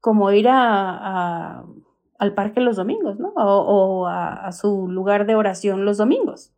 como 0.00 0.30
ir 0.32 0.48
a 0.48 1.64
al 2.18 2.34
parque 2.34 2.60
los 2.60 2.76
domingos, 2.76 3.18
¿no? 3.18 3.32
O, 3.36 4.06
a, 4.06 4.46
a 4.46 4.52
su 4.52 4.88
lugar 4.88 5.26
de 5.26 5.34
oración 5.34 5.84
los 5.84 5.98
domingos. 5.98 6.52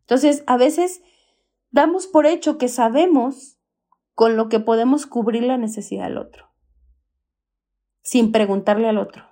Entonces, 0.00 0.42
a 0.46 0.56
veces 0.56 1.02
damos 1.70 2.06
por 2.06 2.26
hecho 2.26 2.58
que 2.58 2.68
sabemos 2.68 3.58
con 4.14 4.36
lo 4.36 4.48
que 4.48 4.58
podemos 4.58 5.06
cubrir 5.06 5.44
la 5.44 5.58
necesidad 5.58 6.04
del 6.04 6.18
otro, 6.18 6.50
sin 8.02 8.32
preguntarle 8.32 8.88
al 8.88 8.98
otro. 8.98 9.24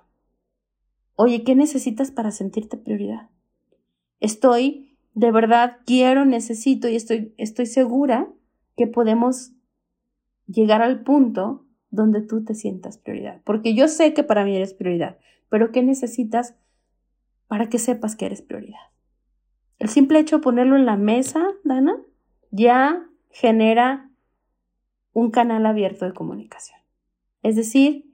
Oye, 1.15 1.43
¿qué 1.43 1.55
necesitas 1.55 2.11
para 2.11 2.31
sentirte 2.31 2.77
prioridad? 2.77 3.29
Estoy, 4.19 4.97
de 5.13 5.31
verdad, 5.31 5.79
quiero, 5.85 6.25
necesito 6.25 6.87
y 6.87 6.95
estoy, 6.95 7.33
estoy 7.37 7.65
segura 7.65 8.29
que 8.77 8.87
podemos 8.87 9.51
llegar 10.45 10.81
al 10.81 11.03
punto 11.03 11.66
donde 11.89 12.21
tú 12.21 12.43
te 12.43 12.55
sientas 12.55 12.97
prioridad. 12.97 13.41
Porque 13.43 13.73
yo 13.73 13.87
sé 13.87 14.13
que 14.13 14.23
para 14.23 14.43
mí 14.43 14.55
eres 14.55 14.73
prioridad, 14.73 15.17
pero 15.49 15.71
¿qué 15.71 15.81
necesitas 15.83 16.55
para 17.47 17.69
que 17.69 17.79
sepas 17.79 18.15
que 18.15 18.25
eres 18.25 18.41
prioridad? 18.41 18.79
El 19.79 19.89
simple 19.89 20.19
hecho 20.19 20.37
de 20.37 20.43
ponerlo 20.43 20.75
en 20.75 20.85
la 20.85 20.97
mesa, 20.97 21.47
Dana, 21.63 22.01
ya 22.51 23.07
genera 23.29 24.09
un 25.13 25.31
canal 25.31 25.65
abierto 25.65 26.05
de 26.05 26.13
comunicación. 26.13 26.79
Es 27.43 27.55
decir, 27.55 28.11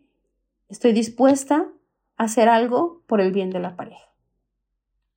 estoy 0.70 0.94
dispuesta 0.94 1.70
a 2.18 2.24
hacer 2.24 2.50
algo 2.50 3.02
por 3.08 3.22
el 3.22 3.32
bien 3.32 3.50
de 3.50 3.60
la 3.60 3.76
pareja. 3.76 4.04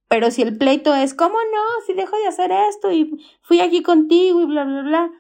Pero 0.08 0.30
si 0.30 0.42
el 0.42 0.56
pleito 0.56 0.94
es, 0.94 1.14
¿cómo 1.14 1.34
no? 1.34 1.84
Si 1.86 1.92
dejo 1.92 2.16
de 2.16 2.28
hacer 2.28 2.52
esto 2.70 2.92
y 2.92 3.18
fui 3.42 3.60
aquí 3.60 3.82
contigo 3.82 4.40
y 4.40 4.46
bla, 4.46 4.64
bla, 4.64 4.82
bla, 4.82 5.10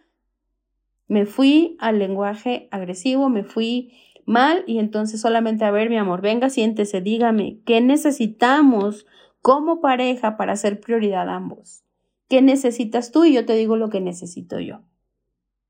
me 1.08 1.26
fui 1.26 1.76
al 1.80 1.98
lenguaje 1.98 2.68
agresivo, 2.70 3.28
me 3.28 3.44
fui 3.44 3.92
mal 4.24 4.64
y 4.66 4.78
entonces 4.78 5.20
solamente 5.20 5.64
a 5.64 5.70
ver, 5.70 5.88
mi 5.88 5.96
amor, 5.96 6.20
venga, 6.20 6.50
siéntese, 6.50 7.00
dígame, 7.00 7.60
¿qué 7.64 7.80
necesitamos 7.80 9.06
como 9.40 9.80
pareja 9.80 10.36
para 10.36 10.56
ser 10.56 10.80
prioridad 10.80 11.28
ambos? 11.28 11.84
¿Qué 12.28 12.42
necesitas 12.42 13.12
tú? 13.12 13.24
Y 13.24 13.34
yo 13.34 13.46
te 13.46 13.54
digo 13.54 13.76
lo 13.76 13.88
que 13.88 14.00
necesito 14.00 14.58
yo. 14.58 14.82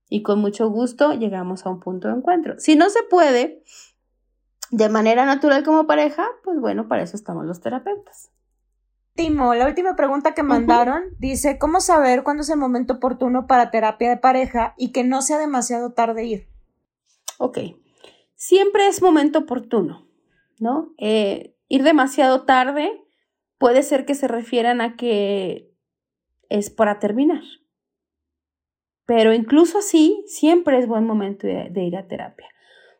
Y 0.09 0.23
con 0.23 0.41
mucho 0.41 0.71
gusto 0.71 1.13
llegamos 1.13 1.67
a 1.67 1.71
un 1.71 1.81
punto 1.81 2.09
de 2.09 2.15
encuentro. 2.15 2.55
Si 2.59 2.77
no 2.77 2.89
se 2.89 3.03
puede 3.03 3.63
de 4.71 4.89
manera 4.89 5.27
natural 5.27 5.63
como 5.65 5.87
pareja, 5.87 6.27
pues 6.45 6.59
bueno, 6.59 6.89
para 6.89 7.03
eso 7.03 7.17
estamos 7.17 7.45
los 7.45 7.61
terapeutas. 7.61 8.31
La 9.19 9.67
última 9.67 9.97
pregunta 9.97 10.35
que 10.35 10.43
mandaron 10.43 11.05
dice, 11.19 11.59
¿cómo 11.59 11.81
saber 11.81 12.23
cuándo 12.23 12.43
es 12.43 12.51
el 12.51 12.59
momento 12.59 12.95
oportuno 12.95 13.47
para 13.47 13.71
terapia 13.71 14.11
de 14.11 14.19
pareja 14.19 14.75
y 14.77 14.93
que 14.93 15.05
no 15.05 15.23
sea 15.23 15.39
demasiado 15.39 15.93
tarde 15.93 16.25
ir? 16.27 16.49
Ok, 17.39 17.59
siempre 18.35 18.89
es 18.89 19.01
momento 19.01 19.41
oportuno, 19.41 20.07
¿no? 20.59 20.93
Eh, 20.99 21.57
ir 21.69 21.83
demasiado 21.83 22.45
tarde 22.45 22.91
puede 23.59 23.83
ser 23.83 24.05
que 24.05 24.15
se 24.15 24.29
refieran 24.29 24.83
a 24.83 24.97
que 24.97 25.73
es 26.51 26.69
para 26.69 26.99
terminar. 26.99 27.43
Pero 29.07 29.33
incluso 29.33 29.79
así, 29.79 30.23
siempre 30.27 30.79
es 30.79 30.87
buen 30.87 31.05
momento 31.05 31.47
de, 31.47 31.71
de 31.71 31.85
ir 31.85 31.97
a 31.97 32.07
terapia. 32.07 32.49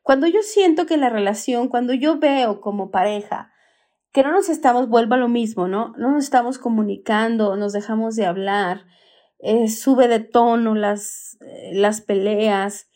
Cuando 0.03 0.27
yo 0.27 0.41
siento 0.43 0.87
que 0.87 0.97
la 0.97 1.11
relación, 1.11 1.69
cuando 1.69 1.93
yo 1.93 2.19
veo 2.19 2.63
como 2.63 2.91
pareja, 2.91 3.53
que 4.17 4.23
no 4.23 4.33
nos 4.33 4.49
estamos, 4.49 4.89
vuelva 4.89 5.19
lo 5.19 5.29
mismo, 5.29 5.69
¿no? 5.69 5.93
No 5.99 6.13
nos 6.13 6.25
estamos 6.25 6.57
comunicando, 6.57 7.55
nos 7.55 7.75
dejamos 7.75 8.17
de 8.17 8.25
hablar, 8.25 8.87
eh, 9.41 9.69
sube 9.69 10.09
de 10.09 10.21
tono 10.21 10.75
las, 10.75 11.37
eh, 11.43 11.73
las 11.75 12.01
peleas, 12.01 12.89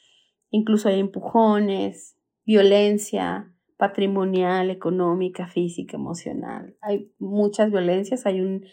incluso 0.49 0.89
hay 0.89 0.99
empujones, 0.99 2.17
violencia 2.47 3.53
patrimonial, 3.77 4.71
económica, 4.71 5.47
física, 5.47 5.99
emocional. 5.99 6.75
Hay 6.81 7.13
muchas 7.19 7.71
violencias, 7.71 8.25
hay 8.25 8.41
un, 8.41 8.65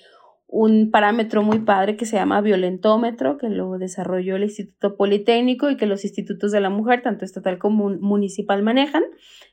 un 0.48 0.90
parámetro 0.90 1.44
muy 1.44 1.60
padre 1.60 1.98
que 1.98 2.06
se 2.06 2.16
llama 2.16 2.40
violentómetro, 2.40 3.38
que 3.38 3.50
lo 3.50 3.78
desarrolló 3.78 4.38
el 4.38 4.44
Instituto 4.44 4.96
Politécnico 4.96 5.70
y 5.70 5.76
que 5.76 5.86
los 5.86 6.06
institutos 6.06 6.54
de 6.54 6.62
la 6.62 6.70
mujer, 6.70 7.02
tanto 7.02 7.26
estatal 7.26 7.60
como 7.60 7.90
municipal, 7.90 8.64
manejan. 8.64 9.04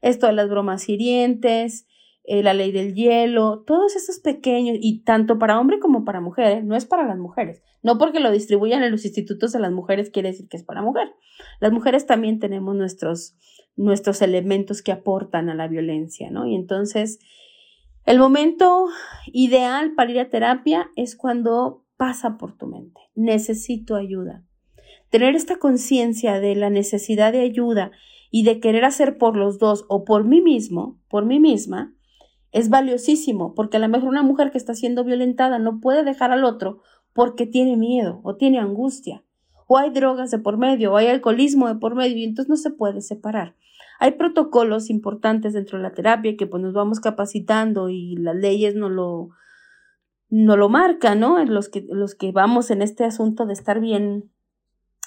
Esto 0.00 0.28
de 0.28 0.35
las 0.35 0.48
bromas 0.48 0.88
hirientes, 0.88 1.88
eh, 2.26 2.42
la 2.42 2.54
ley 2.54 2.72
del 2.72 2.94
hielo, 2.94 3.64
todos 3.66 3.96
estos 3.96 4.18
pequeños, 4.18 4.78
y 4.80 5.02
tanto 5.02 5.38
para 5.38 5.60
hombre 5.60 5.78
como 5.78 6.06
para 6.06 6.22
mujer, 6.22 6.64
no 6.64 6.74
es 6.74 6.87
para 6.87 7.06
las 7.06 7.18
mujeres. 7.18 7.62
No 7.82 7.98
porque 7.98 8.18
lo 8.18 8.32
distribuyan 8.32 8.82
en 8.82 8.90
los 8.92 9.04
institutos 9.04 9.52
de 9.52 9.60
las 9.60 9.70
mujeres 9.70 10.08
quiere 10.08 10.30
decir 10.30 10.48
que 10.48 10.56
es 10.56 10.62
para 10.62 10.80
mujer. 10.80 11.12
Las 11.60 11.70
mujeres 11.70 12.06
también 12.06 12.40
tenemos 12.40 12.74
nuestros, 12.74 13.37
nuestros 13.76 14.22
elementos 14.22 14.80
que 14.80 14.90
aportan 14.90 15.50
a 15.50 15.54
la 15.54 15.68
violencia, 15.68 16.30
¿no? 16.30 16.46
Y 16.46 16.54
entonces, 16.54 17.18
el 18.06 18.18
momento 18.18 18.87
ideal 19.26 19.92
para 19.94 20.10
ir 20.10 20.20
a 20.20 20.30
terapia 20.30 20.90
es 20.96 21.16
cuando 21.16 21.84
pasa 21.98 22.38
por 22.38 22.56
tu 22.56 22.66
mente. 22.66 23.02
Necesito 23.14 23.96
ayuda. 23.96 24.42
Tener 25.10 25.37
esta 25.37 25.56
conciencia 25.56 26.40
de 26.40 26.57
la 26.57 26.70
necesidad 26.70 27.32
de 27.32 27.40
ayuda 27.40 27.90
y 28.30 28.44
de 28.44 28.61
querer 28.61 28.86
hacer 28.86 29.18
por 29.18 29.36
los 29.36 29.59
dos 29.59 29.84
o 29.88 30.05
por 30.05 30.24
mí 30.24 30.40
mismo, 30.40 30.99
por 31.09 31.26
mí 31.26 31.38
misma, 31.38 31.94
es 32.55 32.70
valiosísimo, 32.70 33.52
porque 33.52 33.78
a 33.78 33.80
lo 33.80 33.88
mejor 33.88 34.09
una 34.09 34.22
mujer 34.22 34.52
que 34.52 34.59
está 34.59 34.74
siendo 34.74 35.02
violentada 35.02 35.59
no 35.59 35.80
puede 35.80 36.05
dejar 36.05 36.30
al 36.30 36.44
otro 36.44 36.80
porque 37.12 37.46
tiene 37.46 37.76
miedo 37.76 38.20
o 38.22 38.36
tiene 38.36 38.61
angustia, 38.61 39.24
o 39.66 39.76
hay 39.76 39.90
drogas 39.90 40.30
de 40.30 40.38
por 40.38 40.57
medio, 40.57 40.92
o 40.92 40.96
hay 40.96 41.09
alcoholismo 41.09 41.66
de 41.66 41.74
por 41.74 41.96
medio, 41.96 42.16
y 42.16 42.24
entonces 42.24 42.48
no 42.48 42.57
se 42.57 42.70
puede 42.70 43.00
separar. 43.00 43.57
Hay 43.98 44.12
protocolos 44.12 44.88
importantes 44.88 45.52
dentro 45.52 45.78
de 45.78 45.82
la 45.82 45.94
terapia 45.94 46.36
que 46.36 46.46
pues 46.46 46.62
nos 46.62 46.72
vamos 46.74 47.00
capacitando 47.00 47.88
y 47.88 48.14
las 48.16 48.36
leyes 48.36 48.76
no 48.76 48.88
lo, 48.88 49.30
no 50.30 50.57
lo 50.57 50.68
marcan, 50.68 51.18
¿no? 51.18 51.44
Los 51.44 51.68
que, 51.68 51.84
los 51.88 52.14
que 52.14 52.30
vamos 52.30 52.70
en 52.70 52.82
este 52.82 53.05
asunto 53.05 53.46
de 53.46 53.52
estar 53.52 53.80
bien 53.80 54.30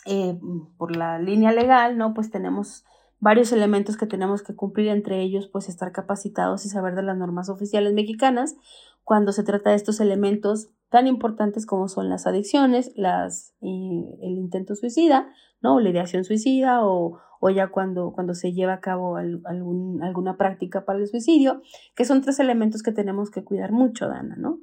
eh, 0.06 0.38
por 0.78 0.98
la 0.98 1.18
línea 1.18 1.54
legal, 1.54 1.98
¿no? 1.98 2.14
Pues 2.14 2.30
tenemos 2.30 2.84
varios 3.20 3.52
elementos 3.52 3.98
que 3.98 4.06
tenemos 4.06 4.44
que 4.44 4.56
cumplir, 4.56 4.90
entre 4.90 5.22
ellos, 5.22 5.48
pues 5.48 5.70
estar 5.70 5.92
capacitados 5.92 6.66
y 6.66 6.70
saber 6.70 6.96
de 6.96 7.04
las 7.04 7.18
normas 7.18 7.50
oficiales 7.50 7.94
mexicanas 7.94 8.56
cuando 9.04 9.32
se 9.32 9.44
trata 9.44 9.70
de 9.72 9.78
estos 9.78 10.00
elementos 10.00 10.70
tan 10.90 11.08
importantes 11.08 11.66
como 11.66 11.88
son 11.88 12.10
las 12.10 12.28
adicciones, 12.28 12.92
las, 12.96 13.54
eh, 13.62 14.18
el 14.22 14.38
intento 14.38 14.76
suicida, 14.76 15.30
¿no? 15.62 15.80
la 15.80 15.90
ideación 15.90 16.24
suicida 16.24 16.86
o, 16.86 17.20
o 17.40 17.50
ya 17.50 17.70
cuando, 17.70 18.12
cuando 18.14 18.34
se 18.34 18.54
lleva 18.54 18.74
a 18.74 18.80
cabo 18.80 19.18
algún, 19.18 20.02
alguna 20.04 20.38
práctica 20.38 20.86
para 20.86 21.00
el 21.00 21.08
suicidio, 21.08 21.62
que 21.96 22.06
son 22.06 22.22
tres 22.22 22.40
elementos 22.40 22.84
que 22.84 22.92
tenemos 22.92 23.32
que 23.32 23.44
cuidar 23.44 23.72
mucho, 23.72 24.08
Dana, 24.08 24.36
¿no? 24.38 24.60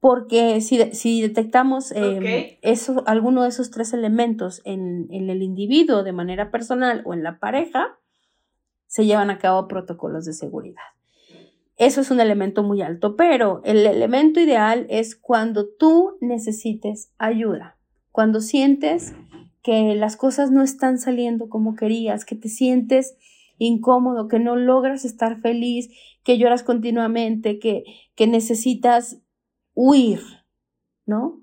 Porque 0.00 0.60
si, 0.62 0.92
si 0.92 1.20
detectamos 1.20 1.92
eh, 1.92 2.58
eso, 2.62 3.04
alguno 3.06 3.42
de 3.42 3.50
esos 3.50 3.70
tres 3.70 3.92
elementos 3.92 4.62
en, 4.64 5.06
en 5.10 5.28
el 5.28 5.42
individuo 5.42 6.02
de 6.02 6.12
manera 6.12 6.50
personal 6.50 7.02
o 7.04 7.12
en 7.12 7.22
la 7.22 7.38
pareja, 7.38 7.98
se 8.86 9.04
llevan 9.04 9.30
a 9.30 9.38
cabo 9.38 9.68
protocolos 9.68 10.24
de 10.24 10.32
seguridad. 10.32 10.82
Eso 11.76 12.00
es 12.00 12.10
un 12.10 12.20
elemento 12.20 12.62
muy 12.62 12.82
alto, 12.82 13.16
pero 13.16 13.62
el 13.64 13.86
elemento 13.86 14.40
ideal 14.40 14.86
es 14.90 15.16
cuando 15.16 15.66
tú 15.66 16.18
necesites 16.20 17.12
ayuda, 17.16 17.78
cuando 18.10 18.40
sientes 18.40 19.14
que 19.62 19.94
las 19.94 20.16
cosas 20.16 20.50
no 20.50 20.62
están 20.62 20.98
saliendo 20.98 21.48
como 21.48 21.74
querías, 21.74 22.24
que 22.24 22.34
te 22.34 22.48
sientes 22.48 23.16
incómodo, 23.58 24.28
que 24.28 24.38
no 24.38 24.56
logras 24.56 25.04
estar 25.04 25.40
feliz, 25.40 25.90
que 26.22 26.36
lloras 26.36 26.62
continuamente, 26.62 27.58
que, 27.58 27.84
que 28.14 28.26
necesitas 28.26 29.22
huir, 29.82 30.20
¿no? 31.06 31.40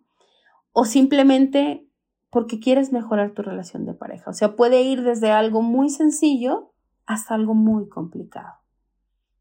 O 0.72 0.86
simplemente 0.86 1.88
porque 2.30 2.60
quieres 2.60 2.92
mejorar 2.92 3.32
tu 3.32 3.42
relación 3.42 3.88
de 3.88 3.96
pareja. 3.96 4.30
O 4.30 4.34
sea, 4.34 4.56
puede 4.56 4.84
ir 4.84 5.02
desde 5.02 5.32
algo 5.32 5.64
muy 5.64 5.90
sencillo 5.90 6.72
hasta 7.08 7.34
algo 7.34 7.56
muy 7.56 7.90
complicado. 7.90 8.54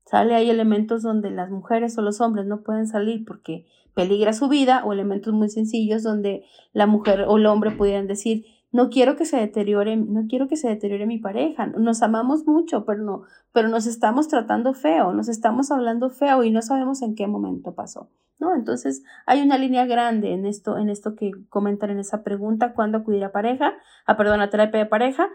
¿Sale? 0.06 0.34
Hay 0.34 0.48
elementos 0.48 1.02
donde 1.02 1.30
las 1.30 1.50
mujeres 1.50 1.98
o 1.98 2.02
los 2.02 2.22
hombres 2.22 2.46
no 2.46 2.62
pueden 2.62 2.86
salir 2.86 3.26
porque 3.26 3.66
peligra 3.92 4.32
su 4.32 4.48
vida 4.48 4.82
o 4.82 4.94
elementos 4.94 5.34
muy 5.34 5.50
sencillos 5.50 6.02
donde 6.02 6.44
la 6.72 6.86
mujer 6.86 7.26
o 7.28 7.36
el 7.36 7.46
hombre 7.46 7.72
pudieran 7.72 8.06
decir, 8.06 8.46
no 8.72 8.88
quiero 8.88 9.16
que 9.16 9.26
se 9.26 9.36
deteriore, 9.36 9.96
no 9.96 10.26
quiero 10.26 10.48
que 10.48 10.56
se 10.56 10.68
deteriore 10.68 11.06
mi 11.06 11.18
pareja, 11.18 11.66
nos 11.66 12.02
amamos 12.02 12.46
mucho, 12.46 12.86
pero 12.86 13.02
no, 13.02 13.22
pero 13.52 13.68
nos 13.68 13.86
estamos 13.86 14.28
tratando 14.28 14.72
feo, 14.72 15.12
nos 15.12 15.28
estamos 15.28 15.70
hablando 15.70 16.08
feo 16.08 16.44
y 16.44 16.50
no 16.50 16.62
sabemos 16.62 17.02
en 17.02 17.14
qué 17.14 17.26
momento 17.26 17.74
pasó, 17.74 18.08
¿no? 18.38 18.54
Entonces, 18.54 19.02
hay 19.26 19.42
una 19.42 19.58
línea 19.58 19.86
grande 19.86 20.32
en 20.32 20.46
esto, 20.46 20.78
en 20.78 20.88
esto 20.88 21.14
que 21.14 21.32
comentan 21.48 21.90
en 21.90 21.98
esa 21.98 22.22
pregunta, 22.22 22.74
¿cuándo 22.74 22.98
acudir 22.98 23.24
a 23.24 23.32
pareja? 23.32 23.74
A, 24.04 24.16
perdón, 24.16 24.40
a 24.40 24.50
terapia 24.50 24.80
de 24.80 24.86
pareja, 24.86 25.28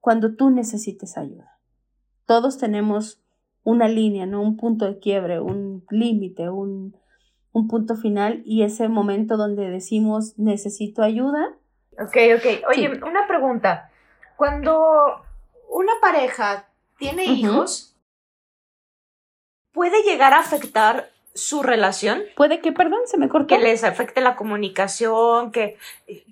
cuando 0.00 0.34
tú 0.34 0.50
necesites 0.50 1.16
ayuda. 1.16 1.58
Todos 2.26 2.58
tenemos 2.58 3.22
una 3.62 3.88
línea, 3.88 4.26
¿no? 4.26 4.42
Un 4.42 4.56
punto 4.56 4.86
de 4.86 4.98
quiebre, 4.98 5.40
un 5.40 5.84
límite, 5.90 6.48
un, 6.48 6.96
un 7.52 7.68
punto 7.68 7.96
final 7.96 8.42
y 8.44 8.62
ese 8.62 8.88
momento 8.88 9.36
donde 9.36 9.68
decimos 9.68 10.38
necesito 10.38 11.02
ayuda, 11.02 11.56
Ok, 12.00 12.16
ok. 12.36 12.68
Oye, 12.68 12.88
una 13.02 13.26
pregunta. 13.26 13.90
Cuando 14.36 15.22
una 15.68 15.92
pareja 16.00 16.66
tiene 16.98 17.26
hijos, 17.26 17.94
¿puede 19.72 20.02
llegar 20.02 20.32
a 20.32 20.40
afectar 20.40 21.10
su 21.34 21.62
relación? 21.62 22.22
Puede 22.36 22.60
que, 22.60 22.72
perdón, 22.72 23.00
se 23.06 23.16
me 23.16 23.28
cortó. 23.28 23.46
Que 23.46 23.58
les 23.58 23.84
afecte 23.84 24.20
la 24.20 24.36
comunicación, 24.36 25.52
que 25.52 25.76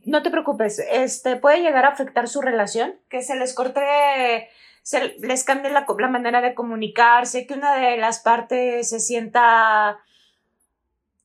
no 0.04 0.22
te 0.22 0.30
preocupes, 0.30 0.78
este 0.90 1.36
puede 1.36 1.60
llegar 1.60 1.84
a 1.84 1.88
afectar 1.88 2.28
su 2.28 2.40
relación, 2.40 2.94
que 3.08 3.22
se 3.22 3.36
les 3.36 3.54
corte, 3.54 4.48
se 4.82 5.16
les 5.18 5.44
cambie 5.44 5.70
la, 5.70 5.86
la 5.98 6.08
manera 6.08 6.40
de 6.40 6.54
comunicarse, 6.54 7.46
que 7.46 7.54
una 7.54 7.76
de 7.76 7.96
las 7.96 8.20
partes 8.20 8.88
se 8.88 9.00
sienta 9.00 9.98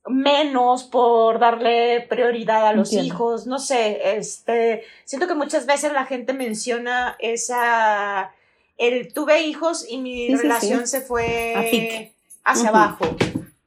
menos 0.06 0.84
por 0.84 1.38
darle 1.38 2.02
prioridad 2.08 2.66
a 2.66 2.74
los 2.74 2.92
hijos, 2.92 3.46
no 3.46 3.58
sé, 3.58 4.18
este, 4.18 4.84
siento 5.04 5.26
que 5.26 5.34
muchas 5.34 5.64
veces 5.64 5.94
la 5.94 6.04
gente 6.04 6.34
menciona 6.34 7.16
esa, 7.20 8.32
el 8.76 9.14
tuve 9.14 9.42
hijos 9.42 9.86
y 9.88 9.96
mi 9.96 10.34
relación 10.34 10.86
se 10.86 11.00
fue 11.00 12.12
hacia 12.44 12.68
abajo 12.68 13.16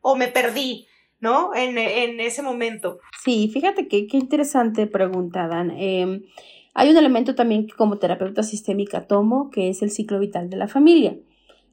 o 0.10 0.16
me 0.16 0.30
perdí, 0.30 0.88
¿no? 1.20 1.54
En, 1.54 1.78
ese 2.22 2.42
momento. 2.42 3.00
Sí, 3.26 3.50
fíjate 3.54 3.90
que 3.90 4.08
qué 4.08 4.16
interesante 4.16 4.88
pregunta, 4.88 5.50
Dan. 5.50 5.72
Em, 5.72 6.22
hay 6.74 6.90
un 6.90 6.96
elemento 6.96 7.36
también 7.36 7.68
que 7.68 7.74
como 7.74 7.98
terapeuta 7.98 8.42
sistémica 8.42 9.06
tomo, 9.06 9.50
que 9.50 9.68
es 9.68 9.82
el 9.82 9.92
ciclo 9.92 10.18
vital 10.20 10.50
de 10.50 10.56
la 10.56 10.70
familia. 10.70 11.18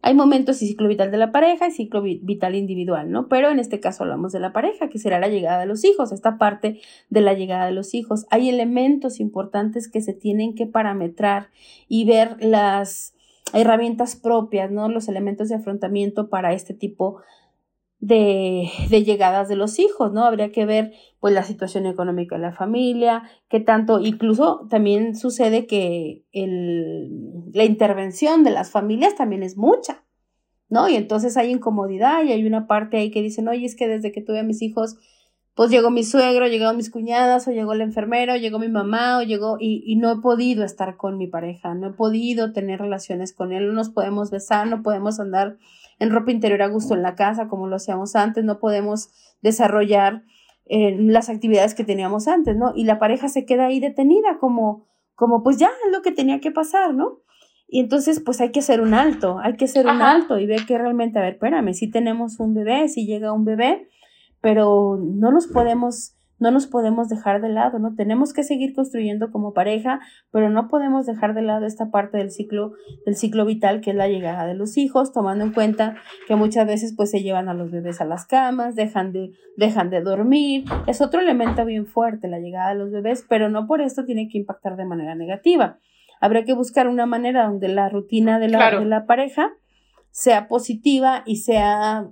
Hay 0.02 0.14
momentos 0.14 0.60
y 0.62 0.66
ciclo 0.66 0.88
vital 0.88 1.12
de 1.12 1.16
la 1.16 1.30
pareja 1.30 1.68
y 1.68 1.70
ciclo 1.70 2.02
vital 2.02 2.56
individual, 2.56 3.08
¿no? 3.08 3.28
Pero 3.28 3.50
en 3.50 3.60
este 3.60 3.78
caso 3.78 4.02
hablamos 4.02 4.32
de 4.32 4.40
la 4.40 4.52
pareja, 4.52 4.88
que 4.88 4.98
será 4.98 5.20
la 5.20 5.28
llegada 5.28 5.60
de 5.60 5.66
los 5.66 5.84
hijos, 5.84 6.10
esta 6.10 6.36
parte 6.36 6.80
de 7.10 7.20
la 7.20 7.34
llegada 7.34 7.66
de 7.66 7.72
los 7.72 7.94
hijos. 7.94 8.26
Hay 8.30 8.48
elementos 8.48 9.20
importantes 9.20 9.88
que 9.88 10.00
se 10.00 10.12
tienen 10.12 10.56
que 10.56 10.66
parametrar 10.66 11.50
y 11.86 12.04
ver 12.04 12.36
las 12.40 13.14
herramientas 13.52 14.16
propias, 14.16 14.72
¿no? 14.72 14.88
Los 14.88 15.08
elementos 15.08 15.48
de 15.48 15.54
afrontamiento 15.54 16.28
para 16.28 16.52
este 16.52 16.74
tipo 16.74 17.18
de, 17.18 17.22
de, 18.04 18.68
llegadas 18.90 19.48
de 19.48 19.56
los 19.56 19.78
hijos, 19.78 20.12
¿no? 20.12 20.24
Habría 20.24 20.52
que 20.52 20.66
ver 20.66 20.92
pues 21.20 21.32
la 21.32 21.42
situación 21.42 21.86
económica 21.86 22.36
de 22.36 22.42
la 22.42 22.52
familia, 22.52 23.22
qué 23.48 23.60
tanto, 23.60 24.00
incluso 24.00 24.66
también 24.68 25.16
sucede 25.16 25.66
que 25.66 26.24
el, 26.32 27.50
la 27.52 27.64
intervención 27.64 28.44
de 28.44 28.50
las 28.50 28.70
familias 28.70 29.14
también 29.14 29.42
es 29.42 29.56
mucha, 29.56 30.04
¿no? 30.68 30.88
Y 30.88 30.96
entonces 30.96 31.38
hay 31.38 31.50
incomodidad 31.50 32.22
y 32.24 32.32
hay 32.32 32.46
una 32.46 32.66
parte 32.66 32.98
ahí 32.98 33.10
que 33.10 33.22
dicen, 33.22 33.48
oye, 33.48 33.64
es 33.64 33.74
que 33.74 33.88
desde 33.88 34.12
que 34.12 34.20
tuve 34.20 34.40
a 34.40 34.44
mis 34.44 34.60
hijos, 34.60 34.96
pues 35.54 35.70
llegó 35.70 35.90
mi 35.90 36.04
suegro, 36.04 36.46
llegaron 36.46 36.76
mis 36.76 36.90
cuñadas, 36.90 37.48
o 37.48 37.52
llegó 37.52 37.72
el 37.72 37.80
enfermero, 37.80 38.36
llegó 38.36 38.58
mi 38.58 38.68
mamá, 38.68 39.18
o 39.18 39.22
llegó, 39.22 39.56
y 39.60 39.96
no 39.96 40.12
he 40.12 40.20
podido 40.20 40.62
estar 40.64 40.96
con 40.98 41.16
mi 41.16 41.28
pareja, 41.28 41.74
no 41.74 41.88
he 41.88 41.92
podido 41.92 42.52
tener 42.52 42.80
relaciones 42.80 43.32
con 43.32 43.52
él, 43.52 43.68
no 43.68 43.72
nos 43.72 43.88
podemos 43.88 44.30
besar, 44.30 44.66
no 44.66 44.82
podemos 44.82 45.20
andar 45.20 45.56
en 45.98 46.10
ropa 46.10 46.30
interior 46.30 46.62
a 46.62 46.68
gusto 46.68 46.94
en 46.94 47.02
la 47.02 47.14
casa 47.14 47.48
como 47.48 47.66
lo 47.66 47.76
hacíamos 47.76 48.16
antes, 48.16 48.44
no 48.44 48.58
podemos 48.58 49.10
desarrollar 49.42 50.22
eh, 50.66 50.96
las 50.98 51.28
actividades 51.28 51.74
que 51.74 51.84
teníamos 51.84 52.26
antes, 52.26 52.56
¿no? 52.56 52.72
Y 52.74 52.84
la 52.84 52.98
pareja 52.98 53.28
se 53.28 53.44
queda 53.44 53.66
ahí 53.66 53.80
detenida 53.80 54.38
como, 54.38 54.86
como 55.14 55.42
pues 55.42 55.58
ya 55.58 55.68
es 55.86 55.92
lo 55.92 56.02
que 56.02 56.12
tenía 56.12 56.40
que 56.40 56.50
pasar, 56.50 56.94
¿no? 56.94 57.20
Y 57.68 57.80
entonces 57.80 58.20
pues 58.20 58.40
hay 58.40 58.50
que 58.50 58.60
hacer 58.60 58.80
un 58.80 58.94
alto, 58.94 59.38
hay 59.40 59.56
que 59.56 59.64
hacer 59.64 59.86
un 59.86 60.00
alto 60.00 60.38
y 60.38 60.46
ver 60.46 60.64
que 60.66 60.78
realmente, 60.78 61.18
a 61.18 61.22
ver, 61.22 61.34
espérame, 61.34 61.74
si 61.74 61.90
tenemos 61.90 62.40
un 62.40 62.54
bebé, 62.54 62.88
si 62.88 63.06
llega 63.06 63.32
un 63.32 63.44
bebé, 63.44 63.88
pero 64.40 64.98
no 65.00 65.30
nos 65.32 65.46
podemos 65.46 66.16
no 66.44 66.50
nos 66.50 66.66
podemos 66.66 67.08
dejar 67.08 67.40
de 67.40 67.48
lado, 67.48 67.78
¿no? 67.78 67.94
Tenemos 67.94 68.34
que 68.34 68.42
seguir 68.42 68.74
construyendo 68.74 69.30
como 69.30 69.54
pareja, 69.54 70.00
pero 70.30 70.50
no 70.50 70.68
podemos 70.68 71.06
dejar 71.06 71.32
de 71.32 71.40
lado 71.40 71.64
esta 71.64 71.90
parte 71.90 72.18
del 72.18 72.30
ciclo, 72.30 72.72
del 73.06 73.16
ciclo 73.16 73.46
vital 73.46 73.80
que 73.80 73.92
es 73.92 73.96
la 73.96 74.08
llegada 74.08 74.44
de 74.44 74.52
los 74.52 74.76
hijos, 74.76 75.14
tomando 75.14 75.42
en 75.42 75.52
cuenta 75.52 75.96
que 76.28 76.36
muchas 76.36 76.66
veces 76.66 76.92
pues 76.94 77.10
se 77.10 77.22
llevan 77.22 77.48
a 77.48 77.54
los 77.54 77.70
bebés 77.70 78.02
a 78.02 78.04
las 78.04 78.26
camas, 78.26 78.74
dejan 78.74 79.10
de, 79.12 79.32
dejan 79.56 79.88
de 79.88 80.02
dormir. 80.02 80.66
Es 80.86 81.00
otro 81.00 81.20
elemento 81.20 81.64
bien 81.64 81.86
fuerte 81.86 82.28
la 82.28 82.40
llegada 82.40 82.68
de 82.68 82.74
los 82.74 82.90
bebés, 82.90 83.24
pero 83.26 83.48
no 83.48 83.66
por 83.66 83.80
esto 83.80 84.04
tiene 84.04 84.28
que 84.28 84.36
impactar 84.36 84.76
de 84.76 84.84
manera 84.84 85.14
negativa. 85.14 85.78
Habrá 86.20 86.44
que 86.44 86.52
buscar 86.52 86.88
una 86.88 87.06
manera 87.06 87.46
donde 87.46 87.68
la 87.68 87.88
rutina 87.88 88.38
de 88.38 88.48
la, 88.48 88.78
de 88.78 88.84
la 88.84 89.06
pareja 89.06 89.50
sea 90.10 90.46
positiva 90.46 91.22
y 91.24 91.36
sea 91.36 92.10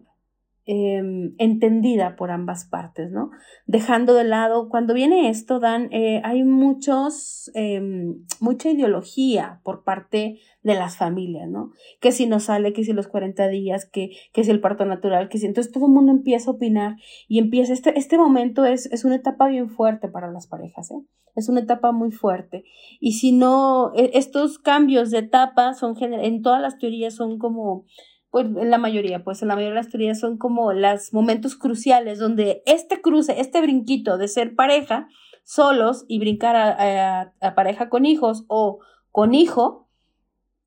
Em, 0.65 1.35
entendida 1.39 2.15
por 2.15 2.31
ambas 2.31 2.65
partes, 2.67 3.11
¿no? 3.11 3.33
Dejando 3.67 4.15
de 4.15 4.23
lado, 4.23 4.69
cuando 4.69 4.95
viene 4.95 5.29
esto, 5.29 5.59
Dan, 5.59 5.89
eh, 5.91 6.21
hay 6.23 6.45
muchos, 6.45 7.51
em, 7.55 8.25
mucha 8.39 8.71
ideología 8.71 9.61
por 9.65 9.83
parte 9.83 10.39
de 10.63 10.75
las 10.75 10.97
familias, 10.97 11.49
¿no? 11.49 11.73
Que 12.01 12.13
si 12.13 12.27
no 12.27 12.39
sale, 12.39 12.73
que 12.73 12.85
si 12.85 12.93
los 12.93 13.09
40 13.09 13.49
días, 13.49 13.87
que, 13.87 14.11
que 14.33 14.45
si 14.45 14.53
el 14.53 14.61
parto 14.61 14.85
natural, 14.85 15.29
que 15.29 15.39
si 15.39 15.47
entonces 15.47 15.73
todo 15.73 15.87
el 15.87 15.93
mundo 15.93 16.13
empieza 16.13 16.53
a 16.53 16.55
opinar 16.55 16.95
y 17.27 17.41
empieza, 17.41 17.73
este, 17.73 17.99
este 17.99 18.17
momento 18.17 18.65
es, 18.65 18.87
es 18.93 19.05
una 19.05 19.17
etapa 19.17 19.49
bien 19.49 19.69
fuerte 19.69 20.07
para 20.07 20.31
las 20.31 20.47
parejas, 20.47 20.93
¿eh? 20.93 21.03
Es 21.35 21.49
una 21.49 21.61
etapa 21.61 21.91
muy 21.91 22.13
fuerte. 22.13 22.63
Y 23.01 23.15
si 23.15 23.33
no, 23.33 23.93
e, 23.97 24.13
estos 24.15 24.59
cambios 24.59 25.11
de 25.11 25.19
etapa 25.19 25.75
son, 25.75 25.97
en 26.01 26.43
todas 26.43 26.63
las 26.63 26.79
teorías 26.79 27.15
son 27.15 27.39
como 27.39 27.85
pues 28.33 28.47
en 28.47 28.71
la 28.71 28.79
mayoría, 28.79 29.23
pues 29.23 29.43
en 29.43 29.49
la 29.49 29.55
mayoría 29.55 29.75
de 29.75 29.83
las 29.83 29.91
teorías 29.91 30.19
son 30.19 30.39
como 30.39 30.73
los 30.73 31.13
momentos 31.13 31.55
cruciales 31.55 32.19
donde 32.19 32.63
este 32.65 33.03
cruce, 33.03 33.39
este 33.39 33.61
brinquito 33.61 34.17
de 34.17 34.27
ser 34.27 34.55
pareja 34.55 35.07
solos 35.45 36.07
y 36.09 36.19
brincar 36.19 36.57
a, 36.57 37.55
pareja 37.55 37.91
con 37.91 38.07
hijos 38.07 38.47
o 38.49 38.79
con 39.11 39.35
hijo, 39.35 39.87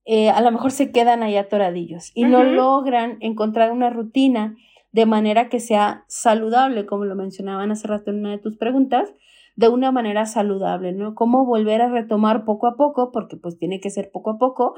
eh, 0.05 0.29
a 0.29 0.41
lo 0.41 0.51
mejor 0.51 0.69
se 0.69 0.91
quedan 0.91 1.23
ahí 1.23 1.37
atoradillos 1.37 2.11
y 2.13 2.25
no 2.25 2.43
logran 2.43 3.17
encontrar 3.21 3.71
una 3.71 3.89
rutina 3.89 4.55
de 4.91 5.07
manera 5.07 5.49
que 5.49 5.59
sea 5.59 6.05
saludable, 6.07 6.85
como 6.85 7.05
lo 7.05 7.15
mencionaban 7.15 7.71
hace 7.71 7.87
rato 7.87 8.11
en 8.11 8.19
una 8.19 8.29
de 8.29 8.37
tus 8.37 8.57
preguntas, 8.57 9.11
de 9.55 9.69
una 9.69 9.91
manera 9.91 10.27
saludable, 10.27 10.93
¿no? 10.93 11.15
Cómo 11.15 11.45
volver 11.45 11.81
a 11.81 11.89
retomar 11.89 12.45
poco 12.45 12.67
a 12.67 12.75
poco, 12.75 13.11
porque 13.11 13.37
pues 13.37 13.57
tiene 13.57 13.79
que 13.79 13.89
ser 13.89 14.11
poco 14.13 14.29
a 14.29 14.37
poco, 14.37 14.75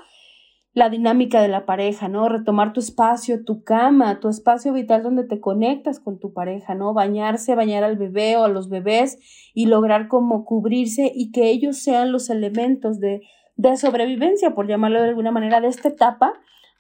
la 0.78 0.92
dinámica 0.92 1.42
de 1.42 1.48
la 1.48 1.66
pareja, 1.66 2.08
¿no? 2.08 2.30
Retomar 2.30 2.72
tu 2.72 2.82
espacio, 2.82 3.44
tu 3.44 3.64
cama, 3.64 4.20
tu 4.20 4.30
espacio 4.30 4.74
vital 4.74 5.02
donde 5.02 5.24
te 5.24 5.40
conectas 5.40 6.00
con 6.00 6.20
tu 6.20 6.34
pareja, 6.34 6.76
¿no? 6.76 6.94
Bañarse, 6.94 7.56
bañar 7.56 7.84
al 7.84 7.98
bebé 7.98 8.38
o 8.38 8.44
a 8.44 8.48
los 8.48 8.70
bebés 8.70 9.18
y 9.56 9.66
lograr 9.66 10.08
como 10.08 10.46
cubrirse 10.46 11.12
y 11.12 11.32
que 11.32 11.50
ellos 11.50 11.80
sean 11.80 12.12
los 12.12 12.30
elementos 12.30 13.00
de, 13.00 13.24
de 13.56 13.76
sobrevivencia, 13.76 14.54
por 14.54 14.68
llamarlo 14.68 15.02
de 15.02 15.10
alguna 15.10 15.32
manera, 15.32 15.62
de 15.62 15.68
esta 15.68 15.88
etapa 15.88 16.34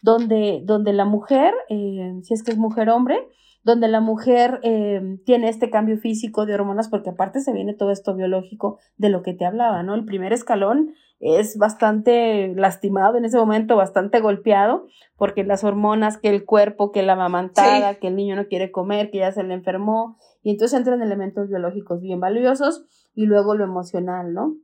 donde, 0.03 0.61
donde 0.63 0.93
la 0.93 1.05
mujer, 1.05 1.55
eh, 1.69 2.19
si 2.21 2.35
es 2.35 2.43
que 2.43 2.51
es 2.51 2.57
mujer-hombre, 2.59 3.17
donde 3.63 3.87
la 3.87 3.99
mujer 3.99 4.59
eh, 4.61 5.17
tiene 5.25 5.49
este 5.49 5.71
cambio 5.71 5.97
físico 5.97 6.45
de 6.45 6.53
hormonas, 6.53 6.87
porque 6.87 7.09
aparte 7.09 7.41
se 7.41 7.51
viene 7.51 7.73
todo 7.73 7.89
esto 7.89 8.13
biológico 8.13 8.77
de 8.97 9.09
lo 9.09 9.23
que 9.23 9.33
te 9.33 9.47
hablaba, 9.47 9.81
¿no? 9.81 9.95
El 9.95 10.05
primer 10.05 10.33
escalón 10.33 10.93
es 11.19 11.57
bastante 11.57 12.53
lastimado 12.55 13.17
en 13.17 13.25
ese 13.25 13.37
momento, 13.37 13.75
bastante 13.75 14.19
golpeado, 14.19 14.85
porque 15.15 15.43
las 15.43 15.63
hormonas, 15.63 16.17
que 16.17 16.29
el 16.29 16.45
cuerpo, 16.45 16.91
que 16.91 17.01
la 17.01 17.15
mamantada, 17.15 17.95
que 17.95 18.07
el 18.07 18.15
niño 18.15 18.35
no 18.35 18.47
quiere 18.47 18.71
comer, 18.71 19.09
que 19.09 19.19
ya 19.19 19.31
se 19.31 19.43
le 19.43 19.53
enfermó, 19.53 20.17
y 20.43 20.51
entonces 20.51 20.77
entran 20.77 21.01
elementos 21.01 21.49
biológicos 21.49 22.01
bien 22.01 22.19
valiosos 22.19 22.85
y 23.15 23.25
luego 23.25 23.55
lo 23.55 23.63
emocional, 23.63 24.33
¿no? 24.33 24.55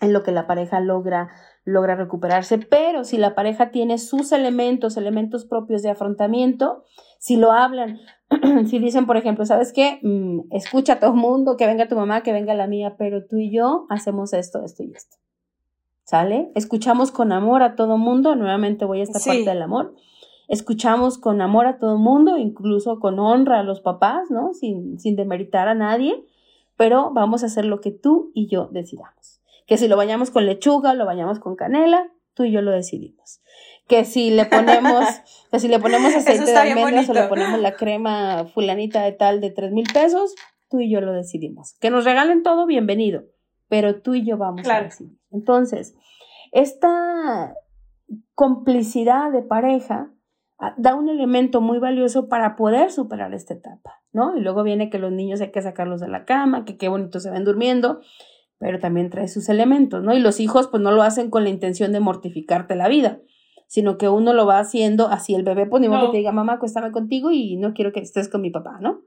En 0.00 0.12
lo 0.12 0.22
que 0.22 0.32
la 0.32 0.46
pareja 0.46 0.80
logra, 0.80 1.28
logra 1.64 1.96
recuperarse, 1.96 2.58
pero 2.58 3.04
si 3.04 3.18
la 3.18 3.34
pareja 3.34 3.70
tiene 3.70 3.98
sus 3.98 4.32
elementos, 4.32 4.96
elementos 4.96 5.44
propios 5.44 5.82
de 5.82 5.90
afrontamiento, 5.90 6.84
si 7.18 7.36
lo 7.36 7.52
hablan, 7.52 8.00
si 8.68 8.78
dicen, 8.78 9.06
por 9.06 9.16
ejemplo, 9.16 9.44
¿sabes 9.46 9.72
qué? 9.72 9.98
Mm, 10.02 10.52
escucha 10.52 10.94
a 10.94 11.00
todo 11.00 11.10
el 11.10 11.20
mundo, 11.20 11.56
que 11.56 11.66
venga 11.66 11.88
tu 11.88 11.96
mamá, 11.96 12.22
que 12.22 12.32
venga 12.32 12.54
la 12.54 12.66
mía, 12.66 12.94
pero 12.98 13.26
tú 13.26 13.36
y 13.36 13.52
yo 13.52 13.86
hacemos 13.90 14.32
esto, 14.32 14.64
esto 14.64 14.82
y 14.82 14.92
esto. 14.92 15.21
¿Sale? 16.04 16.50
Escuchamos 16.54 17.10
con 17.10 17.32
amor 17.32 17.62
a 17.62 17.76
todo 17.76 17.98
mundo, 17.98 18.34
nuevamente 18.34 18.84
voy 18.84 19.00
a 19.00 19.04
esta 19.04 19.18
parte 19.18 19.44
del 19.44 19.62
amor. 19.62 19.94
Escuchamos 20.48 21.18
con 21.18 21.40
amor 21.40 21.66
a 21.66 21.78
todo 21.78 21.96
mundo, 21.96 22.36
incluso 22.36 22.98
con 22.98 23.18
honra 23.18 23.60
a 23.60 23.62
los 23.62 23.80
papás, 23.80 24.30
¿no? 24.30 24.52
Sin, 24.54 24.98
sin 24.98 25.16
demeritar 25.16 25.68
a 25.68 25.74
nadie, 25.74 26.24
pero 26.76 27.10
vamos 27.12 27.42
a 27.42 27.46
hacer 27.46 27.64
lo 27.64 27.80
que 27.80 27.90
tú 27.90 28.32
y 28.34 28.48
yo 28.48 28.68
decidamos. 28.70 29.40
Que 29.66 29.78
si 29.78 29.88
lo 29.88 29.96
bañamos 29.96 30.30
con 30.30 30.46
lechuga, 30.46 30.94
lo 30.94 31.06
bañamos 31.06 31.38
con 31.38 31.56
canela, 31.56 32.10
tú 32.34 32.44
y 32.44 32.52
yo 32.52 32.60
lo 32.60 32.72
decidimos. 32.72 33.40
Que 33.86 34.04
si 34.04 34.30
le 34.30 34.44
ponemos, 34.46 35.04
que 35.50 35.58
si 35.58 35.68
le 35.68 35.78
ponemos 35.78 36.14
aceite 36.14 36.44
de 36.44 36.56
almendras 36.56 37.08
o 37.08 37.14
le 37.14 37.22
ponemos 37.24 37.60
la 37.60 37.72
crema 37.76 38.44
fulanita 38.44 39.02
de 39.02 39.12
tal 39.12 39.40
de 39.40 39.50
tres 39.50 39.72
mil 39.72 39.86
pesos, 39.92 40.34
tú 40.68 40.80
y 40.80 40.90
yo 40.90 41.00
lo 41.00 41.12
decidimos. 41.12 41.74
Que 41.80 41.90
nos 41.90 42.04
regalen 42.04 42.42
todo, 42.42 42.66
bienvenido 42.66 43.22
pero 43.72 44.02
tú 44.02 44.14
y 44.14 44.22
yo 44.22 44.36
vamos 44.36 44.68
a 44.68 44.82
decidir. 44.82 45.16
Entonces, 45.32 45.94
esta 46.52 47.54
complicidad 48.34 49.32
de 49.32 49.42
pareja 49.42 50.10
ah, 50.58 50.74
da 50.76 50.94
un 50.94 51.08
elemento 51.08 51.60
muy 51.60 51.78
valioso 51.78 52.28
para 52.28 52.56
poder 52.56 52.90
superar 52.90 53.34
esta 53.34 53.54
etapa, 53.54 54.02
¿no? 54.12 54.36
Y 54.36 54.40
luego 54.40 54.62
viene 54.62 54.90
que 54.90 54.98
los 54.98 55.12
niños 55.12 55.40
hay 55.40 55.50
que 55.50 55.62
sacarlos 55.62 56.00
de 56.00 56.08
la 56.08 56.24
cama, 56.24 56.64
que 56.64 56.76
qué 56.76 56.88
bonito 56.88 57.20
se 57.20 57.30
ven 57.30 57.44
durmiendo, 57.44 58.00
pero 58.58 58.78
también 58.78 59.10
trae 59.10 59.28
sus 59.28 59.48
elementos, 59.48 60.02
¿no? 60.02 60.14
Y 60.14 60.20
los 60.20 60.40
hijos 60.40 60.68
pues 60.68 60.82
no 60.82 60.92
lo 60.92 61.02
hacen 61.02 61.30
con 61.30 61.44
la 61.44 61.50
intención 61.50 61.92
de 61.92 62.00
mortificarte 62.00 62.76
la 62.76 62.88
vida, 62.88 63.20
sino 63.66 63.96
que 63.96 64.08
uno 64.08 64.34
lo 64.34 64.46
va 64.46 64.58
haciendo 64.58 65.08
así, 65.08 65.34
el 65.34 65.42
bebé 65.42 65.66
pues 65.66 65.80
ni 65.80 65.88
modo 65.88 66.06
que 66.06 66.12
te 66.12 66.18
diga, 66.18 66.32
mamá, 66.32 66.54
acuéstame 66.54 66.92
contigo 66.92 67.30
y 67.30 67.56
no 67.56 67.72
quiero 67.72 67.92
que 67.92 68.00
estés 68.00 68.28
con 68.28 68.40
mi 68.40 68.50
papá, 68.50 68.78
¿no? 68.80 69.00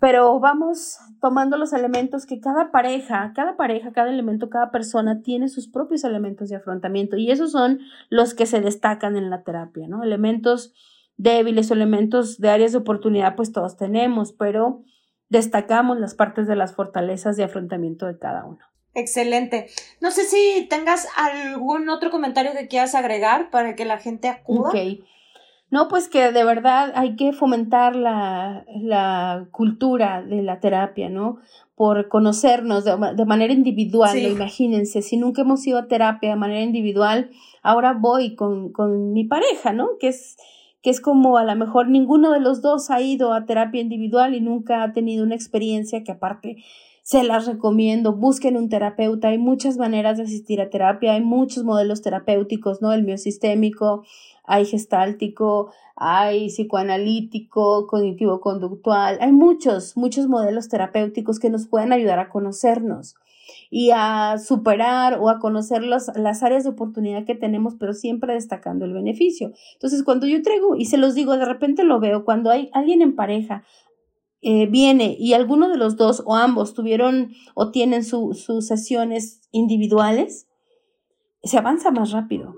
Pero 0.00 0.38
vamos 0.38 0.98
tomando 1.20 1.56
los 1.56 1.72
elementos 1.72 2.24
que 2.24 2.40
cada 2.40 2.70
pareja, 2.70 3.32
cada 3.34 3.56
pareja, 3.56 3.92
cada 3.92 4.10
elemento, 4.10 4.48
cada 4.48 4.70
persona 4.70 5.22
tiene 5.22 5.48
sus 5.48 5.68
propios 5.68 6.04
elementos 6.04 6.48
de 6.48 6.56
afrontamiento 6.56 7.16
y 7.16 7.30
esos 7.30 7.52
son 7.52 7.80
los 8.08 8.34
que 8.34 8.46
se 8.46 8.60
destacan 8.60 9.16
en 9.16 9.28
la 9.28 9.42
terapia, 9.42 9.88
¿no? 9.88 10.04
Elementos 10.04 10.72
débiles 11.16 11.70
o 11.70 11.74
elementos 11.74 12.38
de 12.38 12.50
áreas 12.50 12.72
de 12.72 12.78
oportunidad, 12.78 13.34
pues 13.34 13.52
todos 13.52 13.76
tenemos, 13.76 14.32
pero 14.32 14.82
destacamos 15.28 15.98
las 15.98 16.14
partes 16.14 16.46
de 16.46 16.54
las 16.54 16.74
fortalezas 16.74 17.36
de 17.36 17.44
afrontamiento 17.44 18.06
de 18.06 18.18
cada 18.18 18.44
uno. 18.44 18.60
Excelente. 18.94 19.66
No 20.00 20.10
sé 20.10 20.24
si 20.24 20.66
tengas 20.68 21.08
algún 21.16 21.88
otro 21.88 22.10
comentario 22.10 22.52
que 22.52 22.68
quieras 22.68 22.94
agregar 22.94 23.50
para 23.50 23.74
que 23.74 23.84
la 23.84 23.98
gente 23.98 24.28
acuda. 24.28 24.70
No, 25.70 25.88
pues 25.88 26.08
que 26.08 26.32
de 26.32 26.44
verdad 26.44 26.92
hay 26.94 27.14
que 27.16 27.32
fomentar 27.32 27.94
la, 27.94 28.64
la 28.80 29.46
cultura 29.50 30.22
de 30.22 30.42
la 30.42 30.60
terapia, 30.60 31.10
¿no? 31.10 31.38
Por 31.74 32.08
conocernos 32.08 32.84
de, 32.84 32.96
de 33.14 33.24
manera 33.26 33.52
individual, 33.52 34.18
imagínense, 34.18 35.02
si 35.02 35.18
nunca 35.18 35.42
hemos 35.42 35.66
ido 35.66 35.78
a 35.78 35.86
terapia 35.86 36.30
de 36.30 36.36
manera 36.36 36.62
individual, 36.62 37.30
ahora 37.62 37.92
voy 37.92 38.34
con, 38.34 38.72
con 38.72 39.12
mi 39.12 39.24
pareja, 39.24 39.72
¿no? 39.72 39.90
Que 40.00 40.08
es, 40.08 40.38
que 40.82 40.90
es 40.90 41.02
como 41.02 41.36
a 41.36 41.44
lo 41.44 41.54
mejor 41.54 41.88
ninguno 41.88 42.32
de 42.32 42.40
los 42.40 42.62
dos 42.62 42.90
ha 42.90 43.02
ido 43.02 43.34
a 43.34 43.44
terapia 43.44 43.82
individual 43.82 44.34
y 44.34 44.40
nunca 44.40 44.82
ha 44.82 44.92
tenido 44.92 45.22
una 45.22 45.34
experiencia 45.34 46.02
que 46.02 46.12
aparte 46.12 46.56
se 47.02 47.22
las 47.22 47.46
recomiendo, 47.46 48.14
busquen 48.14 48.56
un 48.58 48.68
terapeuta, 48.68 49.28
hay 49.28 49.38
muchas 49.38 49.78
maneras 49.78 50.18
de 50.18 50.24
asistir 50.24 50.60
a 50.60 50.68
terapia, 50.68 51.14
hay 51.14 51.22
muchos 51.22 51.64
modelos 51.64 52.02
terapéuticos, 52.02 52.82
¿no? 52.82 52.92
El 52.92 53.02
miosistémico, 53.02 54.04
hay 54.48 54.64
gestáltico, 54.64 55.70
hay 55.94 56.48
psicoanalítico, 56.48 57.86
cognitivo-conductual, 57.86 59.18
hay 59.20 59.30
muchos, 59.30 59.96
muchos 59.96 60.26
modelos 60.26 60.68
terapéuticos 60.68 61.38
que 61.38 61.50
nos 61.50 61.66
pueden 61.66 61.92
ayudar 61.92 62.18
a 62.18 62.30
conocernos 62.30 63.14
y 63.70 63.90
a 63.94 64.38
superar 64.38 65.18
o 65.20 65.28
a 65.28 65.38
conocer 65.38 65.82
las 65.82 66.42
áreas 66.42 66.64
de 66.64 66.70
oportunidad 66.70 67.26
que 67.26 67.34
tenemos, 67.34 67.74
pero 67.78 67.92
siempre 67.92 68.32
destacando 68.32 68.86
el 68.86 68.94
beneficio. 68.94 69.52
Entonces, 69.74 70.02
cuando 70.02 70.26
yo 70.26 70.42
traigo, 70.42 70.76
y 70.76 70.86
se 70.86 70.96
los 70.96 71.14
digo, 71.14 71.36
de 71.36 71.44
repente 71.44 71.84
lo 71.84 72.00
veo, 72.00 72.24
cuando 72.24 72.50
hay 72.50 72.70
alguien 72.72 73.02
en 73.02 73.14
pareja, 73.14 73.64
eh, 74.40 74.66
viene 74.66 75.16
y 75.18 75.34
alguno 75.34 75.68
de 75.68 75.76
los 75.76 75.96
dos 75.96 76.22
o 76.24 76.36
ambos 76.36 76.72
tuvieron 76.72 77.32
o 77.54 77.70
tienen 77.70 78.04
sus 78.04 78.46
sesiones 78.60 79.42
individuales, 79.50 80.46
se 81.42 81.58
avanza 81.58 81.90
más 81.90 82.12
rápido 82.12 82.54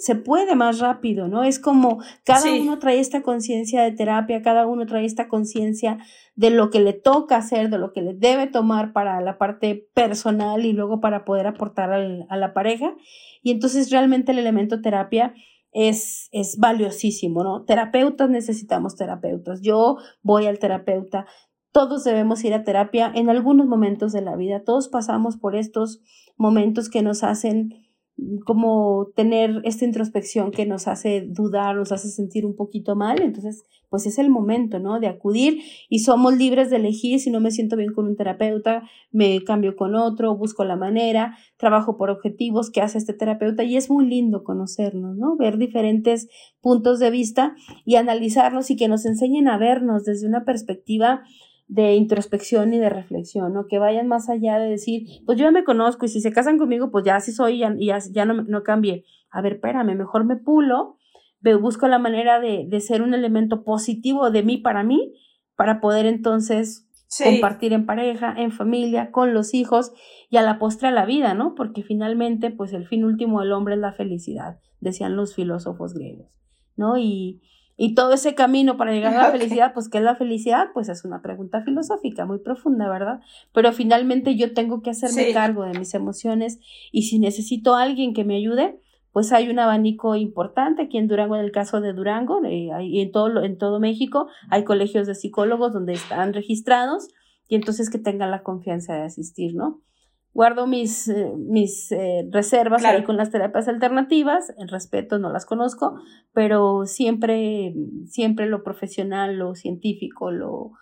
se 0.00 0.14
puede 0.14 0.56
más 0.56 0.78
rápido, 0.78 1.28
¿no? 1.28 1.44
Es 1.44 1.58
como 1.58 2.02
cada 2.24 2.50
uno 2.50 2.78
trae 2.78 3.00
esta 3.00 3.22
conciencia 3.22 3.82
de 3.82 3.92
terapia, 3.92 4.40
cada 4.40 4.66
uno 4.66 4.86
trae 4.86 5.04
esta 5.04 5.28
conciencia 5.28 5.98
de 6.34 6.48
lo 6.48 6.70
que 6.70 6.80
le 6.80 6.94
toca 6.94 7.36
hacer, 7.36 7.68
de 7.68 7.76
lo 7.76 7.92
que 7.92 8.00
le 8.00 8.14
debe 8.14 8.46
tomar 8.46 8.94
para 8.94 9.20
la 9.20 9.36
parte 9.36 9.90
personal 9.92 10.64
y 10.64 10.72
luego 10.72 11.00
para 11.00 11.26
poder 11.26 11.46
aportar 11.46 11.92
a 11.92 12.36
la 12.36 12.54
pareja. 12.54 12.94
Y 13.42 13.50
entonces 13.50 13.90
realmente 13.90 14.32
el 14.32 14.38
elemento 14.38 14.80
terapia 14.80 15.34
es, 15.70 16.30
es 16.32 16.56
valiosísimo, 16.58 17.44
¿no? 17.44 17.64
Terapeutas 17.66 18.30
necesitamos 18.30 18.96
terapeutas. 18.96 19.60
Yo 19.60 19.98
voy 20.22 20.46
al 20.46 20.58
terapeuta. 20.58 21.26
Todos 21.72 22.04
debemos 22.04 22.42
ir 22.42 22.54
a 22.54 22.64
terapia 22.64 23.12
en 23.14 23.28
algunos 23.28 23.66
momentos 23.66 24.12
de 24.12 24.22
la 24.22 24.34
vida. 24.34 24.64
Todos 24.64 24.88
pasamos 24.88 25.36
por 25.36 25.54
estos 25.56 26.00
momentos 26.38 26.88
que 26.88 27.02
nos 27.02 27.22
hacen 27.22 27.89
como 28.44 29.08
tener 29.14 29.60
esta 29.64 29.84
introspección 29.84 30.50
que 30.50 30.66
nos 30.66 30.88
hace 30.88 31.26
dudar, 31.28 31.76
nos 31.76 31.92
hace 31.92 32.08
sentir 32.08 32.44
un 32.44 32.56
poquito 32.56 32.96
mal, 32.96 33.20
entonces 33.20 33.64
pues 33.88 34.06
es 34.06 34.18
el 34.18 34.30
momento, 34.30 34.78
¿no? 34.78 35.00
De 35.00 35.08
acudir 35.08 35.62
y 35.88 35.98
somos 35.98 36.36
libres 36.36 36.70
de 36.70 36.76
elegir, 36.76 37.18
si 37.18 37.30
no 37.30 37.40
me 37.40 37.50
siento 37.50 37.76
bien 37.76 37.92
con 37.92 38.06
un 38.06 38.16
terapeuta, 38.16 38.84
me 39.10 39.42
cambio 39.42 39.74
con 39.74 39.96
otro, 39.96 40.36
busco 40.36 40.64
la 40.64 40.76
manera, 40.76 41.36
trabajo 41.56 41.96
por 41.96 42.08
objetivos 42.08 42.70
que 42.70 42.80
hace 42.80 42.98
este 42.98 43.14
terapeuta 43.14 43.64
y 43.64 43.76
es 43.76 43.90
muy 43.90 44.06
lindo 44.06 44.44
conocernos, 44.44 45.16
¿no? 45.16 45.36
Ver 45.36 45.58
diferentes 45.58 46.28
puntos 46.60 47.00
de 47.00 47.10
vista 47.10 47.54
y 47.84 47.96
analizarnos 47.96 48.70
y 48.70 48.76
que 48.76 48.88
nos 48.88 49.04
enseñen 49.06 49.48
a 49.48 49.58
vernos 49.58 50.04
desde 50.04 50.28
una 50.28 50.44
perspectiva 50.44 51.22
de 51.70 51.94
introspección 51.94 52.74
y 52.74 52.78
de 52.78 52.90
reflexión, 52.90 53.54
¿no? 53.54 53.68
Que 53.68 53.78
vayan 53.78 54.08
más 54.08 54.28
allá 54.28 54.58
de 54.58 54.68
decir, 54.68 55.06
pues 55.24 55.38
yo 55.38 55.44
ya 55.44 55.52
me 55.52 55.62
conozco 55.62 56.04
y 56.04 56.08
si 56.08 56.20
se 56.20 56.32
casan 56.32 56.58
conmigo, 56.58 56.90
pues 56.90 57.04
ya 57.04 57.14
así 57.14 57.30
soy 57.30 57.62
y 57.78 57.86
ya, 57.86 57.98
ya, 58.10 58.24
no, 58.24 58.42
no 58.42 58.64
cambié. 58.64 59.04
A 59.30 59.40
ver, 59.40 59.54
espérame, 59.54 59.96
mejor 59.96 60.24
me 60.24 60.36
pulo, 60.36 60.96
busco 61.60 61.86
la 61.86 62.00
manera 62.00 62.40
de, 62.40 62.66
de, 62.68 62.80
ser 62.80 63.02
un 63.02 63.14
elemento 63.14 63.62
positivo 63.62 64.32
de 64.32 64.42
mí 64.42 64.58
para 64.58 64.82
mí, 64.82 65.14
para 65.54 65.80
poder 65.80 66.06
entonces 66.06 66.88
compartir 67.22 67.72
en 67.72 67.86
pareja, 67.86 68.34
en 68.36 68.50
familia, 68.50 69.12
con 69.12 69.32
los 69.32 69.54
hijos 69.54 69.92
y 70.28 70.38
a 70.38 70.42
la 70.42 70.58
postre 70.58 70.88
a 70.88 70.92
la 70.92 71.06
vida, 71.06 71.34
¿no? 71.34 71.54
Porque 71.54 71.84
finalmente, 71.84 72.50
pues 72.50 72.72
el 72.72 72.88
fin 72.88 73.04
último 73.04 73.40
del 73.40 73.52
hombre 73.52 73.74
es 73.74 73.80
la 73.80 73.92
felicidad, 73.92 74.58
decían 74.80 75.14
los 75.14 75.36
filósofos 75.36 75.94
griegos. 75.94 76.40
¿no? 76.80 76.98
Y, 76.98 77.42
y 77.82 77.94
todo 77.94 78.12
ese 78.12 78.34
camino 78.34 78.76
para 78.76 78.92
llegar 78.92 79.16
a 79.16 79.22
la 79.22 79.30
felicidad, 79.38 79.72
pues 79.72 79.88
¿qué 79.88 79.96
es 79.96 80.04
la 80.04 80.14
felicidad? 80.14 80.66
Pues 80.74 80.90
es 80.90 81.06
una 81.06 81.22
pregunta 81.22 81.62
filosófica 81.62 82.26
muy 82.26 82.38
profunda, 82.38 82.90
¿verdad? 82.90 83.20
Pero 83.54 83.72
finalmente 83.72 84.36
yo 84.36 84.52
tengo 84.52 84.82
que 84.82 84.90
hacerme 84.90 85.32
cargo 85.32 85.64
de 85.64 85.78
mis 85.78 85.94
emociones 85.94 86.58
y 86.92 87.04
si 87.04 87.18
necesito 87.18 87.74
a 87.74 87.82
alguien 87.84 88.12
que 88.12 88.22
me 88.22 88.36
ayude, 88.36 88.78
pues 89.12 89.32
hay 89.32 89.48
un 89.48 89.58
abanico 89.58 90.14
importante 90.14 90.82
aquí 90.82 90.98
en 90.98 91.08
Durango, 91.08 91.36
en 91.36 91.42
el 91.42 91.52
caso 91.52 91.80
de 91.80 91.94
Durango, 91.94 92.44
eh, 92.44 92.68
y 92.82 93.00
en 93.00 93.12
todo, 93.12 93.42
en 93.42 93.56
todo 93.56 93.80
México 93.80 94.28
hay 94.50 94.64
colegios 94.64 95.06
de 95.06 95.14
psicólogos 95.14 95.72
donde 95.72 95.94
están 95.94 96.34
registrados 96.34 97.08
y 97.48 97.54
entonces 97.54 97.88
que 97.88 97.98
tengan 97.98 98.30
la 98.30 98.42
confianza 98.42 98.92
de 98.92 99.04
asistir, 99.04 99.54
¿no? 99.54 99.80
Guardo 100.32 100.66
mis, 100.66 101.08
eh, 101.08 101.32
mis 101.36 101.90
eh, 101.92 102.28
reservas 102.30 102.84
ahí 102.84 103.02
con 103.02 103.16
las 103.16 103.30
terapias 103.30 103.66
alternativas, 103.68 104.54
el 104.58 104.68
respeto 104.68 105.18
no 105.18 105.32
las 105.32 105.44
conozco, 105.44 106.00
pero 106.32 106.86
siempre, 106.86 107.74
siempre 108.06 108.46
lo 108.46 108.62
profesional, 108.62 109.36
lo 109.36 109.54
científico, 109.54 110.30
lo, 110.30 110.72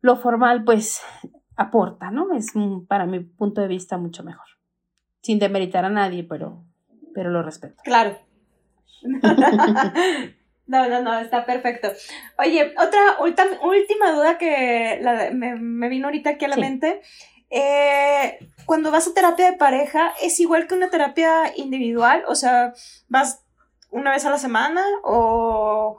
lo 0.00 0.16
formal, 0.16 0.64
pues 0.64 1.02
aporta, 1.56 2.10
¿no? 2.10 2.32
Es 2.34 2.52
para 2.86 3.06
mi 3.06 3.20
punto 3.20 3.60
de 3.60 3.68
vista 3.68 3.98
mucho 3.98 4.22
mejor. 4.22 4.46
Sin 5.22 5.38
demeritar 5.40 5.84
a 5.84 5.90
nadie, 5.90 6.22
pero 6.22 6.64
pero 7.16 7.30
lo 7.30 7.42
respeto. 7.42 7.82
Claro. 7.82 8.18
No, 10.68 10.88
no, 10.88 11.00
no, 11.00 11.16
está 11.20 11.46
perfecto. 11.46 11.92
Oye, 12.38 12.74
otra 12.76 13.18
última 13.20 14.10
duda 14.10 14.36
que 14.36 15.00
me, 15.32 15.88
vino 15.88 16.08
ahorita 16.08 16.30
aquí 16.30 16.44
a 16.44 16.48
la 16.48 16.56
mente. 16.56 17.02
Eh, 17.50 18.38
cuando 18.66 18.90
vas 18.90 19.06
a 19.06 19.14
terapia 19.14 19.50
de 19.50 19.56
pareja, 19.56 20.12
¿es 20.22 20.40
igual 20.40 20.66
que 20.66 20.74
una 20.74 20.90
terapia 20.90 21.52
individual? 21.56 22.24
O 22.28 22.34
sea, 22.34 22.74
¿vas 23.08 23.42
una 23.90 24.10
vez 24.10 24.24
a 24.24 24.30
la 24.30 24.38
semana 24.38 24.84
o, 25.04 25.98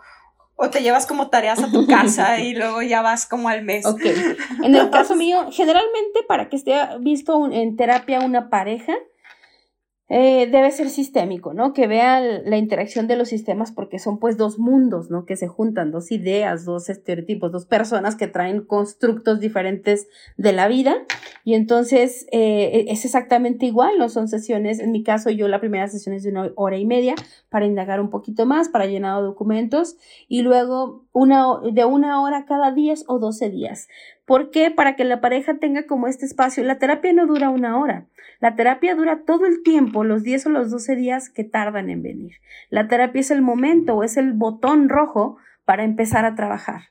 o 0.56 0.70
te 0.70 0.82
llevas 0.82 1.06
como 1.06 1.30
tareas 1.30 1.64
a 1.64 1.72
tu 1.72 1.88
casa 1.88 2.40
y 2.42 2.54
luego 2.54 2.82
ya 2.82 3.02
vas 3.02 3.26
como 3.26 3.50
al 3.50 3.64
mes? 3.64 3.86
Ok. 3.86 4.02
En 4.64 4.76
el 4.76 4.90
caso 4.90 5.16
mío, 5.16 5.48
generalmente 5.52 6.24
para 6.28 6.50
que 6.50 6.58
esté 6.58 6.76
visto 7.00 7.50
en 7.52 7.78
terapia 7.78 8.20
una 8.20 8.50
pareja, 8.50 8.94
eh, 10.10 10.48
debe 10.50 10.72
ser 10.72 10.90
sistémico, 10.90 11.54
¿no? 11.54 11.74
Que 11.74 11.86
vea 11.86 12.22
la 12.22 12.58
interacción 12.58 13.08
de 13.08 13.18
los 13.18 13.28
sistemas 13.28 13.74
porque 13.74 14.00
son 14.00 14.20
pues 14.20 14.38
dos 14.38 14.58
mundos, 14.58 15.10
¿no? 15.10 15.26
Que 15.26 15.36
se 15.36 15.50
juntan, 15.50 15.92
dos 15.92 16.12
ideas, 16.12 16.64
dos 16.64 16.90
estereotipos, 16.90 17.52
dos 17.52 17.66
personas 17.66 18.16
que 18.16 18.28
traen 18.28 18.62
constructos 18.62 19.42
diferentes 19.42 20.08
de 20.38 20.54
la 20.54 20.70
vida 20.70 20.96
y 21.44 21.56
entonces 21.56 22.26
eh, 22.32 22.86
es 22.88 23.04
exactamente 23.04 23.66
igual, 23.66 23.98
no 23.98 24.08
son 24.08 24.30
sesiones, 24.30 24.80
en 24.80 24.94
mi 24.94 25.04
caso 25.04 25.30
yo 25.30 25.50
la 25.50 25.60
primera 25.60 25.88
sesión 25.90 26.16
es 26.16 26.24
de 26.24 26.30
una 26.30 26.52
hora 26.56 26.78
y 26.78 26.86
media 26.86 27.16
para 27.50 27.66
indagar 27.66 28.00
un 28.00 28.10
poquito 28.10 28.46
más, 28.46 28.70
para 28.70 28.86
llenar 28.86 29.22
documentos 29.22 29.98
y 30.30 30.42
luego 30.42 31.06
una, 31.12 31.48
de 31.72 31.84
una 31.84 32.22
hora 32.22 32.46
cada 32.46 32.72
10 32.72 33.06
o 33.08 33.20
12 33.20 33.50
días. 33.50 33.88
¿Por 34.28 34.52
qué? 34.52 34.72
Para 34.72 34.98
que 34.98 35.06
la 35.06 35.22
pareja 35.22 35.56
tenga 35.56 35.88
como 35.88 36.08
este 36.08 36.26
espacio. 36.26 36.62
La 36.66 36.78
terapia 36.78 37.14
no 37.14 37.26
dura 37.26 37.50
una 37.50 37.80
hora. 37.80 38.08
La 38.42 38.56
terapia 38.56 38.94
dura 38.94 39.24
todo 39.26 39.46
el 39.46 39.64
tiempo, 39.64 40.04
los 40.04 40.22
10 40.22 40.48
o 40.48 40.50
los 40.50 40.70
12 40.70 40.98
días 40.98 41.30
que 41.30 41.46
tardan 41.46 41.90
en 41.90 42.04
venir. 42.04 42.34
La 42.70 42.90
terapia 42.90 43.22
es 43.22 43.32
el 43.32 43.42
momento 43.42 43.96
o 43.96 44.04
es 44.04 44.18
el 44.18 44.34
botón 44.34 44.90
rojo 44.90 45.38
para 45.64 45.86
empezar 45.86 46.26
a 46.26 46.36
trabajar 46.36 46.90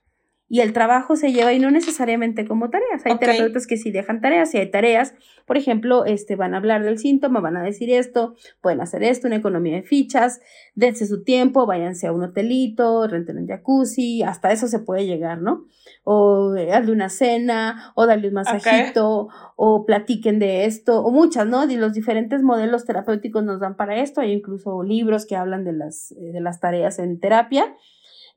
y 0.48 0.60
el 0.60 0.72
trabajo 0.72 1.16
se 1.16 1.32
lleva 1.32 1.52
y 1.52 1.58
no 1.58 1.70
necesariamente 1.70 2.46
como 2.46 2.70
tareas. 2.70 3.04
Hay 3.04 3.18
terapeutas 3.18 3.66
que 3.66 3.76
sí 3.76 3.90
dejan 3.90 4.20
tareas 4.20 4.54
y 4.54 4.58
hay 4.58 4.70
tareas, 4.70 5.14
por 5.44 5.56
ejemplo, 5.56 6.04
este, 6.04 6.36
van 6.36 6.54
a 6.54 6.58
hablar 6.58 6.84
del 6.84 6.98
síntoma, 6.98 7.40
van 7.40 7.56
a 7.56 7.62
decir 7.62 7.90
esto, 7.90 8.36
pueden 8.60 8.80
hacer 8.80 9.02
esto, 9.02 9.26
una 9.26 9.36
economía 9.36 9.74
de 9.74 9.82
fichas, 9.82 10.40
dense 10.74 11.06
su 11.06 11.24
tiempo, 11.24 11.66
váyanse 11.66 12.06
a 12.06 12.12
un 12.12 12.22
hotelito, 12.22 13.08
renten 13.08 13.38
un 13.38 13.48
jacuzzi, 13.48 14.22
hasta 14.22 14.52
eso 14.52 14.68
se 14.68 14.78
puede 14.78 15.06
llegar, 15.06 15.42
¿no? 15.42 15.66
O 16.04 16.54
eh, 16.54 16.66
darle 16.66 16.92
una 16.92 17.08
cena, 17.08 17.92
o 17.96 18.06
darle 18.06 18.28
un 18.28 18.34
masajito, 18.34 19.28
o 19.56 19.84
platiquen 19.84 20.38
de 20.38 20.66
esto, 20.66 21.02
o 21.02 21.10
muchas, 21.10 21.48
¿no? 21.48 21.68
Y 21.68 21.76
los 21.76 21.92
diferentes 21.92 22.42
modelos 22.42 22.84
terapéuticos 22.84 23.42
nos 23.42 23.58
dan 23.58 23.76
para 23.76 24.00
esto, 24.00 24.20
hay 24.20 24.32
incluso 24.32 24.84
libros 24.84 25.26
que 25.26 25.34
hablan 25.34 25.64
de 25.64 25.72
las, 25.72 26.12
eh, 26.12 26.30
de 26.32 26.40
las 26.40 26.60
tareas 26.60 27.00
en 27.00 27.18
terapia 27.18 27.74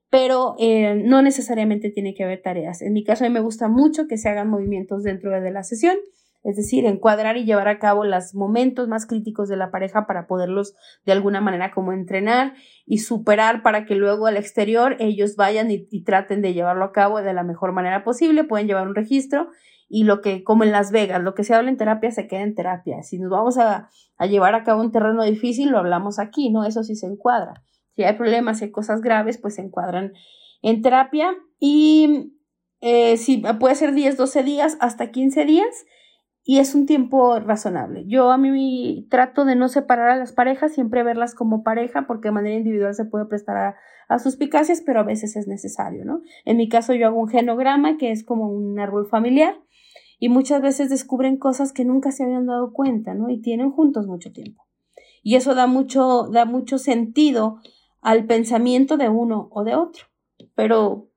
pero 0.09 0.55
eh, 0.57 0.95
no 0.95 1.21
necesariamente 1.21 1.91
tiene 1.91 2.15
que 2.15 2.23
haber 2.23 2.41
tareas. 2.41 2.81
En 2.81 2.93
mi 2.93 3.03
caso, 3.03 3.23
a 3.23 3.27
mí 3.27 3.33
me 3.33 3.41
gusta 3.41 3.67
mucho 3.67 4.07
que 4.07 4.17
se 4.17 4.29
hagan 4.29 4.49
movimientos 4.49 5.03
dentro 5.03 5.29
de 5.39 5.51
la 5.51 5.63
sesión, 5.63 5.97
es 6.43 6.55
decir, 6.55 6.85
encuadrar 6.85 7.37
y 7.37 7.45
llevar 7.45 7.67
a 7.67 7.79
cabo 7.79 8.05
los 8.05 8.33
momentos 8.33 8.87
más 8.87 9.05
críticos 9.05 9.49
de 9.49 9.57
la 9.57 9.71
pareja 9.71 10.07
para 10.07 10.25
poderlos 10.25 10.73
de 11.05 11.11
alguna 11.11 11.41
manera 11.41 11.71
como 11.71 11.91
entrenar 11.91 12.53
y 12.85 12.99
superar 12.99 13.61
para 13.61 13.85
que 13.85 13.95
luego 13.95 14.25
al 14.25 14.37
exterior 14.37 14.95
ellos 14.99 15.35
vayan 15.35 15.69
y, 15.69 16.03
traten 16.03 16.41
de 16.41 16.53
llevarlo 16.53 16.85
a 16.85 16.91
cabo 16.91 17.21
de 17.21 17.33
la 17.33 17.43
mejor 17.43 17.73
manera 17.73 18.03
posible, 18.03 18.45
pueden 18.45 18.67
llevar 18.67 18.87
un 18.87 18.95
registro 18.95 19.49
y 19.89 20.05
lo 20.05 20.21
que, 20.21 20.43
como 20.43 20.63
en 20.63 20.71
Las 20.71 20.91
Vegas, 20.91 21.21
lo 21.21 21.35
que 21.35 21.43
se 21.43 21.53
habla 21.53 21.69
en 21.69 21.77
terapia 21.77 22.11
se 22.11 22.27
queda 22.27 22.41
en 22.41 22.55
terapia. 22.55 23.03
Si 23.03 23.19
nos 23.19 23.29
vamos 23.29 23.57
a, 23.57 23.89
a 24.17 24.25
llevar 24.25 24.55
a 24.55 24.63
cabo 24.63 24.81
un 24.81 24.91
terreno 24.91 25.23
difícil, 25.23 25.71
lo 25.71 25.79
hablamos 25.79 26.19
aquí, 26.19 26.51
¿no? 26.51 26.63
Eso 26.63 26.83
sí 26.83 26.95
se 26.95 27.07
encuadra 27.07 27.63
si 27.99 28.05
hay 28.05 28.15
problemas, 28.15 28.59
si 28.59 28.63
hay 28.63 28.71
cosas 28.71 29.01
graves, 29.01 29.37
pues 29.37 29.55
se 29.55 29.61
encuadran 29.61 30.13
en 30.61 30.81
terapia 30.81 31.35
y 31.59 32.31
eh, 32.79 33.17
si 33.17 33.43
puede 33.59 33.75
ser 33.75 33.93
10, 33.93 34.15
12 34.15 34.43
días, 34.43 34.77
hasta 34.79 35.11
15 35.11 35.43
días 35.43 35.85
y 36.45 36.59
es 36.59 36.75
un 36.75 36.85
tiempo 36.85 37.41
razonable. 37.41 38.05
Yo 38.07 38.31
a 38.31 38.37
mí 38.37 39.05
trato 39.09 39.43
de 39.43 39.57
no 39.57 39.67
separar 39.67 40.11
a 40.11 40.15
las 40.15 40.31
parejas, 40.31 40.73
siempre 40.73 41.03
verlas 41.03 41.35
como 41.35 41.61
pareja 41.61 42.07
porque 42.07 42.29
de 42.29 42.33
manera 42.35 42.55
individual 42.55 42.93
se 42.93 43.03
puede 43.03 43.25
prestar 43.25 43.57
a, 43.57 43.75
a 44.07 44.17
suspicacias, 44.17 44.81
pero 44.81 45.01
a 45.01 45.03
veces 45.03 45.35
es 45.35 45.45
necesario, 45.49 46.05
¿no? 46.05 46.21
En 46.45 46.55
mi 46.55 46.69
caso 46.69 46.93
yo 46.93 47.05
hago 47.07 47.19
un 47.19 47.27
genograma 47.27 47.97
que 47.97 48.11
es 48.11 48.23
como 48.23 48.47
un 48.49 48.79
árbol 48.79 49.07
familiar 49.07 49.59
y 50.19 50.29
muchas 50.29 50.61
veces 50.61 50.89
descubren 50.89 51.35
cosas 51.35 51.73
que 51.73 51.83
nunca 51.83 52.13
se 52.13 52.23
habían 52.23 52.45
dado 52.45 52.71
cuenta, 52.71 53.13
¿no? 53.13 53.29
Y 53.29 53.41
tienen 53.41 53.71
juntos 53.71 54.07
mucho 54.07 54.31
tiempo. 54.31 54.69
Y 55.21 55.35
eso 55.35 55.55
da 55.55 55.67
mucho, 55.67 56.29
da 56.31 56.45
mucho 56.45 56.77
sentido 56.77 57.59
al 58.01 58.25
pensamiento 58.25 58.97
de 58.97 59.09
uno 59.09 59.49
o 59.51 59.63
de 59.63 59.75
otro. 59.75 60.05
Pero 60.55 61.09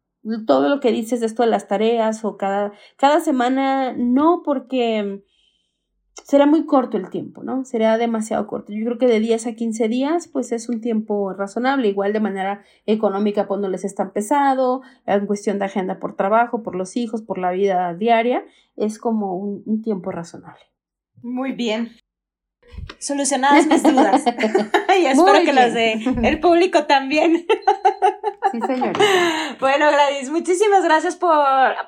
todo 0.47 0.69
lo 0.69 0.81
que 0.81 0.93
dices 0.93 1.21
de 1.21 1.27
esto 1.27 1.43
de 1.43 1.51
las 1.51 1.69
tareas 1.69 2.25
o 2.25 2.37
cada, 2.37 2.73
cada 2.97 3.21
semana, 3.21 3.93
no 3.93 4.43
porque 4.45 5.23
será 6.25 6.47
muy 6.47 6.67
corto 6.67 6.97
el 6.97 7.11
tiempo, 7.11 7.43
¿no? 7.43 7.65
Será 7.65 7.99
demasiado 7.99 8.47
corto. 8.47 8.73
Yo 8.73 8.85
creo 8.85 8.99
que 8.99 9.07
de 9.07 9.21
10 9.21 9.49
a 9.49 9.55
15 9.55 9.89
días, 9.89 10.29
pues 10.29 10.53
es 10.53 10.69
un 10.69 10.81
tiempo 10.81 11.33
razonable, 11.33 11.89
igual 11.89 12.13
de 12.13 12.21
manera 12.21 12.63
económica, 12.87 13.49
pues 13.49 13.61
no 13.61 13.69
les 13.69 13.85
es 13.85 13.95
tan 13.95 14.13
pesado, 14.13 14.83
en 15.07 15.27
cuestión 15.27 15.59
de 15.59 15.65
agenda 15.65 15.99
por 15.99 16.15
trabajo, 16.17 16.63
por 16.63 16.77
los 16.77 16.97
hijos, 16.97 17.23
por 17.23 17.39
la 17.39 17.51
vida 17.51 17.95
diaria, 17.95 18.45
es 18.77 18.99
como 18.99 19.37
un, 19.37 19.63
un 19.67 19.83
tiempo 19.83 20.13
razonable. 20.13 20.63
Muy 21.23 21.53
bien 21.53 21.93
solucionadas 22.99 23.67
mis 23.67 23.83
dudas. 23.83 24.23
y 24.99 25.07
espero 25.07 25.45
que 25.45 25.53
las 25.53 25.75
de 25.75 25.93
el 26.23 26.41
público 26.41 26.85
también. 26.85 27.47
sí, 28.53 28.61
señorita. 28.61 29.01
Bueno, 29.61 29.91
Gladys, 29.91 30.31
muchísimas 30.31 30.85
gracias 30.85 31.17
por, 31.17 31.37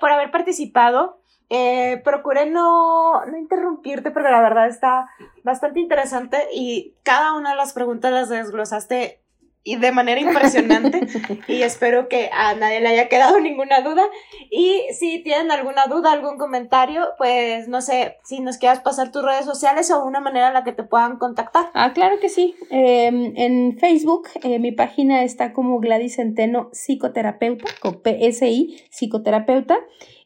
por 0.01 0.11
haber 0.11 0.31
participado. 0.31 1.19
Eh, 1.51 2.01
procuré 2.05 2.47
no, 2.47 3.25
no 3.27 3.37
interrumpirte 3.37 4.11
porque 4.11 4.31
la 4.31 4.41
verdad 4.41 4.67
está 4.67 5.11
bastante 5.43 5.79
interesante 5.79 6.39
y 6.53 6.95
cada 7.03 7.35
una 7.35 7.51
de 7.51 7.57
las 7.57 7.75
preguntas 7.75 8.13
las 8.13 8.29
desglosaste 8.31 9.21
y 9.67 9.77
de 9.77 9.93
manera 9.93 10.21
impresionante 10.21 11.01
y 11.49 11.63
espero 11.63 12.07
que 12.09 12.29
a 12.33 12.55
nadie 12.55 12.81
le 12.81 12.89
haya 12.89 13.09
quedado 13.09 13.41
ninguna 13.41 13.81
duda 13.81 14.03
y 14.51 14.83
si 14.93 15.23
tienen 15.23 15.51
alguna 15.51 15.87
duda, 15.87 16.13
algún 16.13 16.37
comentario, 16.37 17.09
pues 17.17 17.67
no 17.67 17.81
sé 17.81 18.19
si 18.25 18.41
nos 18.41 18.59
quieras 18.59 18.81
pasar 18.81 19.11
tus 19.11 19.25
redes 19.25 19.47
sociales 19.47 19.91
o 19.91 20.05
una 20.05 20.21
manera 20.21 20.49
en 20.49 20.55
la 20.55 20.65
que 20.65 20.73
te 20.73 20.85
puedan 20.85 21.17
contactar. 21.17 21.71
Ah, 21.73 21.93
claro 21.95 22.21
que 22.21 22.29
sí. 22.29 22.55
Em, 22.71 23.33
en 23.37 23.79
Facebook 23.79 24.29
eh, 24.43 24.59
mi 24.59 24.71
página 24.71 25.25
está 25.25 25.55
como 25.55 25.81
Gladys 25.81 26.17
Centeno 26.17 26.69
Psicoterapeuta, 26.73 27.65
con 27.81 28.03
PSI, 28.03 28.85
Psicoterapeuta 28.91 29.79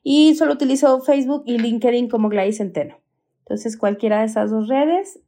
y 0.03 0.35
solo 0.35 0.55
utilizo 0.55 1.01
Facebook 1.01 1.45
y 1.47 1.59
LinkedIn 1.59 2.09
como 2.09 2.29
Gladys 2.29 2.59
Centeno. 2.59 2.99
Entonces 3.41 3.79
cualquiera 3.79 4.19
de 4.19 4.27
esas 4.27 4.51
dos 4.51 4.69
redes 4.69 5.21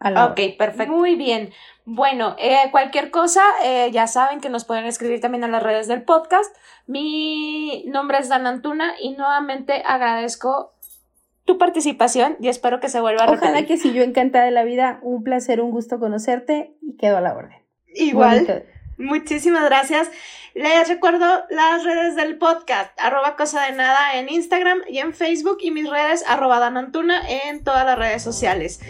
ok, 0.00 0.56
perfecto. 0.58 0.92
Muy 0.92 1.16
bien. 1.16 1.52
Bueno, 1.84 2.36
eh, 2.38 2.68
cualquier 2.70 3.10
cosa, 3.10 3.42
eh, 3.62 3.90
ya 3.92 4.06
saben 4.06 4.40
que 4.40 4.48
nos 4.48 4.64
pueden 4.64 4.86
escribir 4.86 5.20
también 5.20 5.44
en 5.44 5.52
las 5.52 5.62
redes 5.62 5.88
del 5.88 6.02
podcast. 6.02 6.54
Mi 6.86 7.84
nombre 7.86 8.18
es 8.18 8.28
Dan 8.28 8.46
Antuna 8.46 8.94
y 9.00 9.10
nuevamente 9.10 9.82
agradezco 9.86 10.74
tu 11.44 11.58
participación 11.58 12.36
y 12.40 12.48
espero 12.48 12.80
que 12.80 12.88
se 12.88 13.00
vuelva 13.00 13.22
a 13.22 13.26
repetir. 13.26 13.48
Ojalá 13.48 13.66
que 13.66 13.76
sí, 13.78 13.92
yo 13.92 14.02
encantada 14.02 14.44
de 14.44 14.50
la 14.50 14.64
vida, 14.64 14.98
un 15.02 15.22
placer, 15.22 15.60
un 15.60 15.70
gusto 15.70 15.98
conocerte 16.00 16.74
y 16.82 16.96
quedo 16.96 17.18
a 17.18 17.20
la 17.20 17.34
orden. 17.34 17.62
Igual. 17.94 18.64
Muchísimas 18.98 19.64
gracias. 19.64 20.10
Les 20.54 20.88
recuerdo 20.88 21.26
las 21.50 21.84
redes 21.84 22.16
del 22.16 22.38
podcast, 22.38 22.98
arroba 22.98 23.36
cosa 23.36 23.66
de 23.66 23.72
nada 23.72 24.18
en 24.18 24.28
Instagram 24.30 24.80
y 24.88 24.98
en 24.98 25.12
Facebook 25.12 25.58
y 25.60 25.70
mis 25.70 25.88
redes, 25.88 26.24
arroba 26.26 26.58
danantuna 26.58 27.20
en 27.28 27.62
todas 27.62 27.84
las 27.84 27.98
redes 27.98 28.22
sociales. 28.22 28.80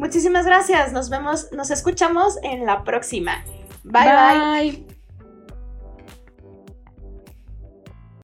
Muchísimas 0.00 0.46
gracias. 0.46 0.92
Nos 0.92 1.10
vemos, 1.10 1.52
nos 1.52 1.70
escuchamos 1.70 2.38
en 2.42 2.64
la 2.64 2.84
próxima. 2.84 3.44
bye. 3.84 4.72
bye. 4.72 4.99